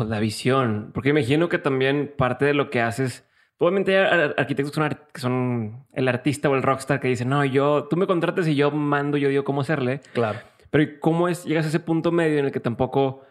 [0.00, 0.90] pues, la visión?
[0.94, 3.28] Porque imagino que también parte de lo que haces,
[3.58, 7.28] obviamente hay ar- arquitectos que son, que son el artista o el rockstar que dicen,
[7.28, 10.00] no, yo, tú me contratas y yo mando, yo digo cómo hacerle.
[10.14, 10.38] Claro.
[10.70, 13.24] Pero ¿y ¿cómo es, llegas a ese punto medio en el que tampoco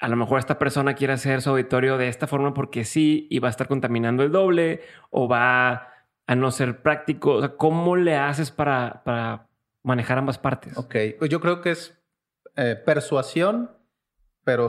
[0.00, 3.38] a lo mejor esta persona quiere hacer su auditorio de esta forma porque sí y
[3.38, 4.80] va a estar contaminando el doble
[5.10, 5.88] o va
[6.26, 7.34] a no ser práctico?
[7.34, 9.46] O sea, ¿cómo le haces para, para
[9.84, 10.76] manejar ambas partes?
[10.76, 11.96] Ok, pues yo creo que es
[12.56, 13.70] eh, persuasión,
[14.42, 14.68] pero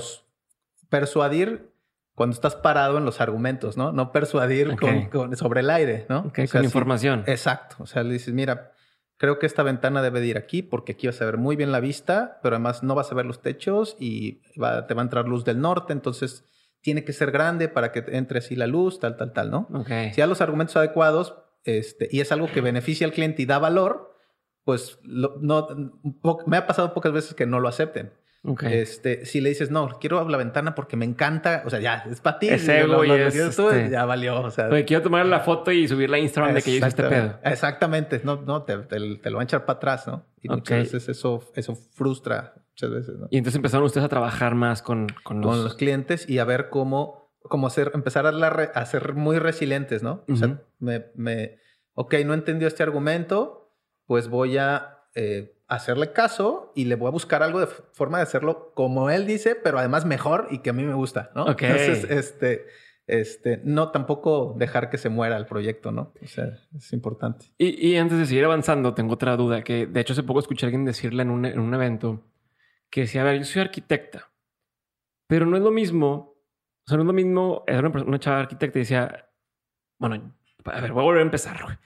[0.98, 1.72] persuadir
[2.14, 3.92] cuando estás parado en los argumentos, ¿no?
[3.92, 4.80] No persuadir Ok.
[4.80, 6.20] con- con- sobre el aire, ¿no?
[6.20, 7.24] Ok, O sea, con sí- información.
[7.26, 7.78] Exacto.
[7.80, 8.74] O sea, le dices, mira,
[9.18, 11.72] creo que esta ventana debe de ir aquí porque aquí vas a ver muy bien
[11.72, 15.06] la vista, pero además no vas a ver los techos y va- te va a
[15.06, 16.46] entrar luz del norte, entonces
[16.82, 19.68] tiene que ser grande para que entre así la luz, tal, tal, tal, ¿no?
[19.74, 19.90] Ok.
[20.14, 23.58] Si da los argumentos adecuados este, y es algo que beneficia al cliente y da
[23.58, 24.14] valor,
[24.66, 25.68] pues lo- no,
[26.46, 28.12] me ha pasado pocas veces que no lo acepten.
[28.44, 28.64] Ok.
[28.64, 32.20] Este, si le dices, no, quiero la ventana porque me encanta, o sea, ya, es
[32.22, 32.50] para ti.
[32.50, 34.42] Es ego y es, este, ya valió.
[34.42, 36.88] O sea, Oye, quiero tomar la foto y subirla a Instagram de que yo hice
[36.88, 37.40] este pedo.
[37.44, 38.22] Exactamente.
[38.24, 40.26] No, no, te, te- te lo van a echar para atrás, ¿no?
[40.42, 40.56] Y Ok.
[40.58, 43.28] muchas veces eso, eso frustra, muchas veces, ¿no?
[43.32, 45.50] Y entonces empezaron ustedes a trabajar más con, con los...
[45.50, 49.14] Con los clientes y a ver cómo, cómo hacer, empezar a, la re- a ser
[49.14, 50.26] muy resilientes, ¿no?
[50.30, 51.60] O sea, me, me,
[51.94, 53.74] ok, no entendió este argumento,
[54.06, 58.24] pues voy a eh, hacerle caso y le voy a buscar algo de forma de
[58.24, 61.48] hacerlo como él dice, pero además mejor y que a mí me gusta, ¿no?
[61.48, 62.66] Entonces, este,
[63.08, 66.14] este, no tampoco dejar que se muera el proyecto, ¿no?
[66.22, 67.48] O sea, es importante.
[67.58, 70.66] Y, y antes de seguir avanzando, tengo otra duda que de hecho hace poco escuché
[70.66, 72.24] a alguien decirla en un, en un evento
[72.90, 74.32] que decía, a ver, yo soy arquitecta,
[75.28, 76.36] pero no es lo mismo,
[76.86, 79.30] o sea, no es lo mismo, era una, una chava arquitecta y decía,
[79.98, 80.36] bueno,
[80.66, 81.80] a ver, voy a volver a empezar.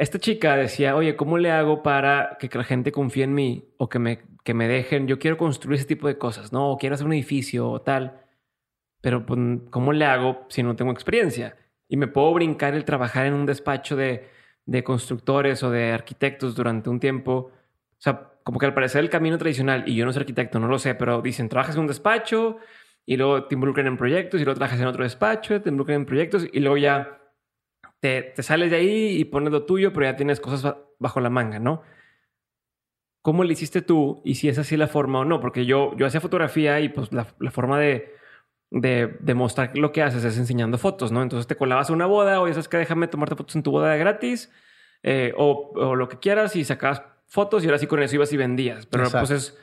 [0.00, 3.90] Esta chica decía, oye, ¿cómo le hago para que la gente confíe en mí o
[3.90, 5.06] que me, que me dejen?
[5.06, 6.70] Yo quiero construir ese tipo de cosas, ¿no?
[6.70, 8.18] O quiero hacer un edificio o tal.
[9.02, 9.38] Pero, pues,
[9.68, 11.54] ¿cómo le hago si no tengo experiencia?
[11.86, 14.26] Y me puedo brincar el trabajar en un despacho de,
[14.64, 17.32] de constructores o de arquitectos durante un tiempo.
[17.32, 20.68] O sea, como que al parecer el camino tradicional, y yo no soy arquitecto, no
[20.68, 22.56] lo sé, pero dicen, trabajas en un despacho
[23.04, 26.06] y luego te involucran en proyectos y luego trabajas en otro despacho, te involucran en
[26.06, 27.19] proyectos y luego ya
[28.00, 31.20] te, te sales de ahí y pones lo tuyo, pero ya tienes cosas ba- bajo
[31.20, 31.82] la manga, ¿no?
[33.22, 34.22] ¿Cómo le hiciste tú?
[34.24, 37.12] Y si es así la forma o no, porque yo, yo hacía fotografía y pues
[37.12, 38.14] la, la forma de,
[38.70, 41.22] de, de mostrar lo que haces es enseñando fotos, ¿no?
[41.22, 43.70] Entonces te colabas a una boda o ya sabes que déjame tomarte fotos en tu
[43.72, 44.50] boda de gratis
[45.02, 48.32] eh, o, o lo que quieras y sacabas fotos y ahora sí con eso ibas
[48.32, 48.86] y vendías.
[48.86, 49.26] Pero Exacto.
[49.28, 49.58] pues es,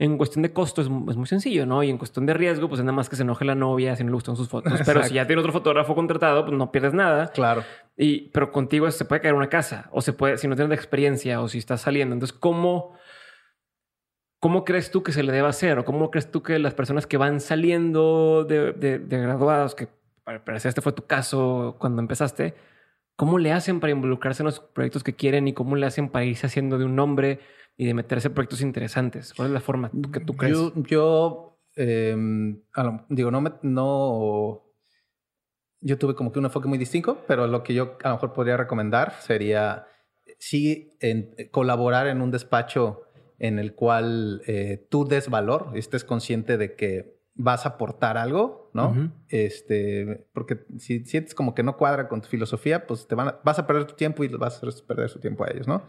[0.00, 1.82] en cuestión de costo es, es muy sencillo, ¿no?
[1.84, 4.02] Y en cuestión de riesgo, pues es nada más que se enoje la novia si
[4.02, 4.72] no le gustan sus fotos.
[4.84, 7.28] Pero si ya tiene otro fotógrafo contratado, pues no pierdes nada.
[7.28, 7.62] Claro.
[7.96, 10.74] Y, pero contigo se puede caer una casa o se puede, si no tienes la
[10.74, 12.14] experiencia o si estás saliendo.
[12.14, 12.94] Entonces, ¿cómo,
[14.38, 15.78] cómo crees tú que se le debe hacer?
[15.78, 19.88] ¿O cómo crees tú que las personas que van saliendo de, de- de graduados, que
[20.24, 22.54] al parecer este fue tu caso cuando empezaste,
[23.16, 26.24] cómo le hacen para involucrarse en los proyectos que quieren y cómo le hacen para
[26.24, 27.40] irse haciendo de un nombre
[27.80, 29.32] y de meterse en proyectos interesantes?
[29.32, 30.54] ¿Cuál es la forma que tú crees?
[30.58, 32.14] Yo, yo eh,
[32.74, 34.62] a lo- digo, no me, no,
[35.80, 38.34] yo tuve como que un enfoque muy distinto, pero lo que yo a lo mejor
[38.34, 39.86] podría recomendar sería
[40.38, 43.02] sí en, colaborar en un despacho
[43.38, 48.70] en el cual eh, tú des valor, estés consciente de que vas a aportar algo,
[48.74, 49.10] ¿no?
[49.30, 53.58] Este, porque si sientes como que no cuadra con tu filosofía, pues te van vas
[53.58, 55.82] a perder tu tiempo y vas a perder su tiempo a ellos, ¿no?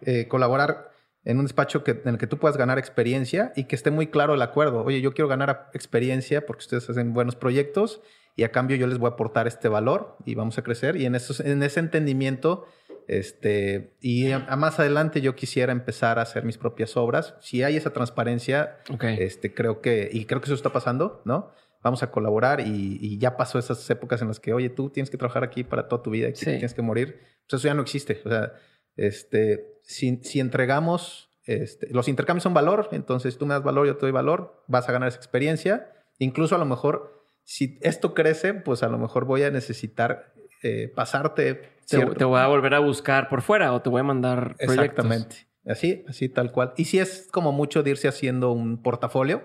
[0.00, 0.93] Eh, colaborar
[1.24, 4.08] en un despacho que, en el que tú puedas ganar experiencia y que esté muy
[4.08, 4.84] claro el acuerdo.
[4.84, 8.02] Oye, yo quiero ganar experiencia porque ustedes hacen buenos proyectos
[8.36, 10.96] y a cambio yo les voy a aportar este valor y vamos a crecer.
[10.96, 12.66] Y en, eso, en ese entendimiento
[13.06, 17.34] este, y a, más adelante yo quisiera empezar a hacer mis propias obras.
[17.40, 21.52] Si hay esa transparencia, este, creo que, y creo que eso está pasando, ¿no?
[21.82, 25.18] Vamos a colaborar y, ya pasó esas épocas en las que, oye, tú tienes que
[25.18, 27.20] trabajar aquí para toda tu vida y tienes que morir.
[27.46, 28.22] Pues eso ya no existe.
[28.24, 28.54] O sea,
[28.96, 33.96] este, si, si entregamos, este, los intercambios son valor, entonces tú me das valor, yo
[33.96, 35.92] te doy valor, vas a ganar esa experiencia.
[36.18, 40.32] Incluso a lo mejor, si esto crece, pues a lo mejor voy a necesitar
[40.62, 41.74] eh, pasarte.
[41.86, 45.04] Te, voy a volver a buscar por fuera o te voy a mandar proyectos.
[45.04, 45.36] Exactamente.
[45.66, 46.72] Así, así tal cual.
[46.76, 49.42] Y si es como mucho de irse haciendo un portafolio.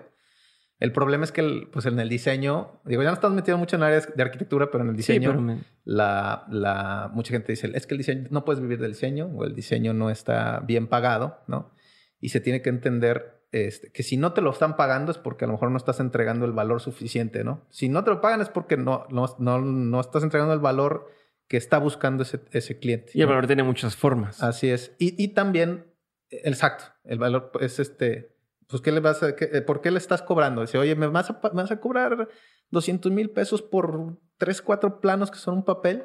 [0.80, 3.82] El problema es que pues en el diseño, digo, ya no estás metido mucho en
[3.82, 7.98] áreas de arquitectura, pero en el diseño, la, la, mucha gente dice, es que el
[7.98, 11.70] diseño, no puedes vivir del diseño o el diseño no está bien pagado, ¿no?
[12.18, 15.44] Y se tiene que entender este, que si no te lo están pagando es porque
[15.44, 17.66] a lo mejor no estás entregando el valor suficiente, ¿no?
[17.68, 21.10] Si no te lo pagan es porque no, no, no, estás entregando el valor
[21.48, 23.10] que está buscando ese, ese cliente.
[23.12, 24.42] Y el valor tiene muchas formas.
[24.42, 24.94] Así es.
[24.98, 25.84] Y, y también,
[26.30, 28.36] exacto, el valor es este,
[28.70, 30.60] pues, ¿qué le vas a, qué, ¿por qué le estás cobrando?
[30.60, 32.28] Dice, oye, ¿me vas a, me vas a cobrar
[32.70, 36.04] 200 mil pesos por tres, cuatro planos que son un papel?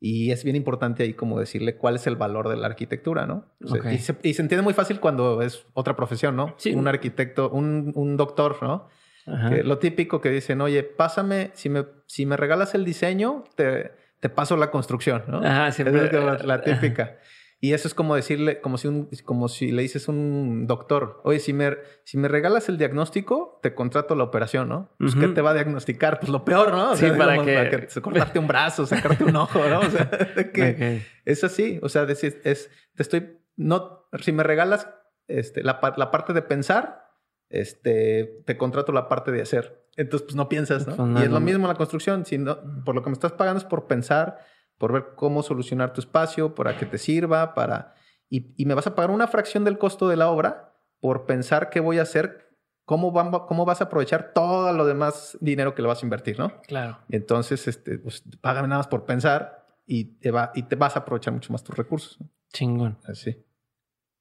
[0.00, 3.46] Y es bien importante ahí como decirle cuál es el valor de la arquitectura, ¿no?
[3.60, 6.54] y, se, entiende muy fácil cuando es otra profesión, ¿no?
[6.56, 6.72] Sí.
[6.72, 8.88] Un arquitecto, un, un doctor, ¿no?
[9.26, 14.30] lo típico que dicen, oye, pásame, si me, si me regalas el diseño, te, te
[14.30, 15.38] paso la construcción, ¿no?
[15.44, 16.06] Ajá, siempre.
[16.06, 17.18] es la típica.
[17.60, 21.20] Y eso es como decirle, como si, un, como si le dices a un doctor,
[21.24, 24.94] oye, si me, si me regalas el diagnóstico, te contrato la operación, ¿no?
[24.98, 26.20] Pues, ¿qué te va a diagnosticar?
[26.20, 26.94] Pues lo peor, ¿no?
[26.94, 27.88] sí, para, que...
[28.00, 29.80] cortarte un brazo, sacarte un ojo, ¿no?
[29.80, 30.08] O sea,
[30.54, 31.80] que es así.
[31.82, 34.88] O sea, decir, es, te estoy, no, si me regalas
[35.26, 37.08] este, la, la parte de pensar,
[37.50, 39.84] este, te contrato la parte de hacer.
[39.96, 40.94] Entonces, pues no piensas, ¿no?
[40.94, 42.24] Pues, y es lo mismo en la construcción.
[42.24, 42.38] Si
[42.84, 44.38] por lo que me estás pagando es por pensar
[44.78, 47.94] por ver cómo solucionar tu espacio, para que te sirva, para...
[48.30, 51.80] Y, me vas a pagar una fracción del costo de la obra por pensar qué
[51.80, 53.12] voy a hacer, cómo,
[53.46, 56.60] cómo vas a aprovechar todo lo demás dinero que le vas a invertir, ¿no?
[56.62, 56.98] Claro.
[57.08, 61.00] Entonces, este, pues, págame nada más por pensar y te, va, y te vas a
[61.00, 62.18] aprovechar mucho más tus recursos.
[62.52, 62.98] Chingón.
[63.04, 63.44] Así.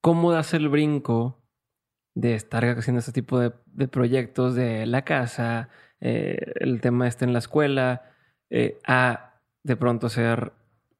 [0.01, 1.43] ¿Cómo das el brinco
[2.17, 3.51] de estar haciendo este tipo de,
[3.89, 8.15] proyectos de la casa, eh, el tema este en la escuela,
[8.49, 9.26] eh, a
[9.67, 10.53] de pronto hacer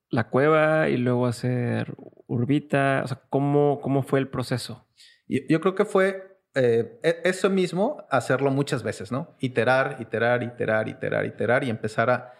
[0.09, 1.95] la cueva y luego hacer
[2.27, 3.01] Urbita?
[3.03, 4.85] O sea, ¿cómo, cómo fue el proceso?
[5.27, 9.35] Yo, creo que fue eh, e, eso mismo, hacerlo muchas veces, ¿no?
[9.39, 12.33] Iterar, iterar, iterar, iterar, iterar y empezar a,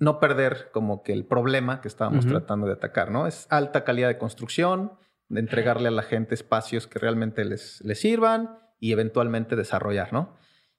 [0.00, 3.28] no perder como que el problema que estábamos tratando de atacar, ¿no?
[3.28, 4.94] Es alta calidad de construcción,
[5.28, 10.36] de entregarle a la gente espacios que realmente les, les sirvan y eventualmente desarrollar, ¿no?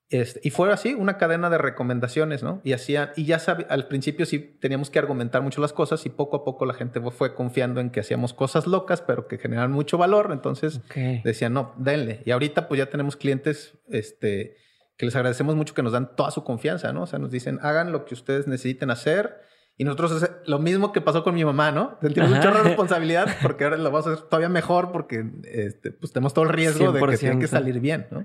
[0.10, 2.62] Este, y fue así, una cadena de recomendaciones, ¿no?
[2.64, 6.10] Y hacían, y ya sabía, al principio sí teníamos que argumentar mucho las cosas y
[6.10, 9.72] poco a poco la gente fue confiando en que hacíamos cosas locas, pero que generaban
[9.72, 10.30] mucho valor.
[10.32, 10.82] Entonces
[11.24, 12.22] decían, no, denle.
[12.26, 14.58] Y ahorita pues ya tenemos clientes, este,
[14.98, 17.04] que les agradecemos mucho que nos dan toda su confianza, ¿no?
[17.04, 19.42] O sea, nos dicen, hagan lo que ustedes necesiten hacer.
[19.76, 21.98] Y nosotros lo mismo que pasó con mi mamá, ¿no?
[22.02, 26.36] Sentimos mucha responsabilidad porque ahora lo vamos a hacer todavía mejor porque este, pues tenemos
[26.36, 28.24] todo el riesgo de que tiene que salir bien, ¿no?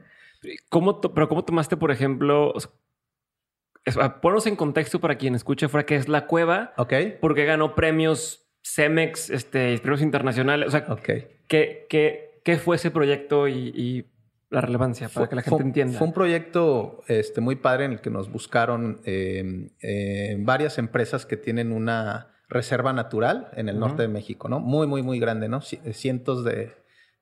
[0.69, 2.55] ¿Cómo pero ¿cómo tomaste, por ejemplo,
[4.21, 6.73] ponos en contexto para quien escuche fuera que es La Cueva?
[6.77, 6.95] Ok.
[7.21, 10.69] Porque ganó premios Cemex, este, premios internacionales.
[10.69, 10.87] O sea,
[11.49, 14.07] ¿qué, qué, qué fue ese proyecto y,
[14.51, 15.99] la relevancia para que la gente entienda?
[15.99, 21.27] Fue un proyecto este, muy padre en el que nos buscaron em, em, varias empresas
[21.27, 24.59] que tienen una reserva natural en el norte de México, ¿no?
[24.59, 25.61] Muy, muy, muy grande, ¿no?
[25.61, 26.73] Cientos de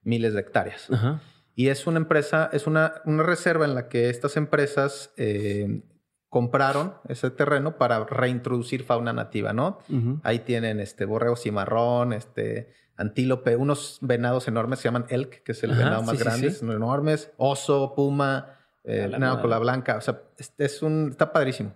[0.03, 0.89] miles de hectáreas.
[0.89, 1.21] Ajá.
[1.59, 5.81] Y es una empresa, es una, una reserva en la que estas empresas eh,
[6.29, 9.79] compraron ese terreno para reintroducir fauna nativa, ¿no?
[10.23, 15.65] Ahí tienen este borrego cimarrón, este antílope, unos venados enormes, se llaman elk, que es
[15.65, 20.21] el venado más grande, son enormes, oso, puma, eh, venado con la blanca, o sea,
[20.59, 21.75] es, un, está padrísimo.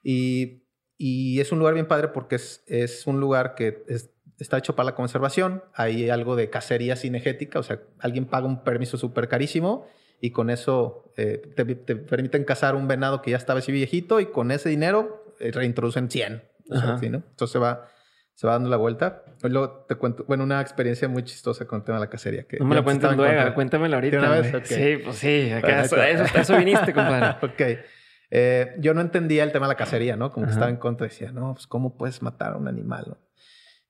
[0.00, 0.62] Y,
[0.96, 4.76] y, es un lugar bien padre porque es, es un lugar que es, está hecho
[4.76, 5.64] para la conservación.
[5.74, 9.86] Hay algo de cacería cinegética, o sea, alguien paga un permiso súper carísimo
[10.20, 14.26] y con eso eh, te, permiten cazar un venado que ya estaba así viejito y
[14.26, 16.42] con ese dinero eh, reintroducen 100.
[16.70, 17.88] Entonces se va,
[18.34, 19.24] se va dando la vuelta.
[19.42, 22.44] Luego te cuento, bueno, una experiencia muy chistosa con el tema de la cacería.
[22.44, 24.16] Que no me la cuentes luego, cuéntamela ahorita.
[24.16, 24.50] ¿De una vez?
[24.50, 24.62] güey.
[24.62, 24.66] Ok.
[24.66, 25.50] Sí, pues sí.
[25.50, 27.36] acá eso, eso, eso viniste, compadre.
[27.46, 27.84] ok.
[28.30, 30.30] Eh, yo no entendía el tema de la cacería, ¿no?
[30.32, 30.58] Como que Ajá.
[30.58, 31.06] estaba en contra.
[31.06, 33.27] Decía, no, pues cómo puedes matar a un animal, ¿no?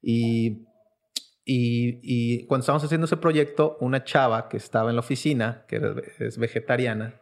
[0.02, 0.66] Y,
[1.44, 5.76] y, y cuando estábamos haciendo ese proyecto, una chava que estaba en la oficina, que
[5.76, 7.20] era- es vegetariana,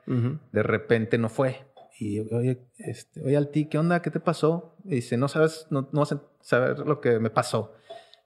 [0.53, 1.65] de repente no fue.
[1.99, 4.03] Y oye, este, oye, Alti, ¿qué onda?
[4.03, 4.77] ¿Qué te pasó?
[4.85, 7.73] Y dice, no sabes, no, no vas a saber lo que me pasó.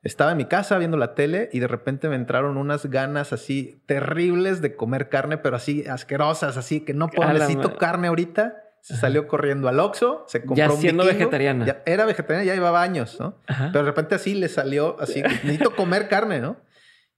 [0.03, 3.83] Estaba en mi casa viendo la tele y de repente me entraron unas ganas así
[3.87, 8.65] terribles de comer carne, pero así asquerosas, así que no puedo, necesito carne ahorita.
[8.83, 11.19] Se salió corriendo al Oxxo, se compró Ya un siendo vikingo.
[11.19, 11.67] vegetariana.
[11.67, 13.37] Ya era vegetariana, ya llevaba años, ¿no?
[13.47, 13.71] Ajá.
[13.73, 16.57] Pero de repente así le salió, así, necesito comer carne, ¿no?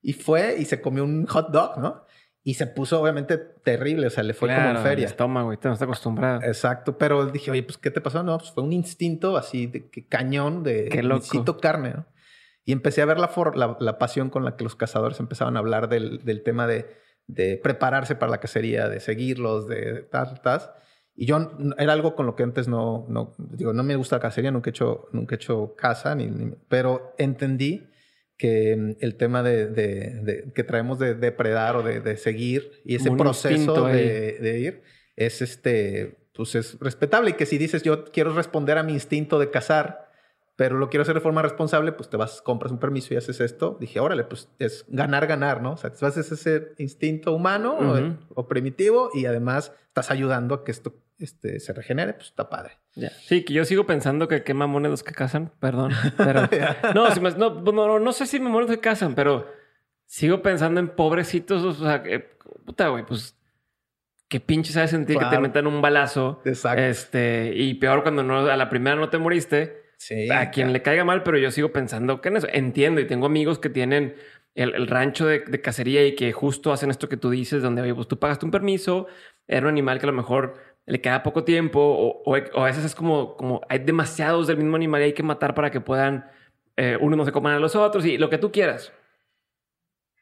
[0.01, 2.05] Y fue y se comió un hot dog, ¿no?
[2.45, 5.05] Y se puso obviamente terrible, o sea, le fue como Claro, en feria.
[5.05, 6.41] El estómago, güey, no está acostumbrado.
[6.43, 8.21] Exacto, pero dije, oye, pues, ¿qué te pasó?
[8.21, 11.19] No, pues fue un instinto así de que cañón de Qué loco.
[11.21, 12.05] necesito carne, ¿no?
[12.65, 15.55] Y empecé a ver la, for- la, la pasión con la que los cazadores empezaban
[15.55, 16.93] a hablar del, del tema de,
[17.27, 20.61] de prepararse para la cacería, de seguirlos, de tal, tal.
[21.15, 24.21] Y yo era algo con lo que antes no, no digo, no me gusta la
[24.21, 27.87] cacería, nunca he hecho, nunca he hecho caza, ni, ni- pero entendí
[28.37, 32.71] que mm, el tema de, de- de- que traemos de depredar o de, de seguir
[32.83, 34.83] y ese proceso de, ir
[35.15, 39.37] es este, pues es respetable y que si dices yo quiero responder a mi instinto
[39.37, 40.11] de cazar,
[40.55, 43.39] pero lo quiero hacer de forma responsable, pues te vas, compras un permiso y haces
[43.39, 43.77] esto.
[43.79, 45.73] Dije, órale, pues es ganar, ganar, ¿no?
[45.73, 48.17] O sea, haces ese instinto humano o- Ujú.
[48.35, 52.77] o, primitivo y además estás ayudando a que esto este, se regenere, pues está padre.
[52.95, 53.09] Ya.
[53.09, 55.91] Sí, que yo sigo pensando que qué mamones los que cazan, perdón.
[56.17, 56.41] Pero
[56.95, 59.51] no, si me- no, no, no sé si mamones que cazan, pero
[60.05, 62.19] sigo pensando en pobrecitos, o sea, que,
[62.65, 63.35] puta, güey, pues
[64.27, 65.41] qué pinche sabes sentir que te Claro.
[65.41, 66.41] metan un balazo.
[66.45, 66.81] Exacto.
[66.81, 69.81] Este, y peor cuando no, a la primera no te moriste.
[69.95, 70.29] Sí.
[70.29, 72.47] a quien le caiga mal, pero yo sigo pensando que en eso.
[72.51, 74.15] Entiendo y tengo amigos que tienen
[74.53, 77.81] el, el rancho de, de cacería y que justo hacen esto que tú dices, donde
[77.83, 79.07] oye, pues tú pagaste un permiso,
[79.47, 80.55] era un animal que a lo mejor
[80.85, 84.57] le queda poco tiempo o, o- o a veces es como, como hay demasiados del
[84.57, 86.29] mismo animal y hay que matar para que puedan,
[86.77, 88.91] eh, unos no se coman a los otros y lo que tú quieras.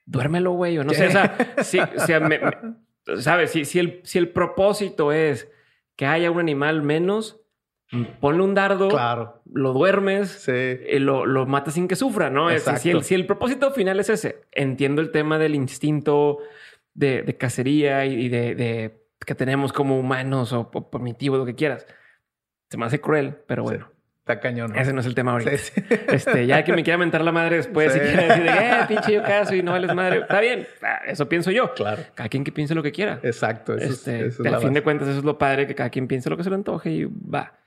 [0.05, 3.51] Duérmelo, güey, o no sé, o sea, si, o sea, me- me- ¿sabes?
[3.51, 5.49] Si, si, el, si el propósito es
[5.95, 7.39] que haya un animal menos,
[8.19, 9.41] ponle un dardo Claro.
[9.51, 10.51] lo duermes, Sí.
[10.53, 12.49] eh, lo, lo matas sin que sufra, ¿no?
[12.49, 16.39] Es- si, el, si el propósito final es ese, entiendo el tema del instinto
[16.93, 21.45] de, de cacería y, y de, de que tenemos como humanos o, o primitivos, lo
[21.45, 21.85] que quieras.
[22.69, 24.71] Se me hace cruel, pero bueno, Está cañón.
[24.73, 24.79] ¿no?
[24.79, 25.57] ese no es el tema ahorita.
[25.57, 25.83] Sí, sí.
[26.07, 27.97] Este, ya que me quiera mentar la madre después Sí.
[27.99, 30.19] y quiere decir, de, eh, pinche yo caso y no vales madre.
[30.19, 31.73] Está bien, Ah, eso pienso yo.
[31.73, 32.03] Claro.
[32.13, 33.19] Cada quien que piense lo que quiera.
[33.23, 33.75] Exacto.
[33.75, 36.07] Eso es- Este, eso al fin de cuentas, eso es lo padre, que cada quien
[36.07, 37.59] piense lo que se le antoje y va.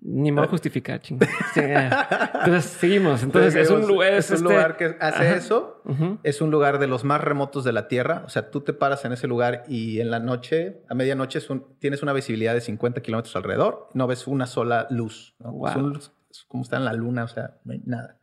[0.00, 1.18] Ni me voy a justificar, ching.
[1.54, 1.60] Sí.
[1.60, 3.22] Entonces, seguimos.
[3.22, 4.12] Entonces, es un lugar...
[4.12, 5.34] es un este- lugar que hace Ajá.
[5.36, 5.80] eso.
[5.84, 6.18] Ujú.
[6.22, 8.22] Es un lugar de los más remotos de la Tierra.
[8.26, 11.50] O sea, tú te paras en ese lugar y en la noche, a medianoche, es
[11.50, 13.88] un- tienes una visibilidad de 50 kilómetros alrededor.
[13.94, 15.34] No ves una sola luz.
[15.40, 15.52] ¿no?
[15.52, 15.68] Wow.
[15.68, 15.96] Es, un-
[16.30, 18.20] es como está en la luna, o sea, no hay nada.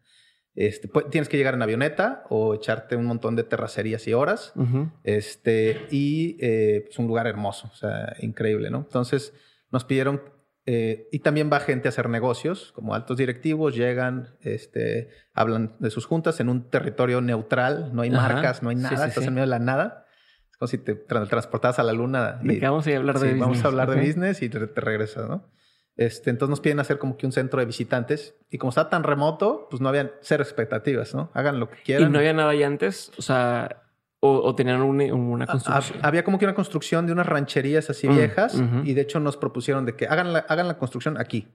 [0.56, 4.54] Este, pu- tienes que llegar en avioneta o echarte un montón de terracerías y horas.
[4.56, 4.92] Ujú.
[5.04, 8.78] Este, y eh, es un lugar hermoso, o sea, increíble, ¿no?
[8.78, 9.34] Entonces
[9.72, 10.22] nos pidieron,
[10.66, 15.90] eh, y también va gente a hacer negocios, como altos directivos, llegan, este, hablan de
[15.90, 18.30] sus juntas en un territorio neutral, no hay Ajá.
[18.34, 19.28] marcas, no hay Sí, nada, sí, estás sí.
[19.28, 20.06] en medio de la nada.
[20.52, 22.40] Es como si te tra- transportaras a la luna.
[22.42, 23.66] ¿De qué vamos a hablar de Sí, vamos business?
[23.66, 23.96] a hablar Ok.
[23.96, 25.50] de business y te, te regresas, ¿no?
[25.96, 29.04] Este, entonces nos piden hacer como que un centro de visitantes y como está tan
[29.04, 31.30] remoto, pues no habían cero expectativas, ¿no?
[31.36, 32.12] Hagan lo que ¿Y quieran.
[32.12, 33.12] no había nada ahí antes?
[33.18, 33.83] O sea,
[34.26, 36.00] o, o tenían una, una construcción.
[36.02, 38.82] Había como que una construcción de unas rancherías así Mm, viejas ujú.
[38.86, 41.48] y de hecho nos propusieron de que hagan la, hagan la construcción aquí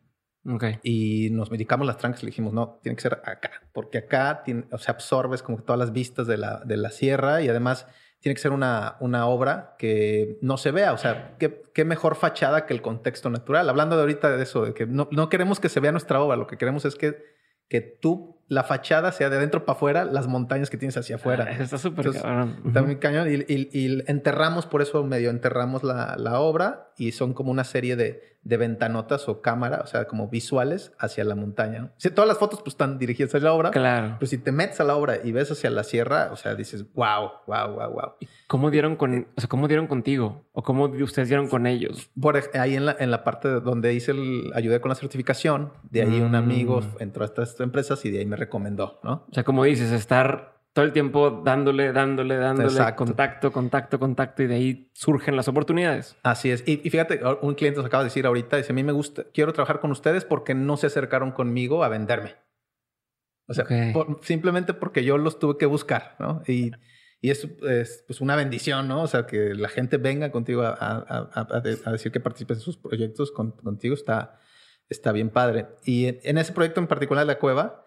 [0.47, 0.65] Ok.
[0.83, 4.43] y nos medicamos las trancas y le dijimos no, tiene que ser acá porque acá
[4.45, 7.49] tiene, o sea, absorbes como que todas las vistas de la, de la sierra y
[7.49, 7.87] además
[8.21, 12.17] tiene que ser una, una obra que no se vea, o sea, ¿qué, qué mejor
[12.17, 13.69] fachada que el contexto natural.
[13.69, 16.37] Hablando de ahorita de eso, de que no, no queremos que se vea nuestra obra,
[16.37, 17.17] lo que queremos es que,
[17.69, 21.47] que tú, la fachada sea de adentro para afuera, las montañas que tienes hacia afuera.
[21.49, 22.57] Ah, está súper cabrón.
[22.61, 22.69] Ujú.
[22.69, 23.29] Está muy cañón.
[23.31, 27.65] Y, y- y enterramos, por eso medio enterramos la, la obra y son como una
[27.65, 31.79] serie de, de ventanotas o cámara, o sea, como visuales hacia la montaña.
[31.81, 31.91] ¿no?
[31.99, 34.17] Sí, todas las fotos pues están dirigidas a la obra, Claro.
[34.19, 36.85] pero si te metes a la obra y ves hacia la sierra, o sea, dices,
[36.95, 38.13] wow, wow, wow, wow.
[38.49, 40.47] ¿Cómo dieron con, o sea, cómo dieron contigo?
[40.53, 42.11] ¿O cómo ustedes dieron con ellos?
[42.21, 46.03] Por ahí en la, en la parte donde hice el, ayudé con la certificación, de
[46.03, 46.35] ahí un Mm.
[46.37, 49.27] amigo entró a estas empresas y de ahí me recomendó, ¿no?
[49.31, 53.05] O sea, como dices, estar todo el tiempo dándole, dándole, dándole Exacto.
[53.05, 56.17] contacto, contacto, contacto y de ahí surgen las oportunidades.
[56.23, 56.63] Así es.
[56.67, 59.25] Y, y fíjate, un cliente nos acaba de decir ahorita, dice, a mí me gusta,
[59.35, 62.37] quiero trabajar con ustedes porque no se acercaron conmigo a venderme.
[63.49, 63.67] O sea,
[64.21, 66.43] simplemente porque yo los tuve que buscar, ¿no?
[66.47, 66.71] Y,
[67.21, 69.03] y es, es, pues una bendición, ¿no?
[69.03, 72.77] O sea, que la gente venga contigo a, a, a, decir que participes en sus
[72.77, 74.39] proyectos contigo está,
[74.89, 75.67] está bien padre.
[75.85, 77.87] Y en, ese proyecto en particular la cueva,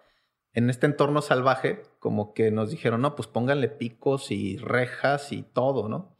[0.52, 5.42] en este entorno salvaje, como que nos dijeron, no, pues pónganle picos y rejas y
[5.42, 6.16] todo, ¿no?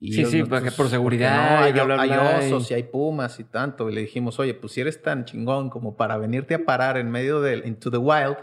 [0.00, 1.62] Y sí, sí, porque por seguridad.
[1.86, 3.88] No, hay, osos y hay pumas y tanto.
[3.88, 7.10] Y le dijimos, oye, pues si eres tan chingón como para venirte a parar en
[7.10, 8.36] medio del Into the Wild,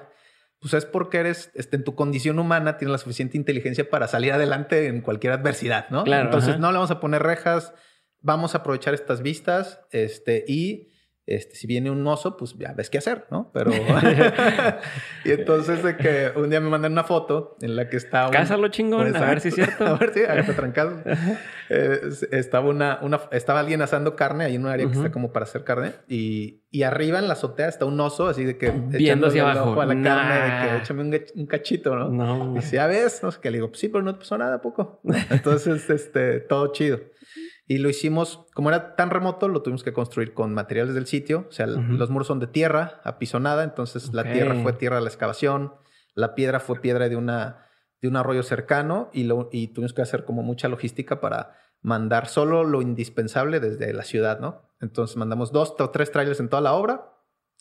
[0.60, 4.32] pues es porque eres, este, en tu condición humana, tienes la suficiente inteligencia para salir
[4.32, 6.04] adelante en cualquier adversidad, ¿no?
[6.04, 6.26] Claro.
[6.26, 7.74] Entonces no le vamos a poner rejas,
[8.22, 10.92] vamos a aprovechar estas vistas, este, y
[11.28, 13.52] este, si viene un oso, pues ya ves qué hacer, ¿no?
[13.54, 13.72] Pero.
[15.26, 18.26] y entonces de que un día me mandan una foto en la que está.
[18.26, 18.34] Un...
[18.34, 19.86] Cásalo chingón, a ver si es cierto.
[19.86, 21.04] a ver si, hágate trancado.
[21.70, 22.02] Eh,
[22.32, 25.44] estaba una, una, estaba alguien asando carne ahí en un área que está como para
[25.44, 25.94] hacer carne.
[26.08, 28.72] Y, y, arriba en la azotea está un oso, así de que.
[28.72, 29.80] Viendo hacia abajo.
[29.80, 31.04] A la carne, de que échame
[31.36, 32.10] un, cachito, ¿no?
[32.10, 32.58] No.
[32.58, 33.52] Y si ya ves, no sé qué.
[33.52, 35.02] Le digo, pues sí, pero no te pasó nada, poco.
[35.30, 37.00] Entonces, este, todo chido.
[37.66, 41.46] Y lo hicimos, como era tan remoto, lo tuvimos que construir con materiales del sitio.
[41.50, 45.10] O sea, los muros son de tierra, apisonada, entonces la tierra fue tierra de la
[45.10, 45.74] excavación,
[46.14, 47.68] la piedra fue piedra de, una,
[48.02, 52.28] de un arroyo cercano y, lo, y tuvimos que hacer como mucha logística para mandar
[52.28, 54.70] solo lo indispensable desde la ciudad, ¿no?
[54.82, 57.14] Entonces mandamos dos o tres trailers en toda la obra.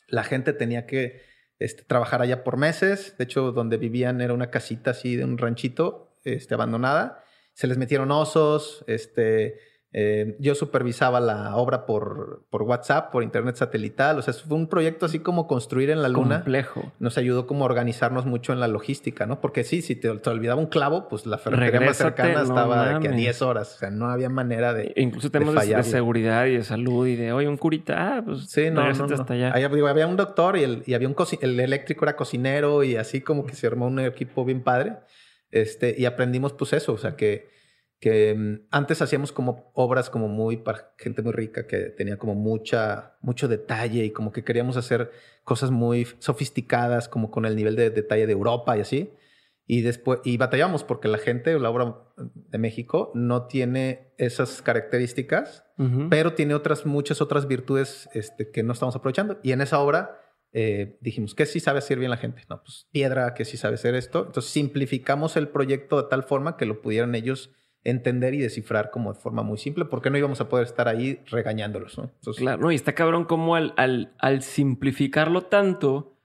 [0.08, 1.22] La gente tenía que
[1.58, 3.14] este, trabajar allá por meses.
[3.18, 7.22] De hecho, donde vivían era una casita así de un ranchito este, abandonada.
[7.54, 9.58] Se les metieron osos, este,
[9.92, 14.18] eh, yo supervisaba la obra por, por WhatsApp, por internet satelital.
[14.18, 16.36] O sea, fue un proyecto así como construir en la luna.
[16.36, 16.92] Complejo.
[17.00, 19.40] Nos ayudó como a organizarnos mucho en la logística, ¿no?
[19.40, 23.08] Porque sí, si te, olvidaba un clavo, pues la ferretería más cercana estaba de que
[23.08, 23.74] a 10 horas.
[23.74, 24.92] O sea, no había manera de.
[24.94, 28.48] E incluso temas de, seguridad y de salud y de, oye, un curita, ah, pues
[28.48, 29.52] sí, no, no, hasta allá.
[29.52, 33.44] había un doctor y, el, y había un el eléctrico era cocinero y así como
[33.44, 34.94] que se armó un equipo bien padre.
[35.50, 37.48] Este, y aprendimos pues eso, o sea, que
[38.00, 42.34] que mm, antes hacíamos como obras como muy para gente muy rica que tenía como
[42.34, 45.10] mucha mucho detalle y como que queríamos hacer
[45.44, 49.12] cosas muy sofisticadas como con el nivel de detalle de Europa y así.
[49.66, 55.64] Y después y batallamos porque la gente la obra de México no tiene esas características
[56.10, 59.38] pero tiene otras muchas otras virtudes este, que no estamos aprovechando.
[59.42, 60.20] Y en esa obra
[60.52, 62.42] eh, dijimos que sí sabe hacer bien la gente.
[62.50, 64.26] No pues piedra que sí sabe hacer esto.
[64.26, 67.50] Entonces simplificamos el proyecto de tal forma que lo pudieran ellos
[67.84, 71.20] entender y descifrar como de forma muy simple, porque no íbamos a poder estar ahí
[71.26, 72.10] regañándolos, ¿no?
[72.36, 76.18] claro, no, y está cabrón como al, al, simplificarlo tanto,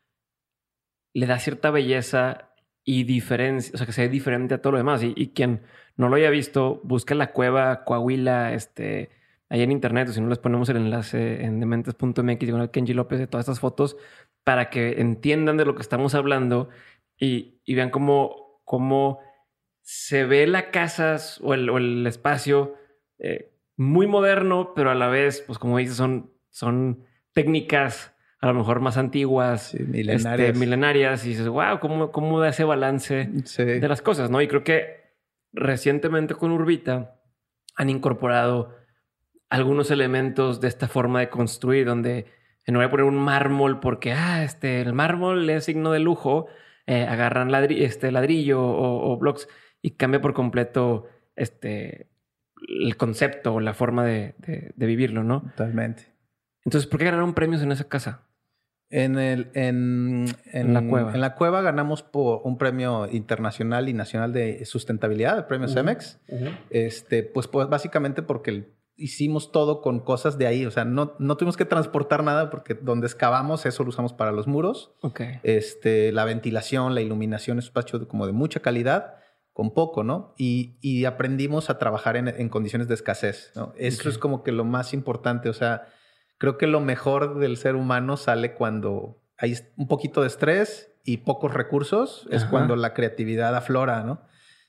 [1.13, 2.49] le da cierta belleza
[2.83, 5.01] y diferencia, o sea, que sea diferente a todo lo demás.
[5.01, 5.61] Y, quien
[5.95, 9.09] no lo haya visto, busca la cueva Coahuila, este,
[9.47, 12.93] ahí en internet, o si no les ponemos el enlace en dementes.mx con el Kenji
[12.93, 13.95] López de todas estas fotos,
[14.43, 16.69] para que entiendan de lo que estamos hablando
[17.17, 19.19] y, y vean cómo, cómo
[19.85, 22.75] se ve la casa o el, espacio
[23.19, 28.55] eh, muy moderno, pero a la vez, pues como dices, son, son técnicas a lo
[28.55, 30.49] mejor más antiguas, milenarias.
[30.49, 34.41] Este, milenarias, y dices, wow, ¿cómo, cómo da ese balance de las cosas, ¿no?
[34.41, 35.13] Y creo que
[35.53, 37.21] recientemente con Urbita
[37.75, 38.75] han incorporado
[39.49, 42.25] algunos elementos de esta forma de construir, donde
[42.65, 46.47] no voy a poner un mármol porque, ah, este, el mármol es signo de lujo,
[46.87, 49.47] eh, agarran este, ladrillo o, o blocks
[49.85, 51.05] y cambia por completo
[51.35, 52.07] este,
[52.67, 54.33] el concepto o la forma de,
[54.77, 55.41] vivirlo, ¿no?
[55.41, 56.11] Totalmente.
[56.63, 58.23] Entonces, ¿por qué ganaron premios en esa casa?
[58.89, 60.25] En, el, en,
[60.73, 61.13] la cueva.
[61.13, 66.19] En la cueva ganamos por un premio internacional y nacional de sustentabilidad, el premio CEMEX.
[66.71, 70.65] este, pues, pues básicamente porque hicimos todo con cosas de ahí.
[70.65, 74.31] O sea, no, no tuvimos que transportar nada porque donde excavamos eso lo usamos para
[74.31, 74.95] los muros.
[75.01, 75.41] Okay.
[75.43, 79.17] Este, la ventilación, la iluminación es un espacio como de mucha calidad
[79.55, 80.35] con poco, ¿no?
[80.37, 83.71] Y, aprendimos a trabajar en, condiciones de escasez, ¿no?
[83.77, 85.87] Eso es como que lo más importante, o sea,
[86.37, 91.17] creo que lo mejor del ser humano sale cuando hay un poquito de estrés y
[91.19, 94.23] pocos recursos, es cuando la creatividad aflora, ¿no?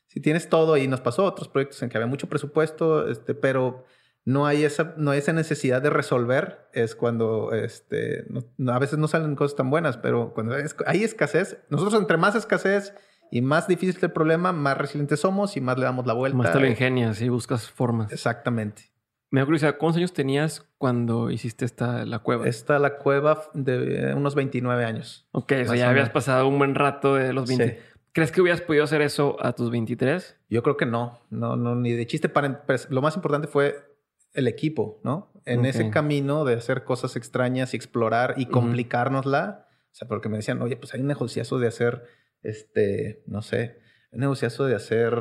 [0.07, 3.87] Si tienes todo y nos pasó otros proyectos en que había mucho presupuesto, este, pero
[4.24, 8.24] no hay esa, no hay esa necesidad de resolver, es cuando este,
[8.68, 10.55] a veces no salen cosas tan buenas, pero cuando
[10.87, 12.95] hay escasez, nosotros entre más escasez
[13.30, 16.36] y más difícil el problema, más resilientes somos y más le damos la vuelta.
[16.36, 18.12] Más te lo ingenias y buscas formas.
[18.12, 18.90] Exactamente.
[19.30, 22.46] Me da curiosidad, ¿cuántos años tenías cuando hiciste esta la cueva?
[22.46, 25.26] Esta la cueva de unos 29 años.
[25.32, 27.80] Ok, o sea, ya habías pasado un buen rato de los 20.
[28.12, 30.36] ¿Crees que hubieras podido hacer eso a tus 23?
[30.48, 32.28] Yo creo que no, no, no, ni de chiste.
[32.28, 33.94] Para, lo más importante fue
[34.32, 35.32] el equipo, ¿no?
[35.44, 39.66] En ese camino de hacer cosas extrañas y explorar y complicárnosla
[39.96, 42.04] sea, porque me decían, oye, pues hay un negociazo de hacer,
[42.49, 43.78] este, no sé,
[44.12, 45.12] un negociazo de hacer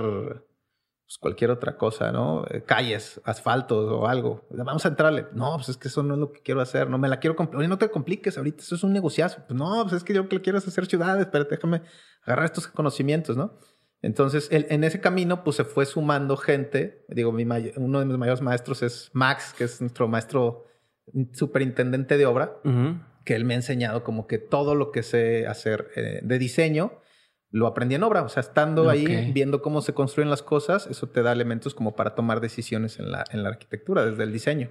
[1.06, 2.46] pues, cualquier otra cosa, ¿no?
[2.50, 4.48] Eh, calles, asfaltos o algo.
[4.50, 5.28] Vamos a entrarle.
[5.34, 6.90] No, pues es que eso no es lo que quiero hacer.
[6.90, 7.70] No me la quiero complicar.
[7.70, 8.64] No te compliques ahorita.
[8.64, 9.44] Eso es un negociazo.
[9.48, 11.28] Pues no, pues es que yo lo que quiero es hacer ciudades.
[11.32, 11.84] Pero déjame
[12.24, 13.60] agarrar estos conocimientos, ¿no?
[14.02, 17.06] Entonces, en ese camino, pues se fue sumando gente.
[17.10, 17.44] Digo, mi
[17.76, 20.66] uno de mis mayores maestros es Max, que es nuestro maestro
[21.34, 22.58] superintendente de obra,
[23.24, 27.00] que él me ha enseñado como que todo lo que sé hacer eh, de diseño
[27.56, 28.24] lo aprendí en obra.
[28.24, 31.96] O sea, estando ahí, viendo cómo se construyen las cosas, eso te da elementos como
[31.96, 34.70] para tomar decisiones en la, en la arquitectura, desde el diseño.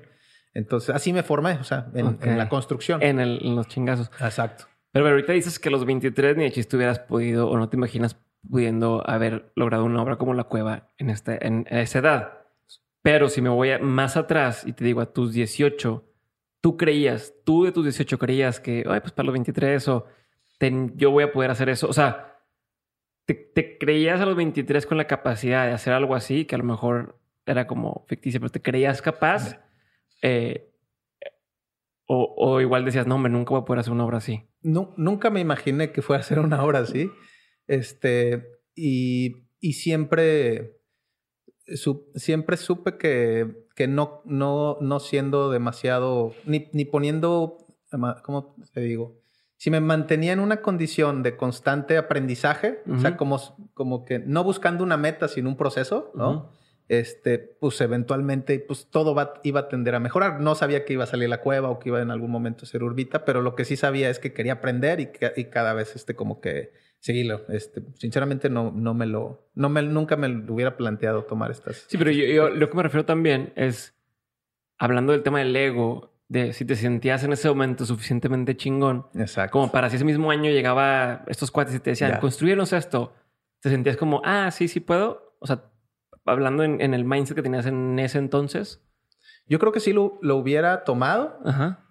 [0.53, 3.03] Entonces, así me formé, o sea, en, la construcción.
[3.03, 4.11] En, en, los chingazos.
[4.21, 4.67] Exacto.
[4.93, 7.79] Pero, ahorita dices que a los 23 ni de chiste hubieras podido o no te
[7.79, 8.19] imaginas
[8.51, 12.39] pudiendo haber logrado una obra como La Cueva en, este, en esa edad.
[13.01, 16.05] Pero si me voy más atrás y te digo a tus 18,
[16.61, 20.07] tú creías, tú de tus 18 creías que, ay, pues para los 23 o
[20.97, 21.89] yo voy a poder hacer eso.
[21.89, 22.34] O sea,
[23.27, 26.65] te, creías a los 23 con la capacidad de hacer algo así, que a lo
[26.65, 29.61] mejor era como ficticio, pero te creías capaz.
[30.23, 30.71] Eh,
[32.07, 34.47] o, o, igual decías, no, hombre, nunca voy a poder hacer una obra así.
[34.61, 37.11] No, nunca me imaginé que fuera a hacer una obra así.
[37.67, 40.77] Este, y, y siempre,
[42.15, 47.57] siempre supe que, que no, no, no siendo demasiado, ni, ni poniendo,
[48.23, 49.24] ¿cómo te digo?
[49.65, 53.41] Si me mantenía en una condición de constante aprendizaje, o sea, como,
[53.73, 56.53] como que no buscando una meta, sino un proceso, ¿no?
[56.89, 60.39] este, pues eventualmente pues todo va, iba a tender a mejorar.
[60.43, 62.69] No sabía que iba a salir la cueva o que iba en algún momento a
[62.69, 65.97] ser urbita, pero lo que sí sabía es que quería aprender y, y cada vez
[65.97, 67.47] este, como que seguirlo.
[67.49, 71.87] Este, sinceramente no, no me lo, no me, nunca me lo hubiera planteado tomar estas.
[71.89, 73.95] Sí, pero yo, lo que me refiero también es,
[74.77, 79.07] hablando del tema del ego, de si te sentías en ese momento suficientemente chingón.
[79.15, 79.53] Exacto.
[79.53, 83.15] Como para si ese mismo año llegaba estos cuates y te decían, construyenos esto.
[83.61, 85.37] Te sentías como, ah, sí, sí puedo.
[85.39, 85.71] O sea,
[86.25, 88.83] hablando en, el mindset que tenías en ese entonces.
[89.47, 91.39] Yo creo que sí lo, lo hubiera tomado.
[91.45, 91.85] Ajá.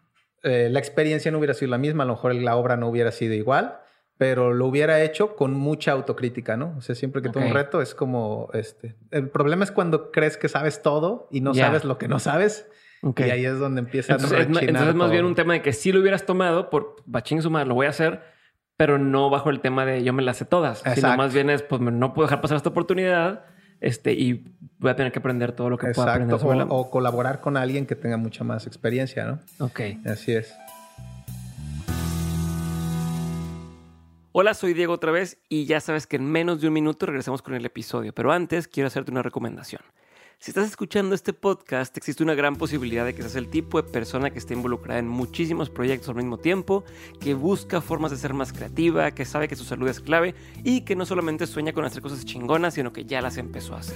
[0.43, 3.11] Eh, la experiencia no hubiera sido la misma, a lo mejor la obra no hubiera
[3.11, 3.79] sido igual
[4.17, 6.75] pero lo hubiera hecho con mucha autocrítica, ¿no?
[6.77, 10.37] O sea, siempre que tengo un reto es como, este, el problema es cuando crees
[10.37, 12.67] que sabes todo y no sabes lo que no sabes.
[13.18, 15.74] Y ahí es donde empieza entonces, a Entonces es más bien un tema de que
[15.74, 18.22] sí lo hubieras tomado por bachín sumar, lo voy a hacer,
[18.78, 21.62] pero no bajo el tema de yo me las sé todas, sino más bien es,
[21.62, 23.45] pues no puedo dejar pasar esta oportunidad
[23.82, 26.39] este, y voy a tener que aprender todo lo que pueda aprender.
[26.41, 29.39] o, o colaborar con alguien que tenga mucha más experiencia, ¿no?
[29.60, 29.82] Ok.
[30.06, 30.56] Así es.
[34.32, 37.41] Hola, soy Diego otra vez y ya sabes que en menos de un minuto regresamos
[37.41, 39.82] con el episodio, pero antes quiero hacerte una recomendación.
[40.43, 43.89] Si estás escuchando este podcast, existe una gran posibilidad de que seas el tipo de
[43.89, 46.83] persona que esté involucrada en muchísimos proyectos al mismo tiempo,
[47.21, 50.35] que busca formas de ser más creativa, que sabe que su salud es clave
[50.65, 53.79] y que no solamente sueña con hacer cosas chingonas, sino que ya las empezó a
[53.79, 53.95] hacer.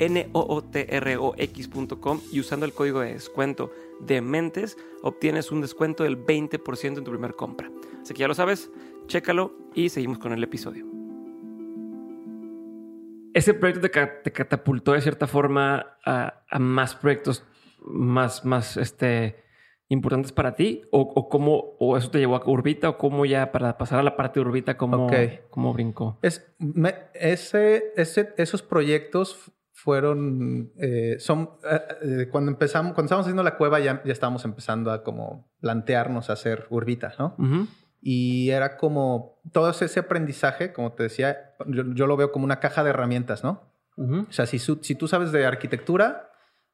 [0.00, 3.70] n o o t r o x.com y usando el código de descuento
[4.00, 7.70] de mentes obtienes un descuento del 20% en tu primera compra.
[8.02, 8.70] Así que ya lo sabes,
[9.06, 10.90] chécalo y seguimos con el episodio
[13.34, 17.44] ese proyecto te, catapultó de cierta forma a, más proyectos
[17.80, 19.44] más, más este,
[19.88, 20.82] importantes para ti?
[20.90, 22.88] ¿O, cómo, o eso te llevó a Urbita?
[22.90, 25.08] ¿O cómo ya para pasar a la parte de Urbita, cómo,
[25.50, 26.18] cómo brincó?
[26.22, 26.54] Es,
[27.14, 33.56] ese, ese, esos proyectos fueron, eh, son, eh, eh, cuando empezamos, cuando estábamos haciendo la
[33.56, 37.34] cueva ya, ya estábamos empezando a como plantearnos hacer Urbita, ¿no?
[38.02, 42.84] Y era como todo ese aprendizaje, como te decía, yo, lo veo como una caja
[42.84, 43.72] de herramientas, ¿no?
[43.96, 46.30] O sea, si, si, tú sabes de arquitectura,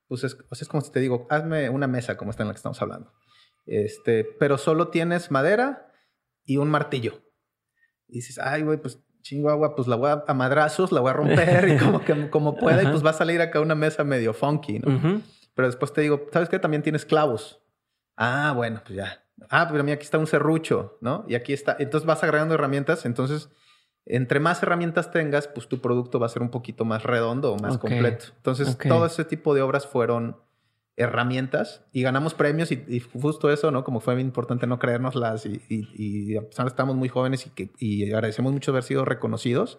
[0.06, 2.58] pues es, es, como si te digo, hazme una mesa como esta en la que
[2.58, 3.12] estamos hablando.
[3.66, 5.92] Este, pero solo tienes madera
[6.44, 7.22] y un martillo.
[8.08, 11.10] Y dices, ay, güey, pues chingo agua, pues la voy a, a, madrazos, la voy
[11.10, 14.04] a romper y como que como pueda, y pues va a salir acá una mesa
[14.04, 15.20] medio funky, ¿no?
[15.54, 16.58] Pero después te digo, ¿sabes qué?
[16.58, 17.60] También tienes clavos.
[18.16, 19.24] Ah, bueno, pues ya.
[19.50, 21.24] Ah, pero mira, aquí está un serrucho, ¿no?
[21.28, 21.76] Y aquí está.
[21.78, 23.04] Entonces vas agregando herramientas.
[23.04, 23.50] Entonces,
[24.04, 27.58] entre más herramientas tengas, pues tu producto va a ser un poquito más redondo o
[27.58, 28.26] más completo.
[28.36, 30.36] Entonces, todo ese tipo de obras fueron
[30.96, 33.84] herramientas y ganamos premios y, y justo eso, ¿no?
[33.84, 35.88] Como fue importante no creérnoslas y, y,
[36.32, 39.78] y a pesar de que muy jóvenes y, que, y agradecemos mucho haber sido reconocidos,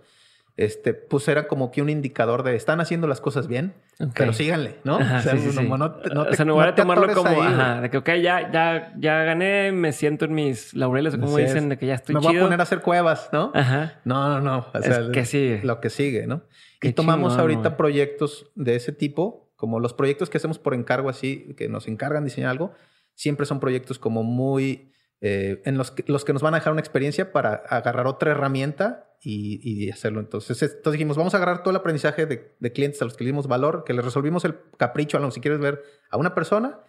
[0.57, 4.11] este, pues era como que un indicador de están haciendo las cosas bien, Ok.
[4.15, 4.95] pero síganle, ¿no?
[4.97, 6.73] Ajá, o sea, sí, sí, no, no te- no o te- sea, en no de
[6.73, 10.33] te tomarlo como, ahí, ajá, de que, ok, ya, ya, ya gané, me siento en
[10.33, 11.45] mis laureles, o como es.
[11.53, 12.31] dicen, de que ya estoy Me chido.
[12.31, 13.51] voy a poner a hacer cuevas, ¿no?
[13.53, 13.99] Ajá.
[14.03, 14.65] No, no, no.
[14.73, 15.61] O Es sea, que sigue.
[15.63, 16.41] Lo que sigue, ¿no?
[16.79, 17.77] Qué y tomamos chingón, ahorita güey.
[17.77, 22.23] proyectos de ese tipo, como los proyectos que hacemos por encargo así, que nos encargan
[22.23, 22.71] diseñar algo,
[23.13, 24.93] siempre son proyectos como muy...
[25.19, 28.31] eh, en los que, los que nos van a dejar una experiencia para agarrar otra
[28.31, 30.19] herramienta y, y hacerlo.
[30.19, 33.17] Entonces, es- entonces dijimos, vamos a agarrar todo el aprendizaje de, de clientes a los
[33.17, 36.17] que le dimos valor, que les resolvimos el capricho, a lo si quieres ver a
[36.17, 36.79] una persona,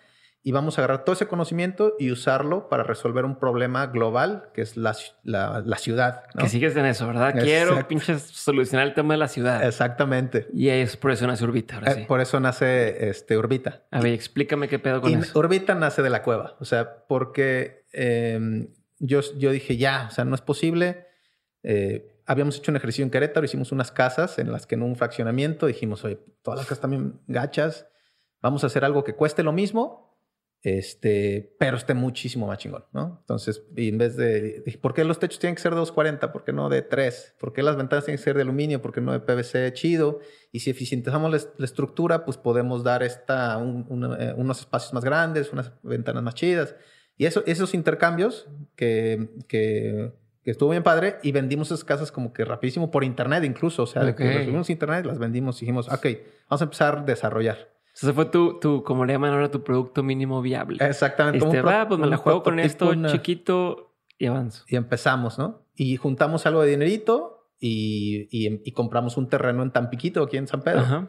[0.43, 4.63] y vamos a agarrar todo ese conocimiento y usarlo para resolver un problema global, que
[4.63, 6.25] es la, la, la ciudad.
[6.35, 6.43] ¿no?
[6.43, 7.35] Que sigues en eso, ¿verdad?
[7.39, 9.67] Quiero pinches solucionar el tema de la ciudad.
[9.67, 10.47] Exactamente.
[10.55, 12.05] Y es por eso nace Urbita, ahora Eh.
[12.07, 13.83] Por eso nace este, Urbita.
[13.91, 15.39] A ver, explícame qué pedo con Y eso.
[15.39, 16.57] Urbita nace de la cueva.
[16.61, 18.69] O sea, porque eh,
[18.99, 21.07] yo, yo dije, ya, o sea, no es posible.
[21.63, 24.97] Eh, habíamos hecho un ejercicio en Querétaro, hicimos unas casas en las que en un
[24.97, 27.87] fraccionamiento dijimos, oye, todas las casas también gachas,
[28.41, 30.08] vamos a hacer algo que cueste lo mismo,
[30.63, 33.19] este, pero esté muchísimo más chingón, ¿no?
[33.21, 36.33] Entonces, y en vez de, ¿por qué los techos tienen que ser de 240?
[36.33, 37.37] ¿Por qué no de 3?
[37.39, 38.83] ¿Por qué las ventanas tienen que ser de aluminio?
[38.83, 40.21] ¿Por qué no de PVC chido?
[40.53, 44.93] Y si eficientizamos la, la estructura, pues podemos dar esta, un- una- eh, unos espacios
[44.95, 46.75] más grandes, unas ventanas más chidas.
[47.17, 50.13] Y eso, esos intercambios que, que,
[50.45, 53.83] que estuvo bien padre y vendimos esas casas como que rapidísimo por internet incluso.
[53.85, 56.07] O sea, de que recibimos internet, las vendimos y dijimos, ok,
[56.49, 57.77] vamos a empezar a desarrollar.
[58.01, 60.85] Ese fue tu, tu, como le llaman ahora, tu producto mínimo viable.
[60.85, 61.45] Exactamente.
[61.45, 64.65] Este, va, pues me la juego con esto una- chiquito y avanzo.
[64.69, 65.67] Y empezamos, ¿no?
[65.75, 70.47] Y juntamos algo de dinerito y, y- y compramos un terreno en Tampiquito, aquí en
[70.47, 70.81] San Pedro.
[70.81, 71.09] Ajá.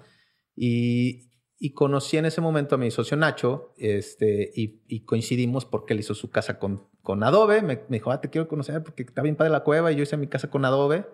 [0.56, 1.30] Y,
[1.60, 6.00] y conocí en ese momento a mi socio Nacho este, y, y coincidimos porque él
[6.00, 7.62] hizo su casa con, con Adobe.
[7.62, 9.92] Me, me dijo, ah, te quiero conocer porque está bien padre la cueva.
[9.92, 11.06] Y yo hice mi casa con Adobe.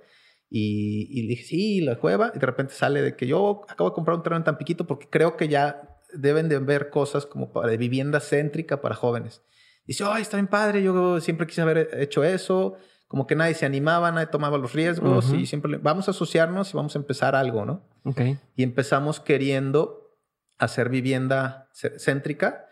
[0.50, 2.32] Y, y dije, sí, la cueva.
[2.36, 5.08] Y de repente sale de que yo acabo de comprar un terreno en Tampiquito porque
[5.10, 9.42] creo que ya deben de ver cosas como para de vivienda céntrica para jóvenes.
[9.86, 10.82] Dice, ay, está bien padre.
[10.84, 12.76] Yo siempre quise haber hecho eso.
[13.08, 15.36] Como que nadie se animaba, nadie tomaba los riesgos Ujú.
[15.36, 17.88] y siempre le- vamos a asociarnos y vamos a empezar algo, ¿no?
[18.04, 18.22] Ok.
[18.56, 20.16] y empezamos queriendo
[20.58, 22.68] hacer vivienda cé- céntrica,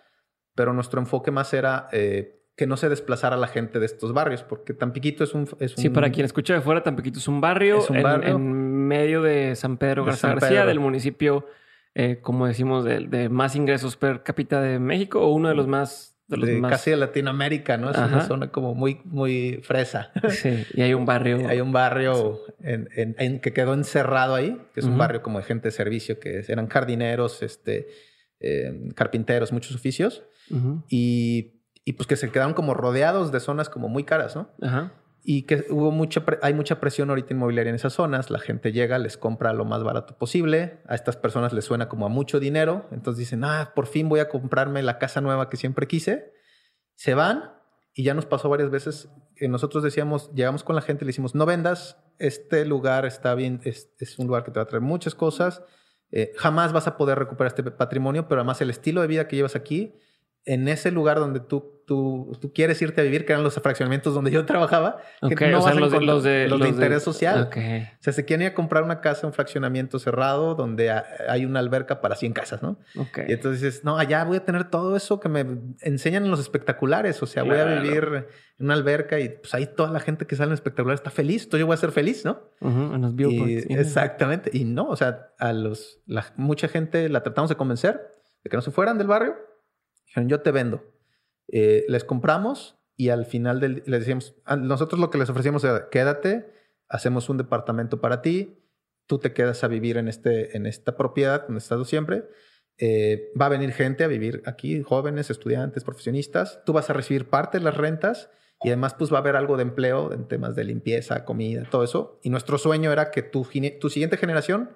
[0.56, 4.44] pero nuestro enfoque más era eh, que no se desplazara la gente de estos barrios,
[4.44, 5.48] porque Tampiquito es un...
[5.60, 8.36] Es Sí, un- para quien escucha de fuera, Tampiquito es un barrio, Es un barrio.
[8.36, 11.48] en medio de San Pedro De Garza San García, del municipio,
[11.96, 15.68] eh, como decimos, de, de más ingresos per cápita de México o uno de los
[15.68, 16.12] más...
[16.28, 16.72] De los más...
[16.72, 17.90] casi de Latinoamérica, ¿no?
[17.92, 20.12] Es una zona como muy, muy fresa.
[20.30, 21.48] Sí, y hay un barrio...
[21.50, 25.40] Hay un barrio en, en- en que quedó encerrado ahí, que es un barrio como
[25.40, 27.88] de gente de servicio, que eran jardineros, este,
[28.40, 30.24] eh, carpinteros, muchos oficios,
[30.88, 34.50] y, y pues que se quedaron como rodeados de zonas como muy caras, ¿no?
[34.62, 34.94] Ajá.
[35.26, 38.30] y que hubo mucha hay mucha presión ahorita inmobiliaria en esas zonas.
[38.30, 40.82] La gente llega, les compra lo más barato posible.
[40.86, 42.88] A estas personas les suena como a mucho dinero.
[42.92, 46.34] Entonces dicen, ah, por fin voy a comprarme la casa nueva que siempre quise.
[46.96, 47.54] Se van
[47.94, 51.36] y ya nos pasó varias veces que nosotros decíamos, llegamos con la gente le decimos,
[51.36, 54.82] no vendas, este lugar está bien, es, es un lugar que te va a traer
[54.82, 55.64] muchas cosas.
[56.12, 59.36] Eh, jamás vas a poder recuperar este patrimonio, pero además el estilo de vida que
[59.36, 59.96] llevas aquí,
[60.46, 64.14] en ese lugar donde tú, tú, tú quieres irte a vivir, que eran los fraccionamientos
[64.14, 64.98] donde yo trabajaba,
[65.30, 66.48] que no o sea, los de, los de...
[66.50, 67.40] los de interés social.
[68.00, 71.46] O sea, se quieren ir a comprar una casa, un fraccionamiento cerrado donde ha- hay
[71.46, 72.78] una alberca para 100 casas, ¿no?
[73.28, 75.46] Y entonces dices, no, allá voy a tener todo eso que me
[75.82, 77.22] enseñan en los espectaculares.
[77.24, 78.04] O sea, voy a vivir
[78.60, 81.44] en una alberca y pues ahí toda la gente que sale en espectacular está feliz.
[81.44, 82.42] Entonces yo voy a ser feliz, ¿no?
[82.96, 84.50] En los Y- exactamente.
[84.54, 88.02] Y no, o sea, a los, la- mucha gente la tratamos de convencer
[88.44, 89.36] de que no se fueran del barrio.
[90.16, 90.84] Yo te vendo.
[91.48, 95.64] Eh, les compramos y al final del, les decíamos, a- nosotros lo que les ofrecíamos
[95.64, 96.52] era, quédate,
[96.88, 98.60] hacemos un departamento para ti,
[99.08, 102.24] tú te quedas a vivir en, este, en esta propiedad donde estado siempre.
[102.78, 106.62] Eh, va a venir gente a vivir aquí, jóvenes, estudiantes, profesionistas.
[106.66, 108.30] Tú vas a recibir parte de las rentas
[108.64, 111.84] y además pues va a haber algo de empleo en temas de limpieza, comida, todo
[111.84, 112.20] eso.
[112.24, 113.48] Y nuestro sueño era que tu,
[113.80, 114.72] tu siguiente generación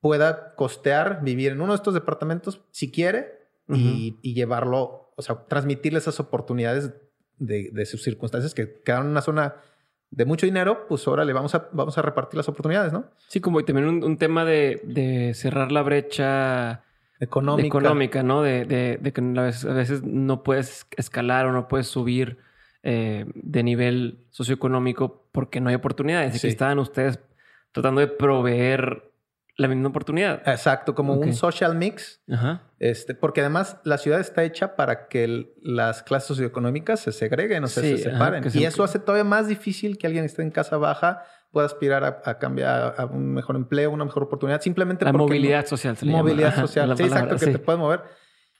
[0.00, 3.35] pueda costear vivir en uno de estos departamentos si quiere
[3.68, 6.92] y, y llevarlo, o sea, transmitirle esas oportunidades
[7.38, 9.56] de, de sus circunstancias que quedaron en una zona
[10.10, 13.06] de mucho dinero, pues ahora le vamos a, vamos a repartir las oportunidades, ¿no?
[13.28, 16.82] Sí, como y también un, un tema de, de cerrar la brecha
[17.18, 17.66] Económica.
[17.66, 18.42] económica, ¿no?
[18.42, 22.38] De, de- de que a veces, a veces no puedes escalar o no puedes subir
[22.82, 26.40] eh, de nivel socioeconómico porque no hay oportunidades.
[26.40, 26.46] Sí.
[26.48, 27.18] estaban ustedes
[27.72, 29.10] tratando de proveer
[29.56, 30.42] la misma oportunidad.
[30.46, 32.22] Exacto, como un social mix.
[32.78, 37.68] Este, porque además la ciudad está hecha para que las clases socioeconómicas se segreguen, o
[37.68, 38.44] sea, se separen.
[38.52, 42.38] y eso hace todavía más difícil que alguien esté en casa baja pueda aspirar a,
[42.38, 45.96] cambiar a un mejor empleo, una mejor oportunidad, simplemente la movilidad social.
[45.96, 48.02] Se movilidad social, sí, exacto, que te puedes mover.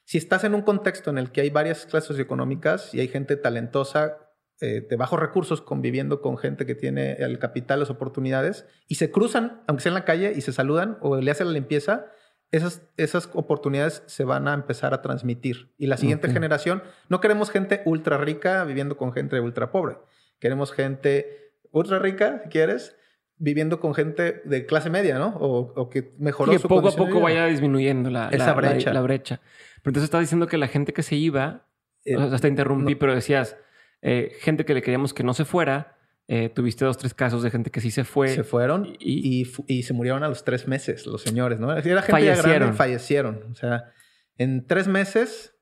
[0.04, 3.36] Si estás en un contexto en el que hay varias clases socioeconómicas y hay gente
[3.36, 4.25] talentosa
[4.60, 9.10] eh, de bajos recursos conviviendo con gente que tiene el capital, las oportunidades, y se
[9.10, 12.06] cruzan, aunque sea en la calle, y se saludan o le hacen la limpieza,
[12.52, 15.74] esas, esas oportunidades se van a empezar a transmitir.
[15.76, 19.98] Y la siguiente generación, no queremos gente ultra rica viviendo con gente ultra pobre.
[20.38, 22.96] Queremos gente ultra rica, si quieres,
[23.38, 25.36] viviendo con gente de clase media, ¿no?
[25.38, 28.92] O, que mejoró y que poco a poco vaya disminuyendo la, Esa brecha.
[28.92, 29.40] La, brecha.
[29.82, 31.66] Pero entonces estás diciendo que la gente que se iba,
[32.04, 33.56] eh, hasta interrumpí, pero decías,
[34.02, 35.96] eh, gente que le queríamos que no se fuera.
[36.28, 38.28] Eh, tuviste dos, tres casos de gente que sí se fue.
[38.28, 41.70] Se fueron y, y, se murieron a los tres meses, los señores, ¿no?
[41.70, 42.50] Era gente fallecieron.
[42.50, 43.44] grande, fallecieron.
[43.52, 43.92] O sea,
[44.36, 45.54] en tres meses,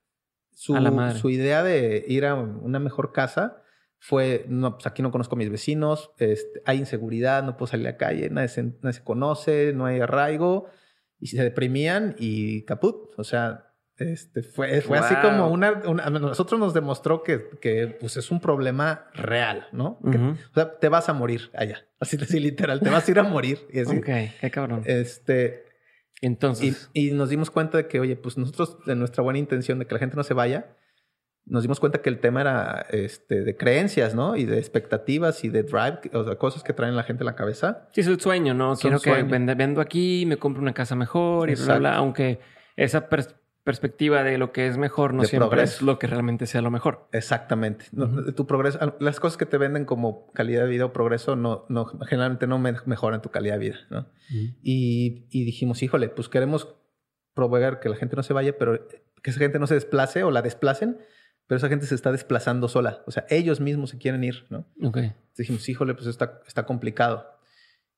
[0.53, 0.75] su,
[1.21, 3.63] su idea de ir a una mejor casa
[3.99, 7.87] fue, no, pues aquí no conozco a mis vecinos, este, hay inseguridad, no puedo salir
[7.87, 10.69] a la calle, nadie se, nadie se conoce, no hay arraigo,
[11.19, 13.19] y se deprimían y caput.
[13.19, 13.64] O sea,
[13.97, 19.07] este, fue, fue así como una, nosotros nos demostró que, que pues es un problema
[19.15, 20.01] real, ¿no?
[20.03, 21.87] o sea, te vas a morir allá.
[22.01, 23.61] Así, así literal, te vas a ir a morir.
[23.73, 24.07] Y así, ok,
[24.41, 24.83] qué cabrón.
[24.85, 25.65] Este.
[26.21, 26.91] Entonces.
[26.93, 29.95] Y, nos dimos cuenta de que, oye, pues nosotros, de nuestra buena intención de que
[29.95, 30.77] la gente no se vaya,
[31.47, 34.37] nos dimos cuenta que el tema era este, de creencias, ¿no?
[34.37, 37.37] Y de expectativas y de drive, o sea, cosas que traen la gente en la
[37.37, 37.89] cabeza.
[37.93, 38.75] Sí, es el sueño, ¿no?
[38.77, 42.41] Quiero que vendo aquí, me compro una casa mejor y bla, bla, aunque
[42.77, 46.71] esa perspectiva de lo que es mejor no siempre es lo que realmente sea lo
[46.71, 47.09] mejor.
[47.13, 47.87] Exactamente.
[48.37, 51.87] Tu progreso, las cosas que te venden como calidad de vida o progreso no, no
[51.87, 54.07] generalmente no mejoran tu calidad de vida, ¿no?
[54.63, 56.75] y, y, dijimos, híjole, pues queremos
[57.35, 58.87] proveer que la gente no se vaya, pero
[59.23, 60.99] que esa gente no se desplace o la desplacen,
[61.47, 63.03] pero esa gente se está desplazando sola.
[63.07, 64.67] O sea, ellos mismos se quieren ir, ¿no?
[64.83, 64.99] Ok.
[65.37, 67.34] dijimos, híjole, pues está, está complicado.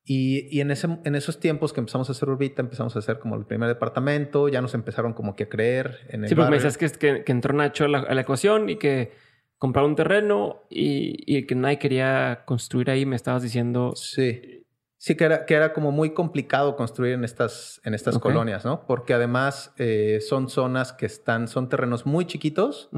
[0.08, 3.34] Y, en, ese, en esos tiempos que empezamos a hacer Urbita, empezamos a hacer como
[3.34, 6.60] el primer departamento, ya nos empezaron como que a creer en el Sí, porque me
[6.60, 9.12] decías que, que, entró Nacho a la, ecuación y que
[9.58, 13.94] compraron un terreno y, y, que nadie quería construir ahí, me estabas diciendo...
[13.96, 14.62] Sí.
[14.98, 18.86] Sí, que era, que era como muy complicado construir en estas, en estas colonias, ¿no?
[18.86, 22.88] Porque además eh, son zonas que están, son terrenos muy chiquitos,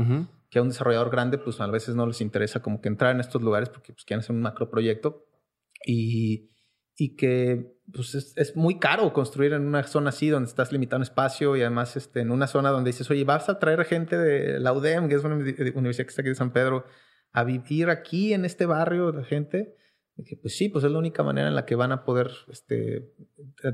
[0.48, 3.20] que a un desarrollador grande, pues a veces no les interesa como que entrar en
[3.20, 5.26] estos lugares porque pues, quieren hacer un macro proyecto.
[5.84, 6.50] Y,
[6.98, 11.04] y que pues es, muy caro construir en una zona así donde estás limitado en
[11.04, 14.58] espacio y además este, en una zona donde dices, oye, vas a traer gente de
[14.58, 16.84] la UDEM, que es una universidad que está aquí de San Pedro,
[17.32, 19.76] a vivir aquí en este barrio de gente.
[20.26, 23.14] que, pues sí, pues es la única manera en la que van a poder este,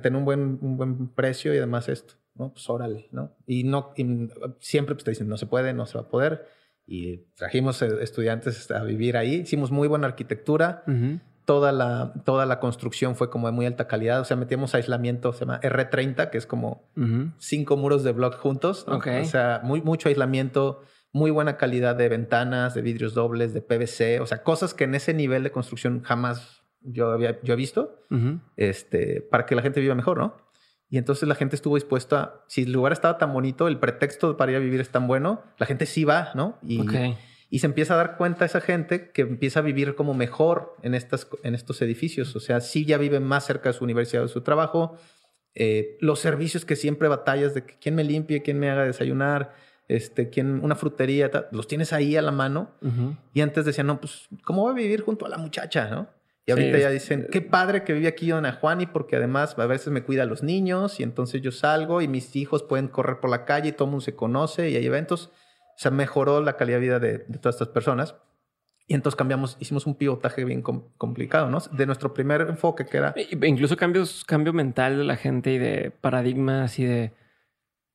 [0.03, 2.53] tener un buen, un buen precio y además esto, ¿no?
[2.53, 3.35] Pues órale, ¿no?
[3.47, 3.95] Y, no,
[4.61, 6.47] siempre pues, te dicen, no se puede, no se va a poder.
[6.87, 9.37] Y trajimos eh, estudiantes a vivir ahí.
[9.37, 10.85] Hicimos muy buena arquitectura
[11.45, 14.21] toda la, toda la construcción fue como de muy alta calidad.
[14.21, 16.89] O sea, metíamos aislamiento, se llama R30, que es como
[17.39, 18.87] cinco muros de block juntos.
[18.89, 24.21] O sea, muy, mucho aislamiento, muy buena calidad de ventanas, de vidrios dobles, de PVC.
[24.21, 27.99] O sea, cosas que en ese nivel de construcción jamás yo había yo he visto
[28.57, 30.37] este, para que la gente viva mejor, ¿no?
[30.91, 34.53] Y entonces la gente estuvo dispuesta, si el lugar estaba tan bonito, el pretexto para
[34.53, 36.59] ir a vivir es tan bueno, la gente sí va, ¿no?
[36.63, 36.87] Y,
[37.51, 40.95] y se empieza a dar cuenta esa gente que empieza a vivir como mejor en,
[40.95, 42.35] estas, en estos edificios.
[42.37, 44.97] O sea, sí ya viven más cerca de su universidad o de su trabajo.
[45.55, 49.55] Eh, los servicios que siempre batallas de que quién me limpie, quién me haga desayunar,
[49.87, 52.73] este, quién, una frutería, los tienes ahí a la mano.
[53.33, 55.89] Y antes decían, no, pues, ¿cómo voy a vivir junto a la muchacha?
[55.89, 56.09] ¿no?
[56.47, 59.89] Y ahorita ya dicen, qué padre que vive aquí Dona Juani, porque además a veces
[59.89, 63.31] me cuida a los niños y entonces yo salgo y mis hijos pueden correr por
[63.31, 65.31] la calle y todo el mundo se conoce y hay eventos.
[65.75, 68.15] O sea, mejoró la calidad de vida de, todas estas personas.
[68.87, 71.59] Y entonces cambiamos, hicimos un pivotaje bien complicado, ¿no?
[71.73, 73.15] De nuestro primer enfoque que era...
[73.43, 77.15] Incluso cambios, cambio mental de la gente y de paradigmas y de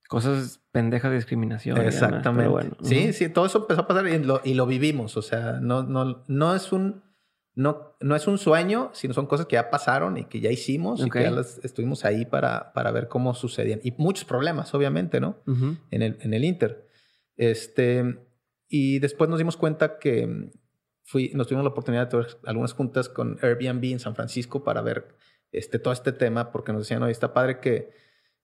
[0.08, 1.78] cosas pendejas de discriminación.
[1.78, 2.76] Exactamente.
[2.82, 5.16] Sí, sí, todo eso empezó a pasar y lo, y lo vivimos.
[5.16, 7.08] O sea, no, no, no es un...
[7.56, 11.06] No, no es un sueño, sino son cosas que ya pasaron y que ya hicimos
[11.06, 13.82] y que ya las estuvimos ahí para, para ver cómo sucedían.
[13.84, 15.36] Y muchos problemas, obviamente, ¿no?
[15.46, 16.89] en, el, en el Inter.
[17.40, 18.20] Este,
[18.68, 20.52] y después nos dimos cuenta que
[21.04, 24.82] fui, nos tuvimos la oportunidad de tener algunas juntas con Airbnb en San Francisco para
[24.82, 25.16] ver
[25.54, 27.92] este, todo este tema, porque nos decían, oye, está padre que,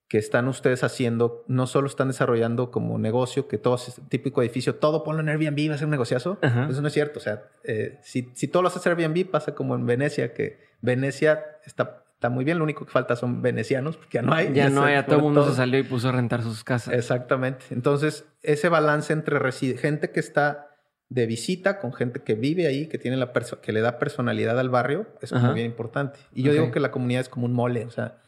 [0.08, 4.76] que están ustedes haciendo, no solo están desarrollando como negocio, que todo es típico edificio,
[4.76, 6.38] todo ponlo en Airbnb, va a ser un negociazo.
[6.40, 7.18] Eso no es cierto.
[7.18, 11.44] O sea, eh, si, si todo lo haces Airbnb, pasa como en Venecia, que Venecia
[11.66, 12.58] está está muy bien.
[12.58, 14.52] Lo único que falta son venecianos, porque ya no hay.
[14.52, 16.94] Ya no hay, a todo el mundo se salió y puso a rentar sus casas.
[16.94, 17.66] Exactamente.
[17.70, 20.70] Entonces, ese balance entre gente que está
[21.08, 24.70] de visita con gente que vive ahí, que tiene la que le da personalidad al
[24.70, 25.52] barrio, es Ajá.
[25.52, 26.18] bien importante.
[26.32, 28.18] Y yo digo que la comunidad es como un mole, o sea,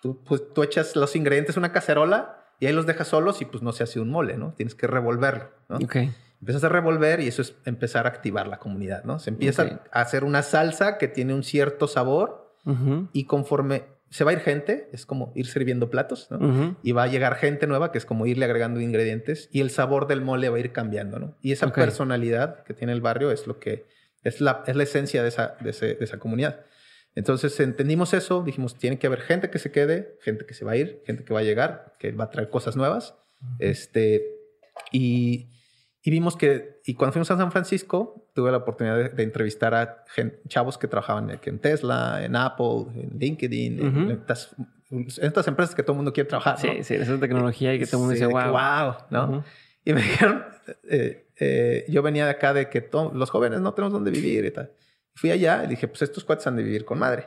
[0.00, 3.44] tú, pues, tú echas los ingredientes en una cacerola y ahí los dejas solos y
[3.44, 4.52] pues no se hace un mole, ¿no?
[4.52, 5.76] Tienes que revolverlo, ¿no?
[5.76, 5.96] Ok.
[6.40, 9.18] Empiezas a revolver y eso es empezar a activar la comunidad, ¿no?
[9.18, 12.47] Se empieza a hacer una salsa que tiene un cierto sabor
[13.12, 16.28] Y conforme se va a ir gente, es como ir sirviendo platos.
[16.82, 20.06] Y va a llegar gente nueva, que es como irle agregando ingredientes, y el sabor
[20.06, 21.36] del mole va a ir cambiando, ¿no?
[21.42, 23.86] Y esa personalidad que tiene el barrio es lo que
[24.24, 26.60] es la, es la esencia de esa, de, ese- de esa comunidad.
[27.14, 30.72] Entonces entendimos eso, dijimos, tiene que haber gente que se quede, gente que se va
[30.72, 33.14] a ir, gente que va a llegar, que va a traer cosas nuevas.
[33.58, 34.24] Este,
[34.92, 35.48] y,
[36.08, 39.74] y vimos que, y cuando fuimos a San Francisco, tuve la oportunidad de, de entrevistar
[39.74, 44.10] a gen- chavos que trabajaban en, en Tesla, en Apple, en LinkedIn, en Ujú.
[44.12, 44.54] estas,
[44.90, 46.54] en estas empresas que todo el mundo quiere trabajar.
[46.54, 46.60] ¿no?
[46.72, 48.50] Sí, sí, esa es tecnología y que todo el mundo Sí, dice, wow.
[48.50, 49.24] "Guau", ¿no?
[49.28, 49.44] Ujú.
[49.84, 50.44] Y me dijeron,
[50.88, 54.46] eh, eh, yo venía de acá de que to- los jóvenes no tenemos dónde vivir
[54.46, 54.72] y tal.
[55.14, 57.26] Fui allá y dije, pues estos cuates han de vivir con madre.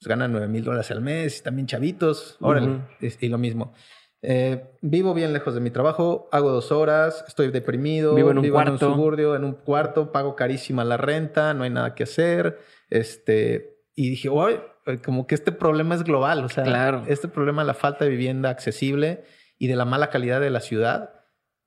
[0.00, 2.36] Pues ganan 9 mil dólares al mes y también chavitos.
[2.40, 2.68] Órale.
[2.68, 2.80] Ujú.
[3.00, 3.74] Es- y lo mismo.
[4.26, 8.44] Eh, vivo bien lejos de mi trabajo, hago dos horas, estoy deprimido, Vivo en un
[8.46, 8.72] en cuarto.
[8.72, 12.58] un suburbio, en un cuarto, pago carísima la renta, no hay nada que hacer.
[12.88, 14.54] Este, y dije, "Uy,
[14.86, 17.02] eh, como que este problema es global, o sea, Claro.
[17.06, 19.24] este problema de la falta de vivienda accesible
[19.58, 21.10] y de la mala calidad de la ciudad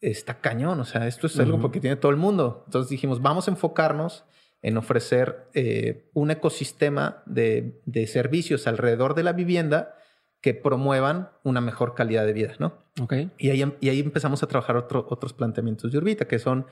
[0.01, 1.61] está cañón, o sea, esto es algo Ujú.
[1.63, 2.63] porque tiene todo el mundo.
[2.65, 4.25] Entonces dijimos, vamos a enfocarnos
[4.63, 9.93] en ofrecer eh, un ecosistema de, de servicios alrededor de la vivienda
[10.41, 12.73] que promuevan una mejor calidad de vida, ¿no?
[13.01, 13.13] Ok.
[13.37, 16.65] Y ahí, y ahí empezamos a trabajar otro- otros planteamientos de Urbita, que son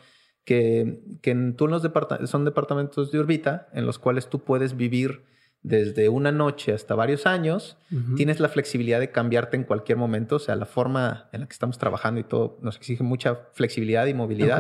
[0.44, 4.40] que, que en, tú en los departa- son departamentos de Urbita en los cuales tú
[4.44, 5.24] puedes vivir
[5.64, 7.78] desde una noche hasta varios años.
[8.16, 10.36] Tienes la flexibilidad de cambiarte en cualquier momento.
[10.36, 14.06] O sea, la forma en la que estamos trabajando y todo nos exige mucha flexibilidad
[14.06, 14.60] y movilidad.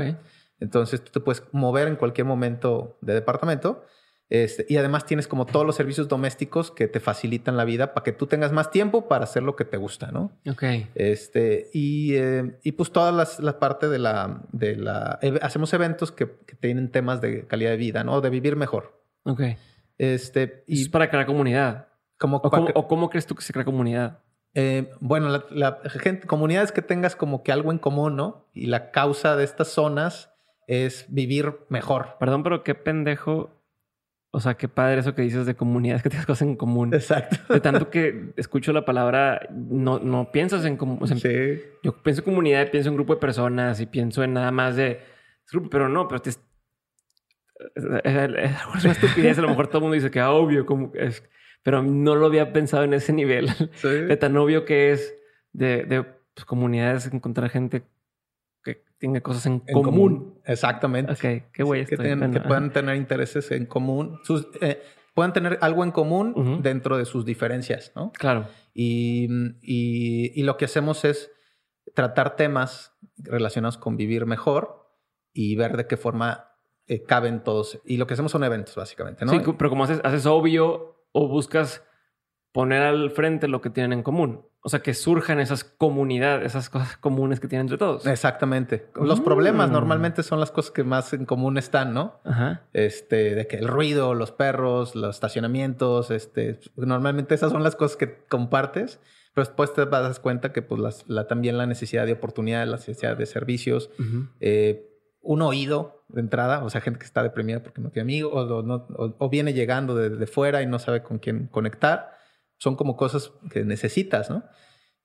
[0.60, 3.86] Entonces tú te puedes mover en cualquier momento de departamento.
[4.30, 8.04] Este, y además tienes como todos los servicios domésticos que te facilitan la vida para
[8.04, 10.32] que tú tengas más tiempo para hacer lo que te gusta, ¿no?
[10.50, 10.64] Ok.
[10.96, 15.72] Este, y, eh, y pues todas las, las partes de la, de la, e- hacemos
[15.74, 18.20] eventos que, que tienen temas de calidad de vida, ¿no?
[18.22, 19.00] De vivir mejor.
[19.26, 19.42] Ok.
[19.98, 21.88] Este, Y es para crear comunidad.
[22.18, 24.20] como, ¿O cómo, o cómo crees tú que se crea comunidad?
[24.58, 28.48] eh, bueno, la, la gente, comunidades que tengas como que algo en común, ¿no?
[28.54, 30.32] Y la causa de estas zonas
[30.68, 32.16] es vivir mejor.
[32.22, 33.52] Perdón, pero qué pendejo.
[34.36, 36.94] O sea, qué padre eso que dices de comunidades que tienes cosas en común.
[36.94, 37.38] Exacto.
[37.54, 40.98] De tanto que escucho la palabra, no, no piensas en como.
[41.00, 41.62] o sea, Sí.
[41.84, 45.00] Yo pienso en comunidad, pienso en grupo de personas y pienso en nada más de
[45.50, 46.40] grupo, pero no, pero te, es,
[47.78, 49.38] una estupidez.
[49.38, 51.24] A lo mejor todo el mundo dice que obvio, como es,
[51.64, 53.88] pero no lo había pensado en ese nivel Sí.
[53.88, 55.16] de tan obvio que es
[55.54, 57.84] de, de pues, comunidades, encontrar gente
[58.98, 60.40] tenga cosas en, En común.
[60.46, 61.12] Exactamente.
[61.14, 64.20] Ok, qué güey que, que puedan tener intereses en común.
[64.24, 64.82] Sus, eh,
[65.14, 66.62] puedan tener algo en común Ujú.
[66.62, 68.12] dentro de sus diferencias, ¿no?
[68.14, 68.48] Claro.
[68.74, 69.28] Y,
[69.62, 71.32] y- y lo que hacemos es
[71.94, 74.90] tratar temas relacionados con vivir mejor
[75.34, 76.52] y ver de qué forma
[76.88, 77.80] eh, caben todos.
[77.86, 79.32] Y lo que hacemos son eventos, básicamente, ¿no?
[79.32, 81.84] Sí, pero como haces, haces obvio o buscas
[82.52, 84.46] poner al frente lo que tienen en común.
[84.68, 88.08] O sea, que surjan esas comunidades, esas cosas comunes que tienen entre todos.
[88.08, 88.88] Exactamente.
[88.96, 89.24] Los Mm.
[89.24, 92.20] problemas normalmente son las cosas que más en común están, ¿no?
[92.24, 92.64] Ajá.
[92.74, 97.96] Este, de que el ruido, los perros, los estacionamientos, este, normalmente esas son las cosas
[97.96, 99.00] que compartes,
[99.36, 102.78] pero después te das cuenta que pues las- la, también la necesidad de oportunidades, la
[102.78, 103.92] necesidad de servicios,
[104.40, 104.90] eh,
[105.22, 108.64] un oído de entrada, o sea, gente que está deprimida porque no tiene amigos o,
[108.64, 112.12] no- o- o viene llegando de, de fuera y no sabe con quién conectar,
[112.58, 114.44] son como cosas que necesitas, ¿no?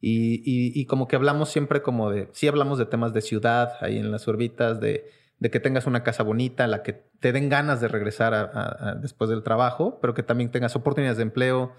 [0.01, 3.73] Y, y- y como que hablamos siempre como de, sí hablamos de temas de ciudad
[3.81, 5.05] ahí en las orbitas, de,
[5.39, 8.91] de que tengas una casa bonita, la que te den ganas de regresar a- a-
[8.91, 11.73] a- después del trabajo, pero que también tengas oportunidades de empleo,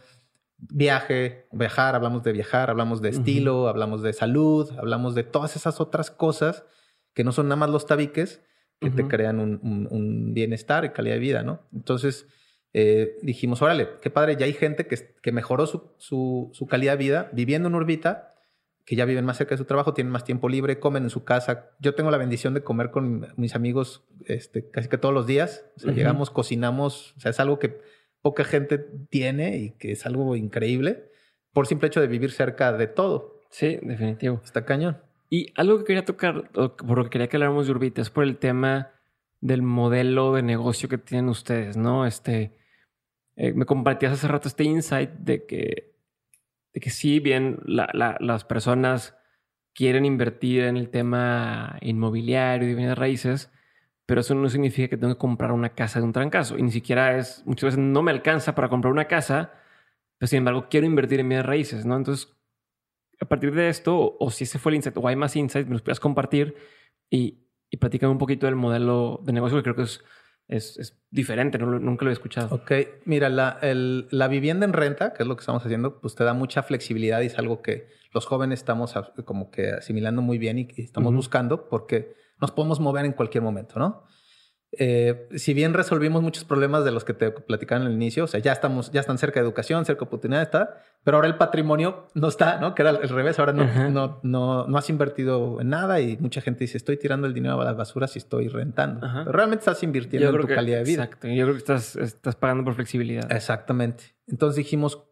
[0.57, 5.81] viaje, viajar, hablamos de viajar, hablamos de estilo, hablamos de salud, hablamos de todas esas
[5.81, 6.63] otras cosas
[7.13, 8.43] que no son nada más los tabiques
[8.79, 11.67] que te crean un, un- un bienestar y calidad de vida, ¿no?
[11.73, 12.27] Entonces
[12.73, 16.93] eh, dijimos, órale, qué padre, ya hay gente que, que mejoró su, su- su calidad
[16.93, 18.35] de vida viviendo en Urbita,
[18.85, 21.23] que ya viven más cerca de su trabajo, tienen más tiempo libre, comen en su
[21.23, 21.69] casa.
[21.79, 25.65] Yo tengo la bendición de comer con mis amigos este, casi que todos los días.
[25.77, 27.79] O sea, llegamos, cocinamos, o sea, es algo que
[28.21, 28.79] poca gente
[29.09, 31.05] tiene y que es algo increíble
[31.53, 33.41] por simple hecho de vivir cerca de todo.
[33.49, 34.41] Sí, definitivo.
[34.43, 34.97] Está cañón.
[35.29, 38.09] Y algo que quería tocar, o por lo que quería que habláramos de Urbita, es
[38.09, 38.91] por el tema
[39.41, 42.05] del modelo de negocio que tienen ustedes, ¿no?
[42.07, 42.57] Este,
[43.35, 45.95] eh, me compartías hace rato este insight de que,
[46.73, 49.15] de que sí, bien, las personas
[49.73, 53.51] quieren invertir en el tema inmobiliario y bienes raíces,
[54.05, 56.57] pero eso no significa que tengo que comprar una casa de un trancazo.
[56.57, 59.53] Y ni siquiera es, muchas veces no me alcanza para comprar una casa,
[60.17, 61.95] pero sin embargo quiero invertir en bienes raíces, ¿no?
[61.95, 62.33] Entonces,
[63.21, 65.73] a partir de esto, o, si ese fue el insight, o hay más insights, me
[65.73, 66.55] los puedas compartir
[67.09, 70.03] y, y platicar un poquito del modelo de negocio, que creo que es,
[70.47, 72.55] es, diferente, nunca lo he escuchado.
[72.55, 72.71] Ok,
[73.05, 76.33] mira, la, la vivienda en renta, que es lo que estamos haciendo, pues te da
[76.33, 78.93] mucha flexibilidad y es algo que los jóvenes estamos
[79.25, 83.79] como que asimilando muy bien y, estamos buscando porque nos podemos mover en cualquier momento,
[83.79, 84.03] ¿no?
[84.73, 88.39] Eh, si bien resolvimos muchos problemas de los que te platicaban al inicio, o sea,
[88.39, 92.07] ya estamos, ya están cerca de educación, cerca de oportunidad, está, pero ahora el patrimonio
[92.13, 92.73] no está, ¿no?
[92.73, 96.39] Que era al revés, ahora no, no, no, no, has invertido en nada y mucha
[96.39, 99.01] gente dice, estoy tirando el dinero a la basura si estoy rentando.
[99.01, 101.03] Pero realmente estás invirtiendo en tu calidad de vida.
[101.03, 103.29] Exacto, yo creo que estás, estás pagando por flexibilidad.
[103.29, 104.15] Exactamente.
[104.27, 105.03] Entonces dijimos,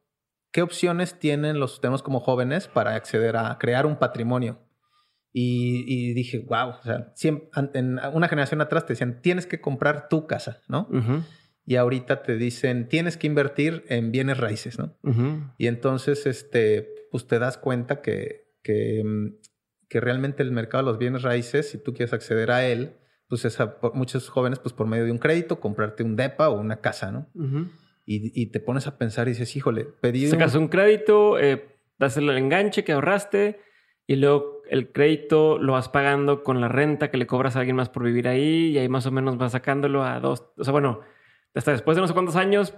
[0.54, 4.60] ¿qué opciones tienen los tenemos como jóvenes para acceder a crear un patrimonio?
[5.32, 7.14] Y, dije, wow, o sea,
[7.74, 10.90] en una generación atrás te decían, tienes que comprar tu casa, ¿no?
[11.66, 14.98] Y ahorita te dicen, tienes que invertir en bienes raíces, ¿no?
[15.58, 19.28] Y entonces, este, pues te das cuenta que, que, mm,
[19.88, 22.96] que, realmente el mercado de los bienes raíces, si tú quieres acceder a él,
[23.28, 23.58] pues es
[23.94, 27.30] muchos jóvenes, pues por medio de un crédito, comprarte un DEPA o una casa, ¿no?
[28.12, 30.26] y, te pones a pensar y dices, híjole, pedí...
[30.26, 33.62] Sacas un, crédito, eh, das el enganche que ahorraste
[34.08, 37.76] y luego el crédito lo vas pagando con la renta que le cobras a alguien
[37.76, 40.72] más por vivir ahí y ahí más o menos vas sacándolo a dos, o sea,
[40.72, 41.02] bueno,
[41.56, 42.76] hasta después de no sé cuántos años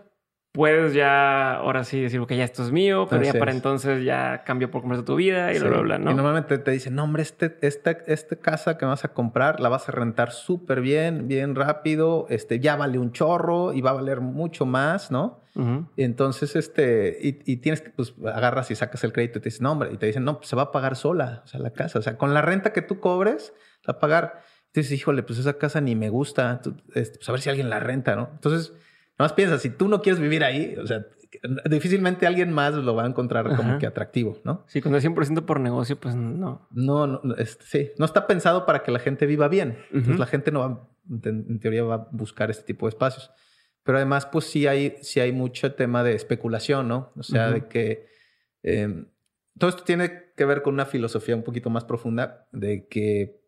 [0.51, 4.43] puedes ya ahora sí decir, que ya esto es mío, pero ya para entonces ya
[4.43, 6.11] cambió por comprar tu vida y bla, bla, bla, ¿no?
[6.11, 9.69] Y normalmente te dicen, no, hombre, este, esta, este casa que vas a comprar la
[9.69, 13.93] vas a rentar súper bien, bien rápido, este, ya vale un chorro y va a
[13.93, 15.39] valer mucho más, ¿no?
[15.97, 19.63] y entonces, este, y, tienes que, pues, agarras y sacas el crédito y te dicen,
[19.63, 21.71] no, hombre, y te dicen, no, pues se va a pagar sola, o sea, la
[21.71, 23.53] casa, o sea, con la renta que tú cobres,
[23.87, 24.43] va a pagar.
[24.67, 26.61] Entonces, híjole, pues esa casa ni me gusta,
[26.95, 28.29] este, pues a ver si alguien la renta, ¿no?
[28.31, 28.73] Entonces,
[29.21, 31.05] más piensa, si tú no quieres vivir ahí, o sea,
[31.69, 34.65] difícilmente alguien más lo va a encontrar como que atractivo, ¿no?
[34.67, 36.67] Sí, cuando es 100% por negocio, pues no.
[36.71, 39.77] No, no este, sí, no está pensado para que la gente viva bien.
[39.91, 40.89] Entonces la gente no va,
[41.23, 43.31] en, teoría va a buscar este tipo de espacios.
[43.83, 47.11] Pero además, pues sí hay, sí hay mucho tema de especulación, ¿no?
[47.15, 48.05] O sea, de que
[48.61, 49.07] em,
[49.57, 53.41] todo esto tiene que ver con una filosofía un poquito más profunda de que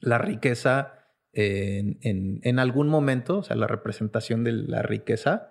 [0.00, 1.03] la riqueza
[1.34, 5.50] en, en, algún momento, o sea, la representación de la riqueza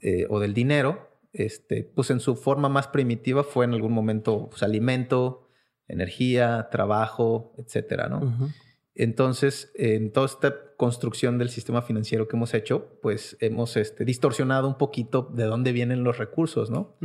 [0.00, 4.48] eh, o del dinero, este, pues en su forma más primitiva fue en algún momento
[4.50, 5.48] pues, alimento,
[5.86, 8.50] energía, trabajo, etcétera, ¿no?
[8.94, 14.66] Entonces, en toda esta construcción del sistema financiero que hemos hecho, pues hemos este, distorsionado
[14.66, 16.96] un poquito de dónde vienen los recursos, ¿no?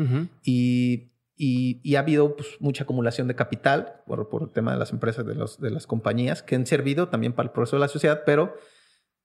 [0.44, 1.13] Y
[1.46, 5.26] y, ha habido pues, mucha acumulación de capital por, por, el tema de las empresas,
[5.26, 8.24] de, los, de las compañías, que han servido también para el progreso de la sociedad,
[8.26, 8.56] pero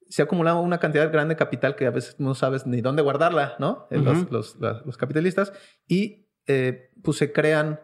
[0.08, 3.02] se ha acumulado una cantidad grande de capital que a veces no sabes ni dónde
[3.02, 3.86] guardarla, ¿no?
[3.90, 5.52] los, los, los, capitalistas.
[5.86, 7.80] Y eh, pues se crean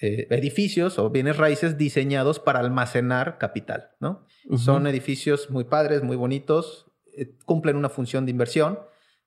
[0.00, 4.26] eh, edificios o bienes raíces diseñados para almacenar capital, ¿no?
[4.56, 6.86] Son edificios muy padres, muy bonitos,
[7.16, 8.78] eh, cumplen una función de inversión,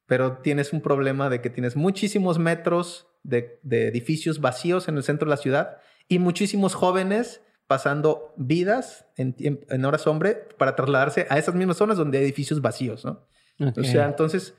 [0.05, 5.25] pero tienes un problema de que tienes muchísimos metros de, edificios vacíos en el centro
[5.25, 5.77] de la ciudad
[6.07, 11.97] y muchísimos jóvenes pasando vidas en, en horas hombre para trasladarse a esas mismas zonas
[11.97, 13.27] donde hay edificios vacíos, ¿no?
[13.59, 14.53] O sea, entonces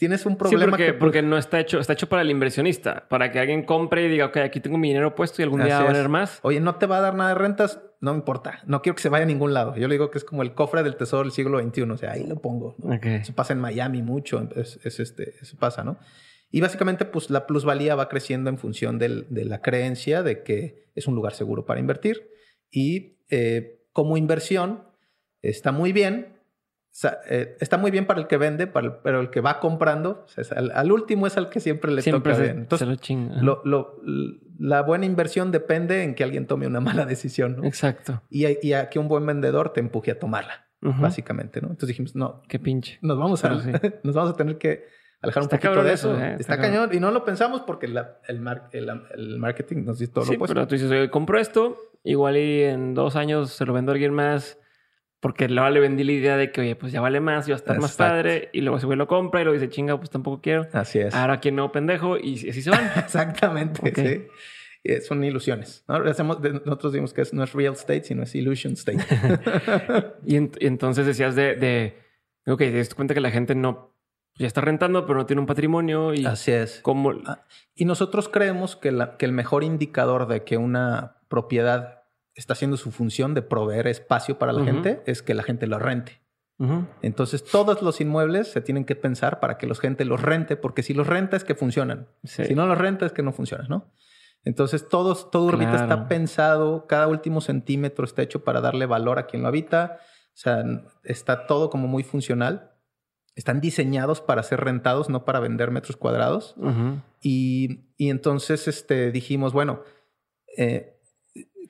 [0.00, 0.92] tienes un problema porque, que...
[0.94, 4.26] Porque no está hecho, está hecho para el inversionista, para que alguien compre y diga,
[4.26, 6.40] ok, aquí tengo mi dinero puesto y algún día va a valer más.
[6.42, 9.02] Oye, no te va a dar nada de rentas, no me importa, no quiero que
[9.02, 9.76] se vaya a ningún lado.
[9.76, 12.12] Yo le digo que es como el cofre del tesoro del siglo XXI, o sea,
[12.12, 12.76] ahí lo pongo.
[13.02, 15.98] Eso pasa en Miami mucho, es, es este, eso pasa, ¿no?
[16.50, 21.06] Y básicamente, pues la plusvalía va creciendo en función de la creencia de que es
[21.06, 22.28] un lugar seguro para invertir.
[22.70, 24.84] Y eh, como inversión,
[25.42, 26.39] está muy bien.
[27.28, 30.26] Eh, está muy bien para el que vende, pero el que va comprando,
[30.74, 32.58] al, último es al que siempre le toca bien.
[32.58, 32.88] Entonces,
[33.42, 33.62] lo
[34.60, 37.64] la buena inversión depende en que alguien tome una mala decisión.
[37.64, 38.22] Exacto.
[38.28, 41.62] Y, y, a que un buen vendedor te empuje a tomarla, básicamente.
[41.62, 41.68] ¿no?
[41.68, 42.42] Entonces dijimos, no.
[42.46, 42.98] Qué pinche.
[43.00, 43.48] Nos vamos a,
[44.04, 44.84] nos vamos a tener que
[45.22, 46.20] alejar un poquito de eso.
[46.20, 46.36] ¿eh?
[46.38, 46.90] Está, cañón.
[46.92, 47.98] Y no lo pensamos porque el,
[48.28, 52.62] el, marketing nos dice todo sí, lo Pero tú dices, oye, compro esto, igual y
[52.62, 54.58] en dos años se lo vendo a alguien más.
[55.20, 57.56] Porque luego le vendí la idea de que, oye, pues ya vale más, y va
[57.56, 58.48] a estar más padre.
[58.54, 60.66] Y luego ese güey lo compra y luego dice, chinga, pues tampoco quiero.
[60.72, 61.14] Así es.
[61.14, 62.16] Ahora quien no, pendejo.
[62.16, 62.90] Y así se van.
[62.96, 64.26] Exactamente, sí.
[64.82, 65.84] Eh, son ilusiones.
[65.88, 65.98] ¿no?
[65.98, 68.98] nosotros decimos que no es real estate, sino es illusion state.
[70.26, 71.98] y, entonces decías de, de
[72.46, 73.94] ok, te das cuenta que la gente no
[74.36, 76.14] ya está rentando, pero no tiene un patrimonio.
[76.14, 76.80] Y Así es.
[76.80, 77.12] ¿cómo?
[77.26, 77.44] Ah,
[77.74, 81.99] Y nosotros creemos que, la- que el mejor indicador de que una propiedad
[82.40, 85.78] está haciendo su función de proveer espacio para la gente es que la gente lo
[85.78, 86.20] rente.
[87.00, 90.82] Entonces, todos los inmuebles se tienen que pensar para que la gente los rente, porque
[90.82, 92.08] si los renta es que funcionan.
[92.24, 92.44] Sí.
[92.44, 93.90] Si no los renta es que no funcionan, ¿no?
[94.44, 95.84] Entonces, todos, todo Urbita Claro.
[95.84, 100.00] está pensado, cada último centímetro está hecho para darle valor a quien lo habita.
[100.00, 100.62] O sea,
[101.02, 102.72] está todo como muy funcional.
[103.36, 106.54] Están diseñados para ser rentados, no para vender metros cuadrados.
[107.22, 109.82] Y, y entonces este, dijimos, bueno,
[110.58, 110.99] eh,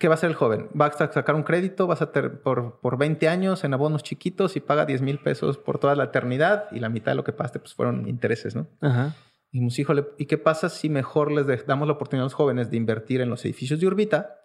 [0.00, 0.68] ¿qué va a hacer el joven?
[0.78, 4.02] Va a sa- sacar un crédito, vas a ter- por, por 20 años en abonos
[4.02, 7.22] chiquitos y paga 10 mil pesos por toda la eternidad y la mitad de lo
[7.24, 8.66] que pagaste pues fueron intereses, ¿no?
[8.80, 9.14] Ajá.
[9.52, 12.70] Y dijimos, híjole, ¿y qué pasa si mejor les damos la oportunidad a los jóvenes
[12.70, 14.36] de invertir en los edificios de Urbita?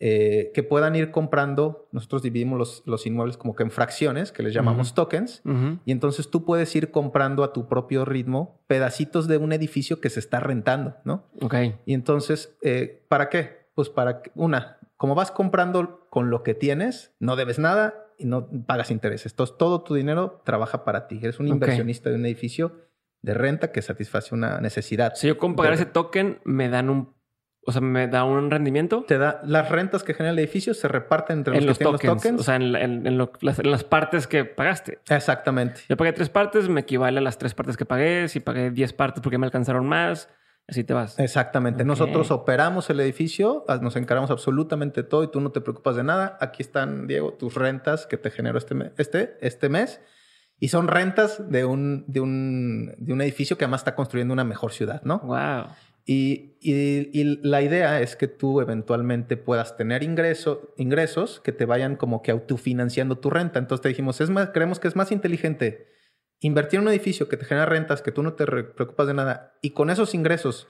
[0.00, 4.42] eh, que puedan ir comprando, nosotros dividimos los, los inmuebles como que en fracciones, que
[4.42, 4.96] les llamamos Ujú.
[4.96, 5.78] tokens, Ujú.
[5.84, 10.10] y entonces tú puedes ir comprando a tu propio ritmo pedacitos de un edificio que
[10.10, 11.24] se está rentando, ¿no?
[11.40, 11.54] Ok.
[11.86, 13.68] Y entonces, eh, ¿para qué?
[13.76, 18.48] Pues para una, como vas comprando con lo que tienes, no debes nada y no
[18.66, 19.32] pagas intereses.
[19.32, 21.18] Entonces, todo tu dinero trabaja para ti.
[21.22, 22.88] Eres un inversionista de un edificio
[23.20, 25.12] de renta que satisface una necesidad.
[25.14, 27.12] Si yo con pagar De- ese token, me dan un.
[27.66, 30.88] O sea, me da un rendimiento Te da las rentas que genera el edificio se
[30.88, 32.14] reparten entre los en que los tienen tokens.
[32.14, 32.40] los tokens.
[32.40, 35.00] O sea, en, en- en lo- las, en las partes que pagaste.
[35.10, 35.82] Exactamente.
[35.86, 38.28] Yo pagué tres partes, me equivale a las tres partes que pagué.
[38.28, 40.30] Si pagué diez partes porque me alcanzaron más,
[40.68, 41.18] así te vas.
[41.18, 41.84] Exactamente.
[41.84, 45.96] Nosotros operamos el edificio, a- nos encargamos absolutamente de todo y tú no te preocupas
[45.96, 46.38] de nada.
[46.40, 50.00] Aquí están, Diego, tus rentas que te generó este, me- este, este mes.
[50.60, 54.44] Y son rentas de un, de, un, de un edificio que además está construyendo una
[54.44, 55.18] mejor ciudad, ¿no?
[55.20, 55.66] Wow.
[56.06, 61.64] Y, y- y la idea es que tú eventualmente puedas tener ingreso, ingresos que te
[61.64, 63.58] vayan como que autofinanciando tu renta.
[63.58, 65.88] Entonces te dijimos, es más, creemos que es más inteligente
[66.40, 69.14] invertir en un edificio que te genera rentas, que tú no te re- preocupas de
[69.14, 70.68] nada, y con esos ingresos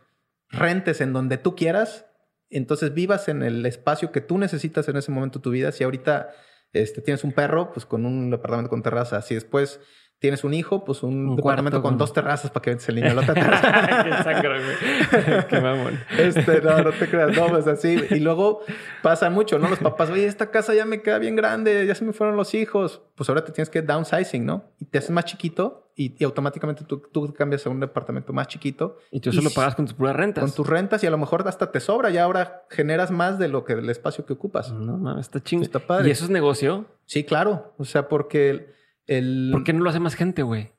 [0.48, 2.06] rentes en donde tú quieras,
[2.50, 5.72] entonces vivas en el espacio que tú necesitas en ese momento de tu vida.
[5.72, 6.30] Si ahorita
[6.72, 9.22] este, tienes un perro, pues con un departamento con terraza.
[9.22, 9.80] Si después
[10.18, 12.94] tienes un hijo, pues un, Un departamento cuarto con dos terrazas para que ventes el
[12.96, 13.34] niño a la otra
[14.14, 14.40] terraza.
[14.40, 15.46] Qué.
[15.50, 16.00] Qué mamón.
[16.18, 17.98] Este, no, no te creas, no, pues así.
[18.10, 18.60] Y luego
[19.02, 19.68] pasa mucho, ¿no?
[19.68, 22.54] Los papás, oye, esta casa ya me queda bien grande, ya se me fueron los
[22.54, 23.02] hijos.
[23.14, 24.64] Pues ahora te tienes que downsizing, ¿no?
[24.78, 28.48] Y te haces más chiquito y, y automáticamente tú, tú cambias a un departamento más
[28.48, 28.96] chiquito.
[29.10, 30.42] Y tú eso lo pagas con tus puras rentas.
[30.42, 33.48] Con tus rentas y a lo mejor hasta te sobra y ahora generas más de
[33.48, 34.72] lo que del espacio que ocupas.
[34.72, 35.62] No mames, está chingo.
[35.62, 36.08] Está padre.
[36.08, 36.86] ¿Y eso es negocio?
[37.04, 37.74] Sí, claro.
[37.78, 38.72] O sea, porque
[39.06, 39.50] el...
[39.52, 40.72] ¿Por qué no lo hace más gente, güey?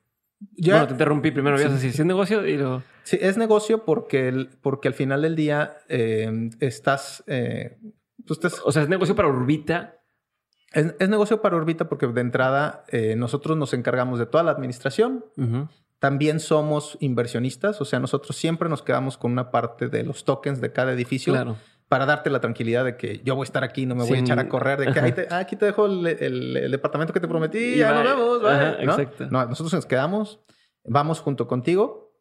[0.52, 1.58] ya- Bueno, te interrumpí primero.
[1.60, 1.86] Ibas a Sí.
[1.86, 2.82] decir, es negocio y lo...
[3.04, 7.24] Sí, es negocio porque, el- porque al final del día eh, estás...
[7.26, 7.78] eh,
[8.24, 10.00] tú estás O sea, es negocio para Urbita.
[10.72, 14.50] Es, es negocio para Urbita porque de entrada eh, nosotros nos encargamos de toda la
[14.50, 15.24] administración.
[15.98, 20.60] También somos inversionistas, o sea, nosotros siempre nos quedamos con una parte de los tokens
[20.60, 21.56] de cada edificio Claro.
[21.88, 24.20] Para darte la tranquilidad de que yo voy a estar aquí, no me voy a
[24.20, 27.12] echar a correr, de que "Ay, te- ah, aquí te dejo el, el- el departamento
[27.12, 28.10] que te prometí, Y ya nos bye".
[28.12, 28.42] vemos.
[28.42, 28.92] bye", Ajá, ¿no?
[28.92, 29.26] exacto.
[29.30, 30.40] No, nosotros nos quedamos,
[30.84, 32.12] vamos junto contigo,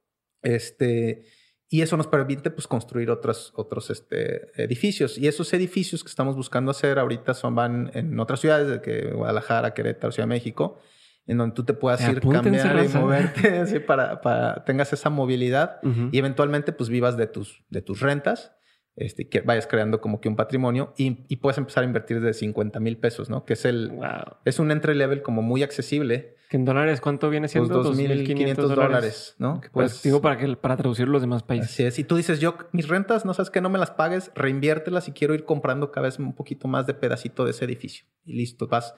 [0.42, 1.24] este,
[1.70, 5.18] y eso nos permite pues, construir otros, otros este, edificios.
[5.18, 9.12] Y esos edificios que estamos buscando hacer ahorita son, van en otras ciudades, de que
[9.14, 10.80] Guadalajara, Querétaro, Ciudad de México,
[11.26, 15.80] en donde tú te puedas ir, cambiar y moverte, así para, para tengas esa movilidad
[16.12, 18.52] y eventualmente pues vivas de tus, de tus rentas,
[18.96, 22.34] este, que vayas creando como que un patrimonio y, y puedes empezar a invertir de
[22.34, 23.44] 50 mil pesos, ¿no?
[23.46, 23.90] Que es el...
[23.90, 24.38] Wow.
[24.46, 27.84] Es un entry level como muy accesible, ¿Que en dólares cuánto viene pues siendo?
[27.84, 29.60] 2.500 dólares, ¿no?
[29.62, 31.72] Pues, Pues digo para, que, para traducir los demás países.
[31.72, 31.98] Así es.
[31.98, 35.12] Y tú dices, yo, mis rentas, no sabes que no me las pagues, reinviértelas y
[35.12, 38.06] quiero ir comprando cada vez un poquito más de pedacito de ese edificio.
[38.24, 38.94] Y listo, vas,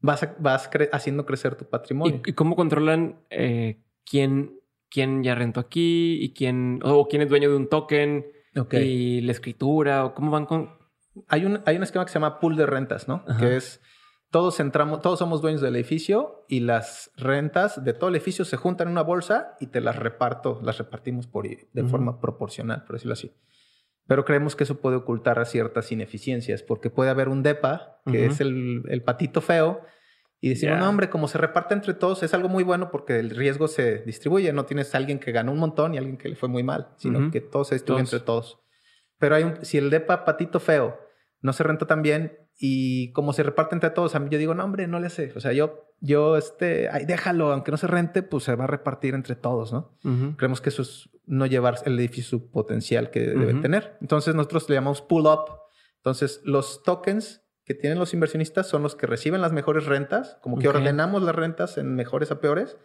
[0.00, 2.20] vas, a- vas cre- haciendo crecer tu patrimonio.
[2.26, 4.60] ¿Y, y cómo controlan eh, quién,
[4.90, 8.26] quién ya rentó aquí y quién, o quién es dueño de un token
[8.56, 8.74] Ok.
[8.74, 10.70] y la escritura o cómo van con...
[11.28, 13.24] Hay un, hay un esquema que se llama pool de rentas, ¿no?
[13.26, 13.38] Ajá.
[13.38, 13.80] Que es
[14.32, 18.56] todos entramos, todos somos dueños del edificio y las rentas de todo el edificio se
[18.56, 22.96] juntan en una bolsa y te las reparto, las repartimos por de forma proporcional, por
[22.96, 23.36] decirlo así.
[24.06, 28.40] Pero creemos que eso puede ocultar ciertas ineficiencias, porque puede haber un DEPA, que es
[28.40, 29.82] el, el patito feo,
[30.44, 30.80] y decimos, Ya.
[30.80, 33.98] no, hombre, como se reparte entre todos, es algo muy bueno porque el riesgo se
[34.00, 34.52] distribuye.
[34.52, 36.88] No tienes a alguien que ganó un montón y alguien que le fue muy mal,
[36.96, 37.30] sino Ujú.
[37.30, 38.12] que todo se distribuye Todos.
[38.12, 38.58] entre todos.
[39.18, 40.98] Pero hay un, si el DEPA patito feo
[41.40, 44.52] no se renta tan bien y como se reparte entre todos, a mí yo digo,
[44.54, 45.32] no, hombre, no le hace.
[45.36, 48.66] O sea, yo, yo, este, ay, déjalo, aunque no se rente, pues se va a
[48.66, 49.96] repartir entre todos, ¿no?
[50.04, 50.36] Ujú.
[50.36, 53.62] Creemos que eso es no llevar el edificio su potencial que debe Ujú.
[53.62, 53.96] tener.
[54.00, 55.44] Entonces nosotros le llamamos pull up.
[55.98, 60.58] Entonces los tokens que tienen los inversionistas son los que reciben las mejores rentas, como
[60.58, 62.76] que ordenamos las rentas en mejores a peores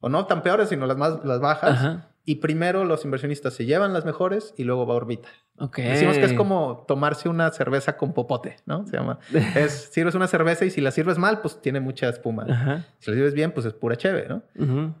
[0.00, 1.82] o no tan peores, sino las más las bajas.
[2.24, 5.28] Y primero los inversionistas se llevan las mejores y luego va a órbita.
[5.58, 5.88] Okay.
[5.88, 8.86] Decimos que es como tomarse una cerveza con popote, ¿no?
[8.86, 9.18] Se llama.
[9.54, 12.46] Es, sirves una cerveza y si la sirves mal, pues tiene mucha espuma.
[12.98, 14.42] Si la sirves bien, pues es pura cheve, ¿no?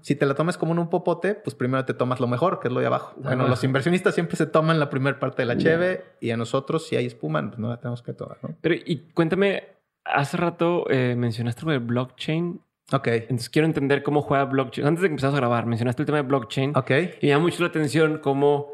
[0.02, 2.68] Si te la tomas como en un popote, pues primero te tomas lo mejor, que
[2.68, 3.14] es lo de abajo.
[3.16, 6.86] Bueno, los inversionistas siempre se toman la primera parte de la cheve y a nosotros,
[6.86, 8.54] si hay espuma, pues no la tenemos que tomar, ¿no?
[8.60, 9.64] Pero, y cuéntame,
[10.04, 12.60] hace rato eh, mencionaste de blockchain.
[12.92, 13.06] Ok.
[13.06, 14.86] Entonces quiero entender cómo juega blockchain.
[14.86, 16.76] Antes de que empezamos a grabar, mencionaste el tema de blockchain.
[16.76, 16.90] Ok.
[17.20, 18.70] Y me llama mucho la atención cómo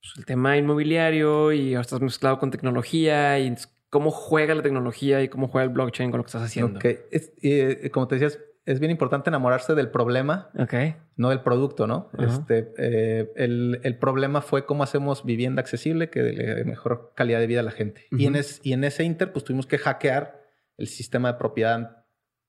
[0.00, 3.54] pues, el tema inmobiliario y ahora estás mezclado con tecnología y
[3.90, 6.78] cómo juega la tecnología y cómo juega el blockchain con lo que estás haciendo.
[6.78, 6.84] Ok.
[7.12, 10.96] Eh, como te decías, es bien importante enamorarse del problema, okay.
[11.16, 12.10] no del producto, ¿no?
[12.18, 17.46] Este, eh, el, el, problema fue cómo hacemos vivienda accesible que de mejor calidad de
[17.46, 18.06] vida a la gente.
[18.10, 20.42] y, en y en ese inter, pues tuvimos que hackear
[20.78, 22.05] el sistema de propiedad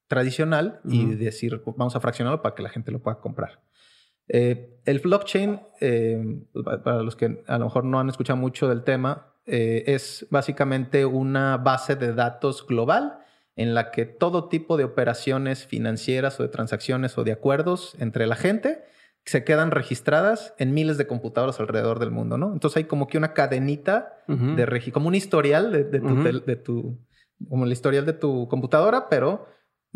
[0.07, 3.61] tradicional y decir, vamos a fraccionarlo para que la gente lo pueda comprar.
[4.29, 6.41] Eh, el blockchain, eh,
[6.83, 11.05] para los que a lo mejor no han escuchado mucho del tema, eh, es básicamente
[11.05, 13.19] una base de datos global
[13.55, 18.27] en la que todo tipo de operaciones financieras o de transacciones o de acuerdos entre
[18.27, 18.83] la gente
[19.25, 22.53] se quedan registradas en miles de computadoras alrededor del mundo, ¿no?
[22.53, 26.97] Entonces hay como que una cadenita de registro, como un historial de, de tu,
[27.49, 29.47] como el historial de tu computadora, pero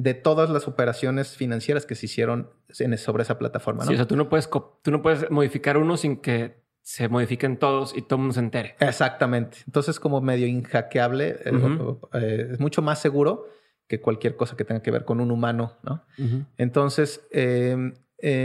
[0.02, 2.50] de todas las operaciones financieras que se hicieron
[2.98, 3.84] sobre esa plataforma.
[3.84, 3.90] ¿no?
[3.90, 7.58] Sí, o sea, tú no, puedes, tú no puedes modificar uno sin que se modifiquen
[7.58, 8.76] todos y todo el mundo se entere.
[8.80, 9.60] Exactamente.
[9.68, 11.78] Entonces, como medio inhackeable, eh,
[12.14, 13.48] eh, es mucho más seguro
[13.88, 16.04] que cualquier cosa que tenga que ver con un humano, ¿no?
[16.58, 17.92] Entonces, eh,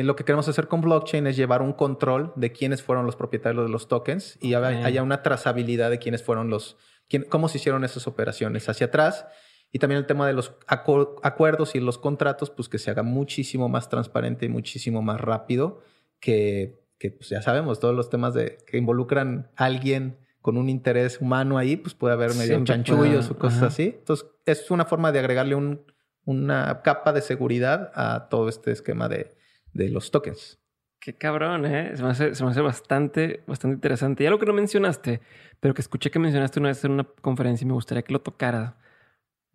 [0.05, 3.65] lo que queremos hacer con blockchain es llevar un control de quiénes fueron los propietarios
[3.65, 6.77] de los tokens y haya una trazabilidad de quiénes fueron los,
[7.09, 9.27] quién, cómo se hicieron esas operaciones hacia atrás
[9.73, 13.69] y también el tema de los acuerdos y los contratos, pues que se haga muchísimo
[13.69, 15.83] más transparente y muchísimo más rápido
[16.21, 20.69] que, que pues ya sabemos, todos los temas de, que involucran a alguien con un
[20.69, 23.97] interés humano ahí, pues puede haber medio chanchullos o cosas así.
[23.99, 25.83] Entonces, es una forma de agregarle un,
[26.25, 29.37] una capa de seguridad a todo este esquema de,
[29.73, 30.61] de los tokens.
[31.01, 31.97] Qué cabrón, ¿eh?
[31.97, 34.25] Se me, hace, se me hace bastante, bastante interesante.
[34.25, 35.21] Y algo que no mencionaste,
[35.61, 38.21] pero que escuché que mencionaste una vez en una conferencia y me gustaría que lo
[38.21, 38.77] tocara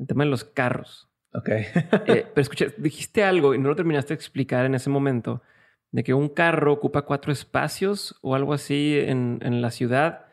[0.01, 1.09] el tema de los carros.
[1.33, 1.49] Ok.
[2.07, 5.41] Eh, pero escucha, dijiste algo y no lo terminaste de explicar en ese momento,
[5.91, 10.25] de que un carro ocupa cuatro espacios o algo así en, en la ciudad.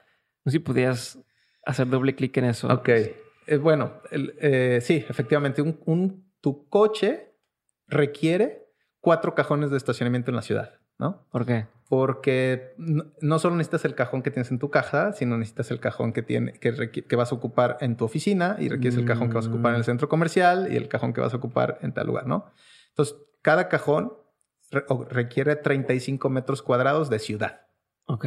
[0.45, 1.19] No sé si podías
[1.65, 2.69] hacer doble clic en eso.
[2.69, 2.89] Ok.
[2.89, 7.35] Eh, bueno, eh, sí, efectivamente, un, un, tu coche
[7.87, 8.67] requiere
[9.01, 11.27] cuatro cajones de estacionamiento en la ciudad, ¿no?
[11.31, 11.67] ¿Por qué?
[11.89, 16.13] Porque no solo necesitas el cajón que tienes en tu caja, sino necesitas el cajón
[16.13, 19.47] que, tiene, que, vas a ocupar en tu oficina y requieres el cajón que vas
[19.47, 22.07] a ocupar en el centro comercial y el cajón que vas a ocupar en tal
[22.07, 22.53] lugar, ¿no?
[22.91, 24.13] Entonces, cada cajón
[25.09, 27.63] requiere 35 metros cuadrados de ciudad.
[28.05, 28.27] Ok.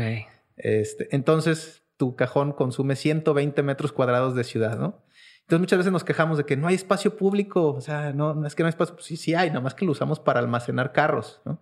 [0.55, 5.03] Este, entonces, tu cajón consume 120 metros cuadrados de ciudad, ¿no?
[5.41, 8.47] Entonces, muchas veces nos quejamos de que no hay espacio público, o sea, no, no
[8.47, 10.93] es que no hay espacio, sí, sí hay, nada más que lo usamos para almacenar
[10.93, 11.61] carros, ¿no?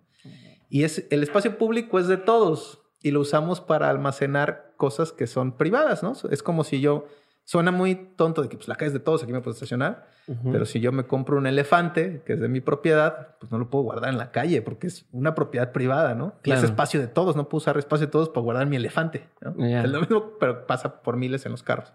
[0.70, 5.26] Y es, el espacio público es de todos y lo usamos para almacenar cosas que
[5.26, 6.12] son privadas, ¿no?
[6.30, 7.06] Es como si yo,
[7.44, 10.06] suena muy tonto de que pues, la calle es de todos, aquí me puedo estacionar,
[10.52, 13.68] pero si yo me compro un elefante que es de mi propiedad, pues no lo
[13.68, 16.34] puedo guardar en la calle porque es una propiedad privada, ¿no?
[16.44, 19.50] Es espacio de todos, no puedo usar espacio de todos para guardar mi elefante, ¿no?
[19.66, 21.92] Es lo mismo, pero pasa por miles en los carros.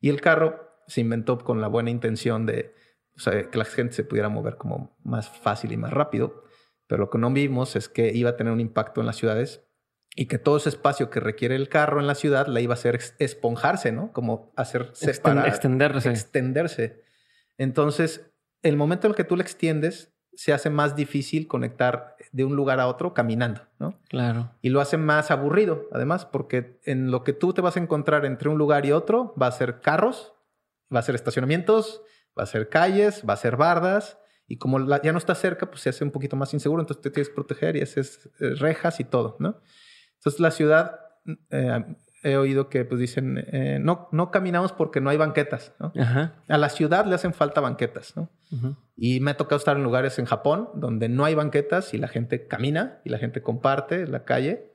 [0.00, 2.72] Y el carro se inventó con la buena intención de
[3.16, 6.44] o sea, que la gente se pudiera mover como más fácil y más rápido
[6.86, 9.62] pero lo que no vimos es que iba a tener un impacto en las ciudades
[10.14, 12.78] y que todo ese espacio que requiere el carro en la ciudad la iba a
[12.78, 14.12] hacer esponjarse, ¿no?
[14.12, 15.46] Como hacer separar.
[15.46, 16.10] Extenderse.
[16.10, 17.04] Extenderse.
[17.58, 18.30] Entonces,
[18.62, 22.56] el momento en el que tú le extiendes, se hace más difícil conectar de un
[22.56, 23.98] lugar a otro caminando, ¿no?
[24.08, 24.52] Claro.
[24.60, 28.26] Y lo hace más aburrido, además, porque en lo que tú te vas a encontrar
[28.26, 30.34] entre un lugar y otro va a ser carros,
[30.94, 32.02] va a ser estacionamientos,
[32.38, 35.82] va a ser calles, va a ser bardas, y como ya no está cerca, pues
[35.82, 39.00] se hace un poquito más inseguro, entonces te tienes que proteger y haces eh, rejas
[39.00, 39.60] y todo, ¿no?
[40.16, 41.00] Entonces la ciudad,
[41.50, 41.84] eh,
[42.22, 45.92] he oído que pues dicen, eh, no, no caminamos porque no hay banquetas, ¿no?
[46.48, 48.30] A la ciudad le hacen falta banquetas, ¿no?
[48.96, 52.08] Y me ha tocado estar en lugares en Japón donde no hay banquetas y la
[52.08, 54.72] gente camina y la gente comparte la calle.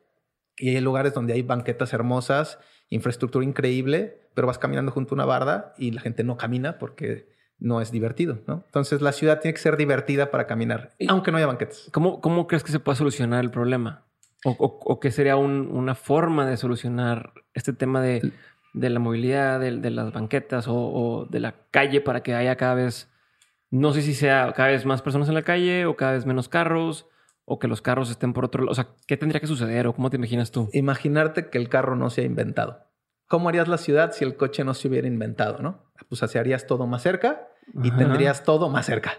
[0.57, 5.25] Y hay lugares donde hay banquetas hermosas, infraestructura increíble, pero vas caminando junto a una
[5.25, 7.29] barda y la gente no camina porque
[7.61, 8.63] no es divertido, ¿no?
[8.65, 11.89] Entonces la ciudad tiene que ser divertida para caminar, aunque no haya banquetes.
[11.93, 14.03] ¿Cómo, cómo crees que se puede solucionar el problema?
[14.43, 18.33] ¿O, o, qué sería una forma de solucionar este tema de,
[18.73, 22.73] de la movilidad, de, de las banquetas o, de la calle para que haya cada
[22.73, 23.11] vez,
[23.69, 26.49] no sé si sea cada vez más personas en la calle o cada vez menos
[26.49, 27.07] carros
[27.45, 28.71] o que los carros estén por otro lado?
[28.71, 30.67] O sea, ¿qué tendría que suceder o cómo te imaginas tú?
[30.73, 32.87] Imaginarte que el carro no se ha inventado.
[33.27, 35.83] ¿Cómo harías la ciudad si el coche no se hubiera inventado, no?
[36.09, 37.50] Pues harías todo más cerca
[37.83, 37.97] y Ajá.
[37.97, 39.13] tendrías todo más cerca.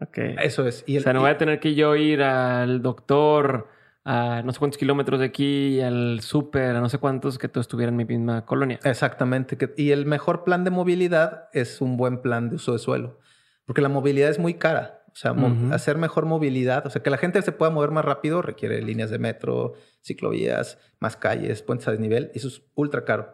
[0.00, 0.18] Ok.
[0.42, 0.84] Eso es.
[0.86, 3.68] Y o el- sea, no voy a tener que yo ir al doctor
[4.04, 7.60] a no sé cuántos kilómetros de aquí, al súper, a no sé cuántos, que todo
[7.62, 8.78] estuviera en mi misma colonia.
[8.84, 9.56] Exactamente.
[9.78, 13.18] Y el mejor plan de movilidad es un buen plan de uso de suelo.
[13.64, 15.00] Porque la movilidad es muy cara.
[15.12, 15.32] O sea,
[15.70, 19.10] hacer mejor movilidad, o sea, que la gente se pueda mover más rápido requiere líneas
[19.10, 22.32] de metro, ciclovías, más calles, puentes a desnivel.
[22.34, 23.32] Y eso es ultra caro.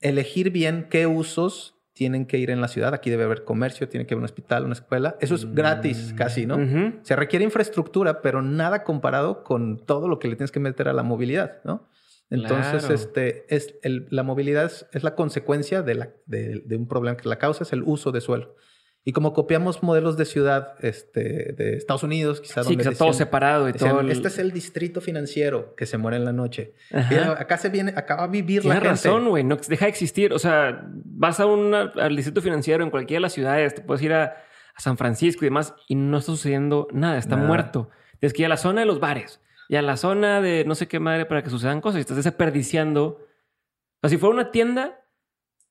[0.00, 2.94] Elegir bien qué usos tienen que ir en la ciudad.
[2.94, 5.16] Aquí debe haber comercio, tiene que haber un hospital, una escuela.
[5.20, 6.56] Eso es gratis casi, ¿no?
[7.02, 10.92] Se requiere infraestructura, pero nada comparado con todo lo que le tienes que meter a
[10.92, 11.88] la movilidad, ¿no?
[12.30, 12.94] Entonces, Claro.
[12.94, 17.16] este, es el- la movilidad es, es la consecuencia de, la, de, de un problema
[17.18, 18.56] que la causa es el uso de suelo.
[19.04, 23.68] Y como copiamos modelos de ciudad este, de Estados Unidos, quizás Sí, está todo separado
[23.68, 23.98] y todo.
[24.00, 26.74] el- Este es el distrito financiero que se muere en la noche.
[27.10, 29.08] Mira, acá se viene, acá va a vivir la Tienes gente.
[29.08, 29.42] razón, güey.
[29.42, 30.32] No, deja de existir.
[30.32, 34.02] O sea, vas a un al distrito financiero en cualquiera de las ciudades, te puedes
[34.04, 34.36] ir a,
[34.76, 37.48] a San Francisco y demás, y no está sucediendo nada, está Nada.
[37.48, 37.90] muerto.
[38.20, 40.76] Tienes que ir a la zona de los bares y a la zona de no
[40.76, 41.98] sé qué madre para que sucedan cosas.
[41.98, 43.04] Y estás desperdiciando.
[43.04, 45.00] O sea, si fuera una tienda,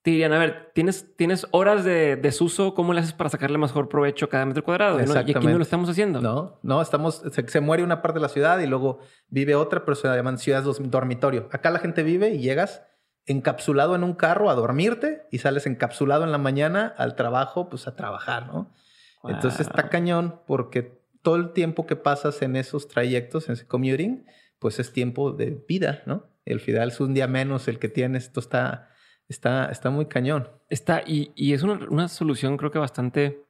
[0.02, 3.88] te dirían, a ver, tienes, tienes horas de desuso, ¿cómo le haces para sacarle mejor
[3.88, 5.00] provecho a cada metro cuadrado?
[5.00, 5.14] ¿no?
[5.14, 6.22] Y aquí no lo estamos haciendo.
[6.22, 9.86] No, no, estamos, se, se muere una parte de la ciudad y luego vive otra,
[9.86, 11.50] pero se llaman ciudades dormitorio.
[11.52, 12.82] Acá la gente vive y llegas
[13.26, 17.88] encapsulado en un carro a dormirte y sales encapsulado en la mañana al trabajo, pues
[17.88, 18.74] a trabajar, ¿no?
[19.24, 24.26] Entonces está cañón porque todo el tiempo que pasas en esos trayectos, en ese commuting,
[24.58, 26.26] pues es tiempo de vida, ¿no?
[26.46, 28.26] El final es un día menos el que tienes.
[28.26, 28.90] Esto está,
[29.32, 30.50] está, está muy cañón.
[30.70, 33.46] Está, y, y es una, una solución creo que bastante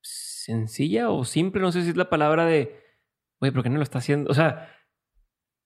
[0.00, 2.80] sencilla o simple, no sé si es la palabra de,
[3.40, 4.30] oye, ¿por qué no lo está haciendo?
[4.30, 4.70] O sea,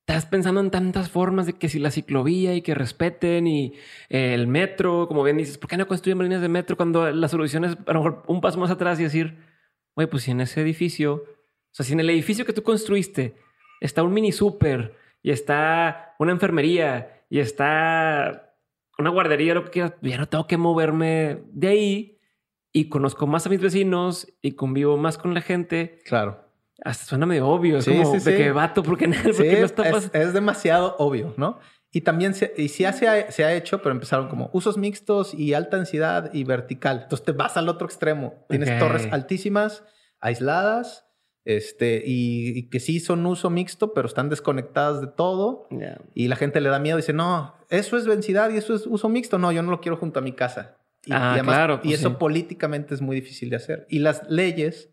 [0.00, 3.74] estás pensando en tantas formas de que si la ciclovía y que respeten y
[4.08, 7.28] eh, el metro, como bien dices, ¿por qué no construyen líneas de metro cuando la
[7.28, 9.38] solución es a lo mejor un paso más atrás y decir,
[9.94, 13.36] oye, pues si en ese edificio, o sea, si en el edificio que tú construiste
[13.80, 18.47] está un mini súper y está una enfermería y está
[18.98, 22.18] una guardería, lo que quieras, ya no tengo que moverme de ahí
[22.72, 26.00] y conozco más a mis vecinos y convivo más con la gente.
[26.04, 26.44] Claro.
[26.84, 27.78] Hasta suena medio obvio.
[27.78, 28.36] Es Sí, como sí, de sí.
[28.36, 31.58] que vato, ¿por qué, no- está es, es demasiado obvio, ¿no?
[31.90, 35.32] Y también se, y sí se ha, se ha hecho, pero empezaron como usos mixtos
[35.32, 37.00] y alta densidad y vertical.
[37.04, 38.44] Entonces te vas al otro extremo.
[38.50, 38.78] Tienes Ok.
[38.78, 39.84] torres altísimas,
[40.20, 41.07] aisladas,
[41.44, 45.66] este, y, y que sí son uso mixto, pero están desconectadas de todo.
[46.15, 48.86] Y la gente le da miedo y dice, no, eso es densidad y eso es
[48.86, 49.39] uso mixto.
[49.39, 50.77] No, yo no lo quiero junto a mi casa.
[51.06, 52.16] Y, Ah, y claro, y pues eso sí.
[52.19, 53.86] políticamente es muy difícil de hacer.
[53.89, 54.90] Y las leyes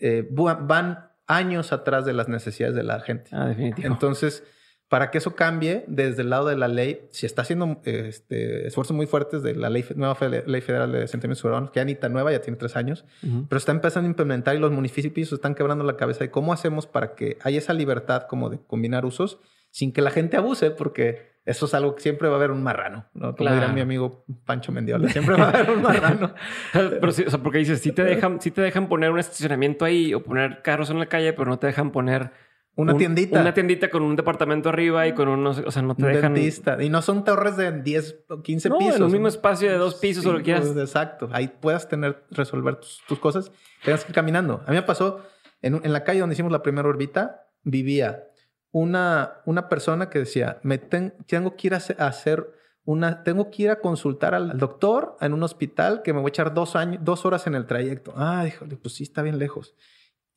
[0.00, 3.30] eh, van años atrás de las necesidades de la gente.
[3.32, 3.86] Ah, definitivo.
[3.88, 4.44] Entonces,
[4.88, 8.96] para que eso cambie, desde el lado de la ley, se está haciendo este, esfuerzos
[8.96, 11.94] muy fuertes de la ley, nueva fe- ley federal de asentamientos urbanos, que ya ni
[11.94, 13.46] tan nueva, ya tiene tres años, Ujú.
[13.48, 16.86] pero está empezando a implementar y los municipios están quebrando la cabeza de cómo hacemos
[16.86, 19.40] para que haya esa libertad como de combinar usos
[19.70, 22.62] sin que la gente abuse, porque eso es algo que siempre va a haber un
[22.62, 23.34] marrano, ¿no?
[23.36, 23.74] Como dirá Claro.
[23.74, 26.34] mi amigo Pancho Mendiola, siempre va a haber un marrano.
[26.72, 29.84] Pero sí, o sea, porque dices, sí te dejan, sí te dejan poner un estacionamiento
[29.84, 32.30] ahí o poner carros en la calle, pero no te dejan poner
[32.78, 33.40] Una un- tiendita.
[33.40, 36.32] Una tiendita con un departamento arriba y con unos, o sea, no te un dejan.
[36.34, 36.82] dentista.
[36.82, 38.96] Y no son torres de 10 o 15 No, pisos.
[38.96, 40.88] en un mismo espacio de dos pisos o lo que cinco, quieras.
[40.88, 41.28] Exacto.
[41.32, 43.50] Ahí puedas tener, resolver tus, tus cosas.
[43.84, 44.62] Tengas que ir caminando.
[44.66, 45.20] A mí me pasó
[45.60, 48.24] en, en la calle donde hicimos la primera orbita, vivía
[48.70, 52.46] una, una persona que decía, me ten- tengo que ir a hacer- a hacer
[52.84, 56.30] una, tengo que ir a consultar al doctor en un hospital que me voy a
[56.30, 58.14] echar dos años, dos horas en el trayecto.
[58.16, 59.74] Ah, híjole, pues sí, está bien lejos.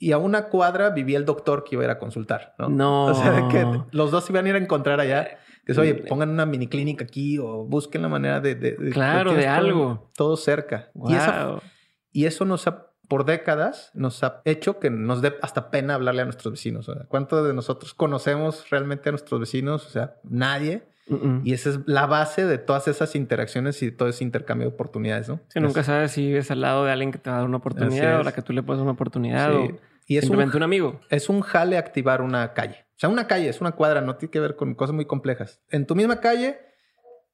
[0.03, 2.69] Y a una cuadra vivía el doctor que iba a ir a consultar, ¿no?
[2.69, 3.05] No.
[3.11, 5.37] O sea, que los dos se iban a ir a encontrar allá.
[5.65, 8.55] Que es, oye, pongan una mini clínica aquí o busquen la manera de...
[8.55, 10.11] de- de- Claro, de todo- algo.
[10.15, 10.89] Todo cerca.
[10.95, 11.11] Wow.
[11.11, 11.61] Y, eso,
[12.11, 16.23] y eso nos ha, por décadas, nos ha hecho que nos dé hasta pena hablarle
[16.23, 16.89] a nuestros vecinos.
[16.89, 19.85] O sea, ¿Cuántos de nosotros conocemos realmente a nuestros vecinos?
[19.85, 20.81] O sea, nadie.
[21.43, 25.27] Y esa es la base de todas esas interacciones y todo ese intercambio de oportunidades,
[25.27, 25.41] ¿no?
[25.49, 27.57] Sí, nunca sabes si vives al lado de alguien que te va a dar una
[27.57, 29.57] oportunidad o la que tú le puedes dar una oportunidad Sí.
[29.57, 30.99] o Y es un, simplemente un amigo.
[31.09, 32.85] es un jale activar una calle.
[32.91, 35.61] O sea, una calle es una cuadra, no tiene que ver con cosas muy complejas.
[35.69, 36.59] En tu misma calle,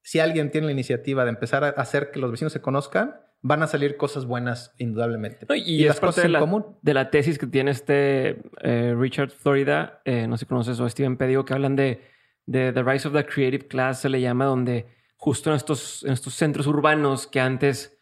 [0.01, 3.63] si alguien tiene la iniciativa de empezar a hacer que los vecinos se conozcan, van
[3.63, 5.45] a salir cosas buenas indudablemente.
[5.47, 6.77] No, y, es las parte cosas de en común.
[6.81, 10.89] de la tesis que tiene este eh, Richard Florida, eh, no sé si conoces, o
[10.89, 12.01] Steven Pedigo, que hablan de,
[12.45, 14.87] de The Rise of the Creative Class, se le llama, donde
[15.17, 17.97] justo en estos, en estos centros urbanos que antes,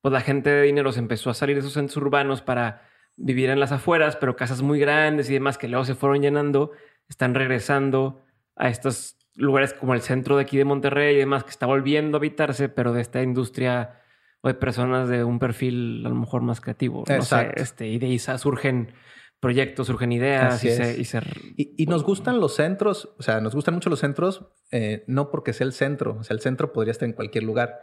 [0.00, 3.50] pues la gente de dinero se empezó a salir de esos centros urbanos para vivir
[3.50, 6.72] en las afueras, pero casas muy grandes y demás que luego se fueron llenando,
[7.08, 8.24] están regresando
[8.56, 12.16] a estos lugares como el centro de aquí de Monterrey y demás, que está volviendo
[12.16, 14.00] a habitarse, pero de esta industria
[14.42, 17.04] o de personas de un perfil a lo mejor más creativo.
[17.08, 18.92] No sé, este, y de ahí surgen
[19.40, 21.22] proyectos, surgen ideas y, se,
[21.56, 25.54] y, nos gustan los centros, o sea, nos gustan mucho los centros, eh, no porque
[25.54, 27.80] sea el centro, o sea, el centro podría estar en cualquier lugar.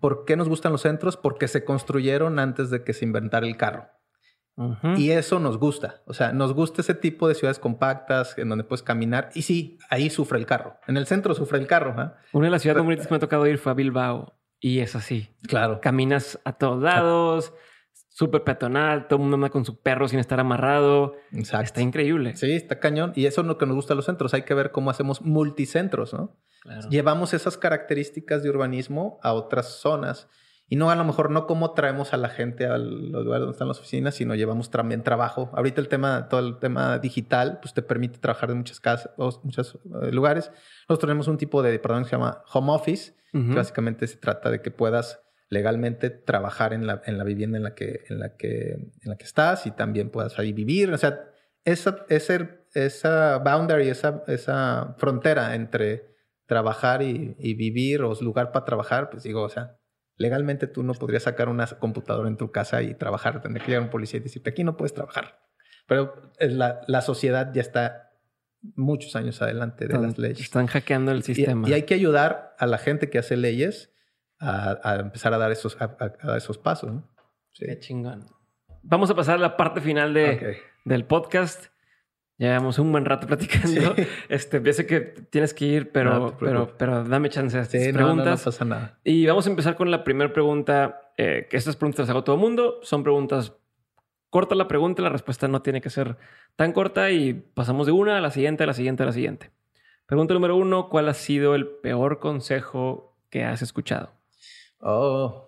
[0.00, 1.18] ¿Por qué nos gustan los centros?
[1.18, 3.88] Porque se construyeron antes de que se inventara el carro.
[4.96, 6.02] Y eso nos gusta.
[6.06, 9.30] O sea, nos gusta ese tipo de ciudades compactas en donde puedes caminar.
[9.34, 10.78] Y sí, ahí sufre el carro.
[10.86, 11.94] En el centro sufre el carro.
[12.02, 12.10] ¿eh?
[12.32, 14.34] Una de las ciudades bonitas que me ha tocado ir fue a Bilbao.
[14.58, 15.28] Y es así.
[15.42, 15.80] Claro.
[15.82, 17.52] Caminas a todos lados,
[18.08, 21.16] súper peatonal, todo el mundo anda con su perro sin estar amarrado.
[21.32, 21.64] Exacto.
[21.64, 22.34] Está increíble.
[22.34, 23.12] Sí, está cañón.
[23.14, 24.32] Y eso es lo que nos gusta a los centros.
[24.32, 26.34] Hay que ver cómo hacemos multicentros, ¿no?
[26.90, 30.28] Llevamos esas características de urbanismo a otras zonas.
[30.68, 33.52] Y no a lo mejor no cómo traemos a la gente a los lugares donde
[33.52, 35.50] están las oficinas, sino llevamos también trabajo.
[35.54, 39.12] Ahorita el tema, todo el tema digital, pues te permite trabajar en muchas casas,
[39.44, 40.50] muchos eh, lugares.
[40.88, 44.50] Nosotros tenemos un tipo de, perdón, que se llama home office, que básicamente se trata
[44.50, 45.20] de que puedas
[45.50, 49.16] legalmente trabajar en la, en la vivienda en la, que, en, la que, en la
[49.16, 50.90] que estás y también puedas ahí vivir.
[50.90, 51.20] O sea,
[51.64, 56.16] esa, esa, esa boundary, esa, esa frontera entre
[56.46, 59.76] trabajar y, y vivir o lugar para trabajar, pues digo, o sea,
[60.16, 63.42] Legalmente tú no podrías sacar una computadora en tu casa y trabajar.
[63.42, 65.40] Tendría que llegar un policía y decirte, aquí no puedes trabajar.
[65.86, 68.06] Pero la, la sociedad ya está
[68.74, 70.40] muchos años adelante de las leyes.
[70.40, 71.68] Están hackeando el sistema.
[71.68, 73.92] Y, hay que ayudar a la gente que hace leyes
[74.38, 76.92] a, empezar a dar esos, a, esos pasos.
[76.92, 77.08] ¿no?
[77.54, 78.26] Qué chingón.
[78.82, 81.66] Vamos a pasar a la parte final de, del podcast.
[82.38, 83.94] Llevamos un buen rato platicando.
[84.28, 88.40] Este, ya sé que tienes que ir, pero, pero, pero dame chance a estas preguntas.
[88.40, 88.98] No, pasa nada.
[89.04, 92.24] Y vamos a empezar con la primera pregunta, eh, que estas preguntas las hago a
[92.24, 92.80] todo el mundo.
[92.82, 93.54] Son preguntas
[94.30, 96.18] corta la pregunta, la respuesta no tiene que ser
[96.56, 99.50] tan corta y pasamos de una a la siguiente, a la siguiente, a la siguiente.
[100.04, 104.10] Pregunta número uno, ¿cuál ha sido el peor consejo que has escuchado?
[104.80, 105.45] Oh,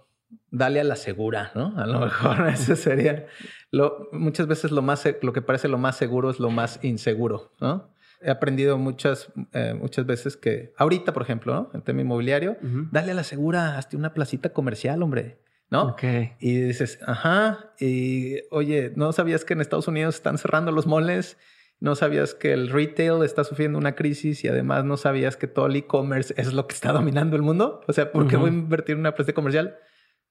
[0.50, 1.74] dale a la segura, ¿no?
[1.76, 3.26] A lo mejor ese sería
[3.70, 7.52] lo, muchas veces lo más, lo que parece lo más seguro es lo más inseguro,
[7.60, 7.90] ¿no?
[8.20, 11.70] He aprendido muchas, eh, muchas veces que ahorita, por ejemplo, ¿no?
[11.72, 12.56] en tema inmobiliario,
[12.90, 15.38] dale a la segura, hazte una placita comercial, hombre.
[15.70, 15.94] ¿no?
[16.40, 21.36] Y dices, ajá, y oye, ¿no sabías que en Estados Unidos están cerrando los moles?
[21.78, 25.66] ¿No sabías que el retail está sufriendo una crisis y además no sabías que todo
[25.66, 27.82] el e-commerce es lo que está dominando el mundo?
[27.86, 29.76] O sea, ¿por qué voy a invertir en una plaza comercial?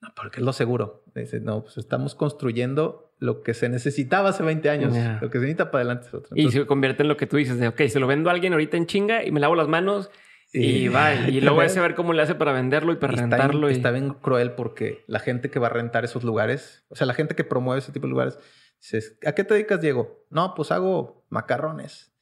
[0.01, 1.03] No, porque es lo seguro.
[1.15, 4.93] Dice, no, pues estamos construyendo lo que se necesitaba hace 20 años.
[5.21, 6.35] Lo que se necesita para adelante es otro.
[6.35, 8.53] y se convierte en lo que tú dices de, ok, se lo vendo a alguien
[8.53, 10.11] ahorita en chinga y me lavo las manos
[10.53, 11.13] y, va.
[11.13, 13.69] Y luego ese a ver cómo le hace para venderlo y para rentarlo.
[13.69, 17.13] Está bien, cruel porque la gente que va a rentar esos lugares, o sea, la
[17.13, 18.39] gente que promueve ese tipo de lugares,
[18.79, 20.25] dices, ¿a qué te dedicas, Diego?
[20.29, 22.13] No, pues hago macarrones.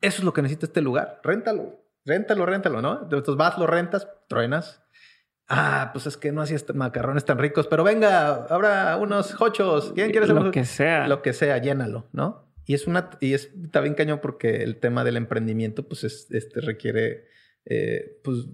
[0.00, 1.20] Eso es lo que necesita este lugar.
[1.22, 3.02] Réntalo, réntalo, réntalo, ¿no?
[3.02, 4.83] Entonces vas, lo rentas, truenas,
[5.48, 9.92] Ah, pues es que no hacías macarrones tan ricos, pero venga, ahora unos hochos.
[9.94, 11.06] ¿Quién quiere hacer Lo que sea.
[11.06, 12.50] Lo que sea, llénalo, ¿no?
[12.66, 16.60] Y es una, y es, está bien cañón porque el tema del emprendimiento, pues este
[16.62, 17.26] requiere,
[17.66, 18.46] eh, pues,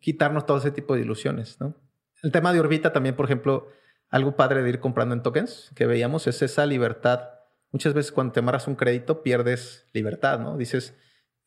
[0.00, 1.76] quitarnos todo ese tipo de ilusiones, ¿no?
[2.22, 3.68] El tema de Orbita también, por ejemplo,
[4.10, 7.30] algo padre de ir comprando en tokens que veíamos es esa libertad.
[7.70, 10.58] Muchas veces cuando te amarras un crédito pierdes libertad, ¿no?
[10.58, 10.94] Dices,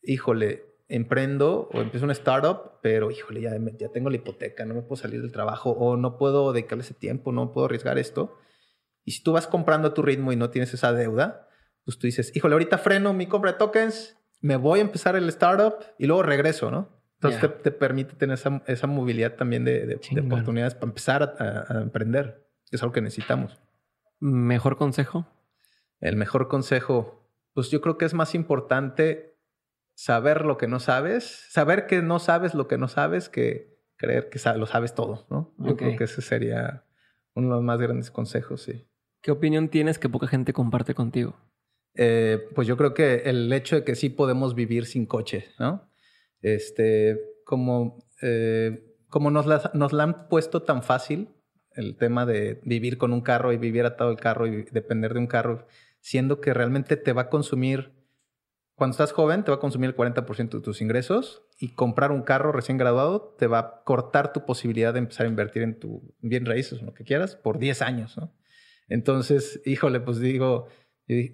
[0.02, 4.82] híjole, emprendo o empiezo una startup, pero híjole, ya, ya tengo la hipoteca, no me
[4.82, 8.38] puedo salir del trabajo o no puedo dedicarle ese tiempo, no puedo arriesgar esto.
[9.04, 11.48] Y si tú vas comprando a tu ritmo y no tienes esa deuda,
[11.84, 15.28] pues tú dices, híjole, ahorita freno mi compra de tokens, me voy a empezar el
[15.28, 16.96] startup y luego regreso, ¿no?
[17.20, 21.80] Entonces te, permite tener esa, esa movilidad también de, de, oportunidades para empezar a, a,
[21.80, 23.58] emprender, que es algo que necesitamos.
[24.20, 25.26] ¿Mejor consejo?
[26.00, 29.35] El mejor consejo, pues yo creo que es más importante
[29.96, 34.28] saber lo que no sabes, saber que no sabes lo que no sabes que creer
[34.28, 35.54] que lo sabes todo, ¿no?
[35.58, 36.84] Yo creo que ese sería
[37.34, 38.86] uno de los más grandes consejos, sí.
[39.22, 41.36] ¿Qué opinión tienes que poca gente comparte contigo?
[41.94, 45.90] Eh, pues yo creo que el hecho de que sí podemos vivir sin coche, ¿no?
[46.42, 51.30] Este, como, eh, como nos la, nos la han puesto tan fácil,
[51.74, 55.20] el tema de vivir con un carro y vivir atado al carro y depender de
[55.20, 55.66] un carro,
[56.00, 57.95] siendo que realmente te va a consumir
[58.76, 62.22] cuando estás joven te va a consumir el 40% de tus ingresos y comprar un
[62.22, 66.14] carro recién graduado te va a cortar tu posibilidad de empezar a invertir en tu
[66.20, 68.34] bien raíces o lo que quieras por 10 años, ¿no?
[68.88, 70.68] Entonces, híjole, pues digo,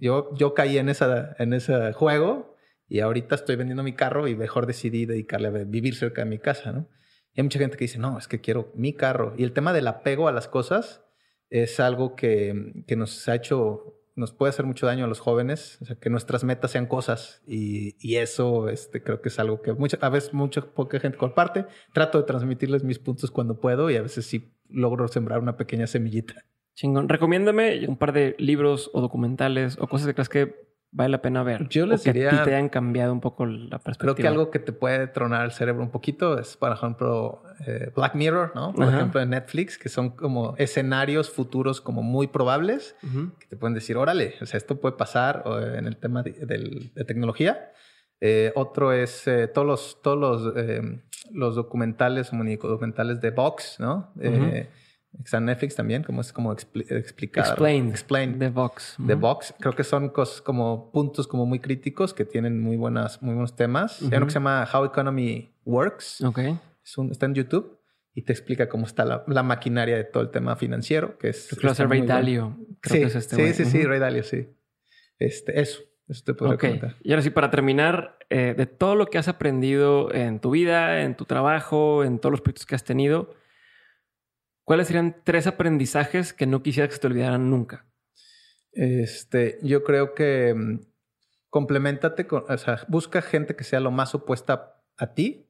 [0.01, 2.57] yo, yo caí en, esa, en ese juego
[2.87, 6.39] y ahorita estoy vendiendo mi carro y mejor decidí dedicarle a vivir cerca de mi
[6.39, 6.89] casa, ¿no?
[7.35, 9.35] Y hay mucha gente que dice, no, es que quiero mi carro.
[9.37, 11.03] Y el tema del apego a las cosas
[11.49, 15.79] es algo que, que nos ha hecho nos puede hacer mucho daño a los jóvenes,
[15.81, 19.63] o sea, que nuestras metas sean cosas y, y eso este, creo que es algo
[19.63, 21.67] que mucha, a veces mucha poca gente comparte.
[21.95, 25.87] Trato de transmitirles mis puntos cuando puedo y a veces sí logro sembrar una pequeña
[25.87, 26.35] semillita.
[26.75, 27.09] Chingón.
[27.09, 31.43] Recomiéndame un par de libros o documentales o cosas que creas que vale la pena
[31.43, 31.69] ver.
[31.69, 34.15] Yo les o que diría- a ti te hayan cambiado un poco la perspectiva.
[34.15, 37.91] Creo que algo que te puede tronar el cerebro un poquito es, por ejemplo, eh,
[37.95, 38.73] Black Mirror, ¿no?
[38.73, 38.97] Por Ajá.
[38.97, 43.33] ejemplo, en Netflix, que son como escenarios futuros como muy probables Ujú.
[43.39, 46.33] que te pueden decir, órale, o sea, esto puede pasar o, en el tema de,
[46.33, 47.71] del- de tecnología.
[48.21, 51.03] Eh, otro es eh, todos los, todos los, eh,
[51.33, 54.13] los documentales, mini- documentales de Vox, ¿no?
[54.21, 54.69] Eh,
[55.23, 57.47] Está en Netflix también, como es como expli- explicado.
[57.51, 57.91] Explained.
[57.91, 58.37] Explained.
[58.37, 58.95] De Vox.
[58.97, 59.21] de Ujú.
[59.21, 59.55] Vox.
[59.61, 63.55] Creo que son cosas como puntos como muy críticos que tienen muy buenas, muy buenos
[63.55, 64.01] temas.
[64.01, 66.23] Hay uno que se llama How Economy Works.
[66.23, 66.39] Ok.
[66.85, 67.79] Es un- está en YouTube
[68.15, 71.49] y te explica cómo está la, la maquinaria de todo el tema financiero, que es...
[71.59, 72.03] Creo que Ray.
[72.03, 72.59] Dalio.
[72.81, 73.89] Creo sí, que es este sí, sí, sí, Ujú.
[73.89, 74.49] Ray Dalio, sí.
[75.19, 76.61] Este, eso, eso te puedo Ok.
[76.61, 76.97] comentar.
[77.03, 81.03] Y ahora sí, para terminar, eh, de todo lo que has aprendido en tu vida,
[81.03, 83.35] en tu trabajo, en todos los proyectos que has tenido,
[84.65, 87.87] ¿cuáles serían tres aprendizajes que no quisieras que se te olvidaran nunca?
[88.73, 90.81] Este, yo creo que mm,
[91.51, 95.47] complementate con, o sea, busca gente que sea lo más opuesta a ti,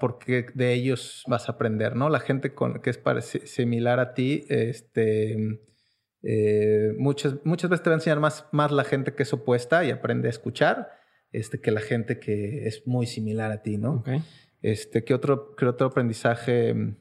[0.00, 2.08] porque de ellos vas a aprender, ¿no?
[2.08, 3.00] La gente con, que es
[3.44, 5.60] similar a ti, este,
[6.22, 9.84] eh, muchas, muchas veces te va a enseñar más, más la gente que es opuesta
[9.84, 10.90] y aprende a escuchar,
[11.32, 13.96] este, que la gente que es muy similar a ti, ¿no?
[13.96, 14.08] Ok.
[14.62, 16.96] Este, ¿qué otro, qué otro aprendizaje mm,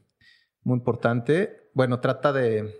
[0.63, 1.69] muy importante?
[1.73, 2.75] Bueno, trata de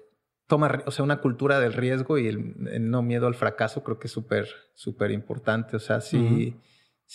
[0.48, 3.98] tomar, o sea, una cultura del riesgo y el, el no miedo al fracaso, creo
[3.98, 5.78] que es súper, súper importante.
[5.78, 6.58] O sea, si,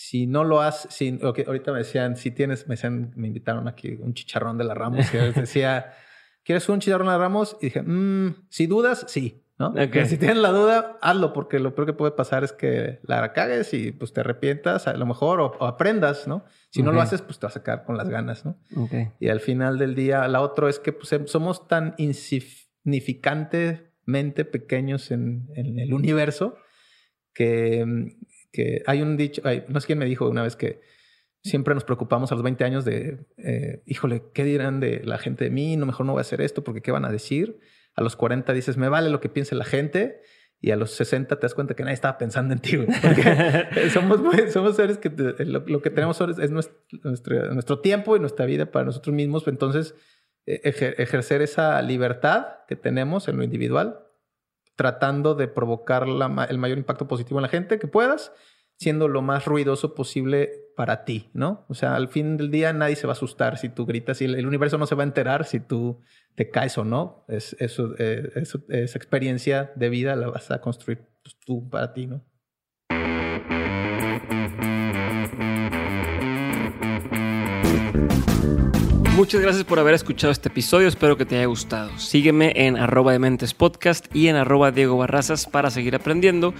[0.01, 3.67] si no lo haces, si, ok, ahorita me decían, si tienes, me decían, me invitaron
[3.67, 5.91] aquí un chicharrón de la Ramos, y les decía,
[6.45, 7.57] ¿quieres un chicharrón de la Ramos?
[7.59, 9.43] Y dije, "Mm, si dudas, sí.
[9.57, 9.71] ¿no?
[9.71, 10.05] Ok.
[10.05, 13.73] Si tienes la duda, hazlo, porque lo peor que puede pasar es que la cagues
[13.73, 16.45] y pues te arrepientas a lo mejor o, o aprendas, ¿no?
[16.69, 17.03] Si no lo Ok.
[17.03, 18.57] haces, pues te vas a quedar con las ganas, ¿no?
[19.19, 25.11] Y al final del día, la otra es que pues, em- somos tan insignificantemente pequeños
[25.11, 26.55] en, en el universo
[27.33, 28.07] que, mm,
[28.51, 30.81] que hay un dicho, no sé quién me dijo una vez que
[31.43, 35.45] siempre nos preocupamos a los 20 años de, eh, híjole, ¿qué dirán de la gente
[35.45, 35.77] de mí?
[35.77, 37.59] No, mejor no voy a hacer esto porque ¿qué van a decir?
[37.95, 40.21] A los 40 dices, me vale lo que piense la gente.
[40.61, 42.71] Y a los 60 te das cuenta que nadie estaba pensando en ti,
[43.93, 44.19] somos,
[44.51, 48.45] somos seres que te- lo, que tenemos ahora es, es nuestro, nuestro, tiempo y nuestra
[48.45, 49.47] vida para nosotros mismos.
[49.47, 49.95] Entonces,
[50.45, 53.99] eh, ejer- ejercer esa libertad que tenemos en lo individual,
[54.79, 58.31] tratando de provocar el mayor impacto positivo en la gente que puedas,
[58.77, 61.65] siendo lo más ruidoso posible para ti, ¿no?
[61.67, 64.23] O sea, al fin del día nadie se va a asustar si tú gritas y
[64.23, 65.99] el, universo no se va a enterar si tú
[66.35, 67.25] te caes o no.
[67.27, 68.29] Es, eh,
[68.69, 72.23] esa experiencia de vida la vas a construir pues, tú para ti, ¿no?
[79.19, 81.89] Muchas gracias por haber escuchado este episodio, espero que te haya gustado.
[81.99, 86.53] Sígueme en arroba dementes podcast y en arroba Diego Barrazas para seguir aprendiendo.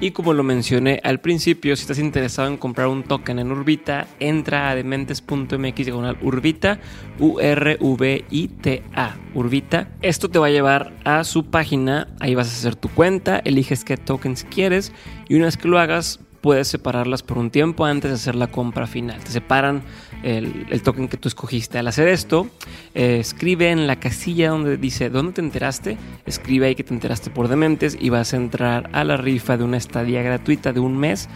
[0.00, 4.06] Y como lo mencioné al principio, si estás interesado en comprar un token en Urbita,
[4.18, 6.80] entra a dementes.mx diagonal Urbita,
[7.18, 9.90] U-R-V-I-T-A, Urbita.
[10.00, 13.84] Esto te va a llevar a su página, ahí vas a hacer tu cuenta, eliges
[13.84, 14.90] qué tokens quieres
[15.28, 18.46] y una vez que lo hagas, puedes separarlas por un tiempo antes de hacer la
[18.46, 19.18] compra final.
[19.18, 19.82] Te separan
[20.26, 21.78] el, token que tú escogiste.
[21.78, 22.48] Al hacer esto,
[22.94, 25.96] eh, escribe en la casilla donde dice dónde te enteraste.
[26.26, 29.64] Escribe ahí que te enteraste por Dementes y vas a entrar a la rifa de
[29.64, 31.28] una estadía gratuita de un mes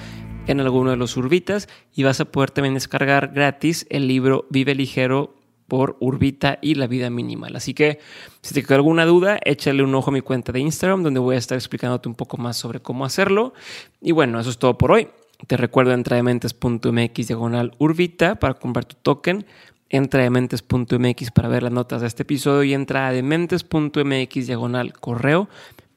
[0.49, 4.75] en alguno de los Urbitas y vas a poder también descargar gratis el libro Vive
[4.75, 5.37] Ligero
[5.69, 7.55] por Urbita y la vida minimal.
[7.55, 8.01] Así que
[8.43, 11.37] si te quedó alguna duda, échale un ojo a mi cuenta de Instagram donde voy
[11.37, 13.55] a estar explicándote un poco más sobre cómo hacerlo.
[14.01, 15.07] Y bueno, eso es todo por hoy.
[15.47, 19.47] Te recuerdo entra a dementes.mx diagonal Urbita para comprar tu token.
[19.89, 24.93] Entra a dementes.mx para ver las notas de este episodio y entra a dementes.mx diagonal
[24.93, 25.49] correo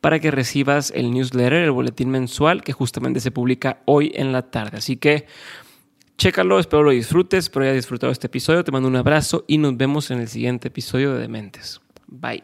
[0.01, 4.41] para que recibas el newsletter, el boletín mensual que justamente se publica hoy en la
[4.41, 4.77] tarde.
[4.77, 5.27] Así que
[6.17, 8.63] Chécalo, espero lo disfrutes, espero hayas disfrutado este episodio.
[8.63, 11.81] Te mando un abrazo y nos vemos en el siguiente episodio de Dementes.
[12.07, 12.43] Bye.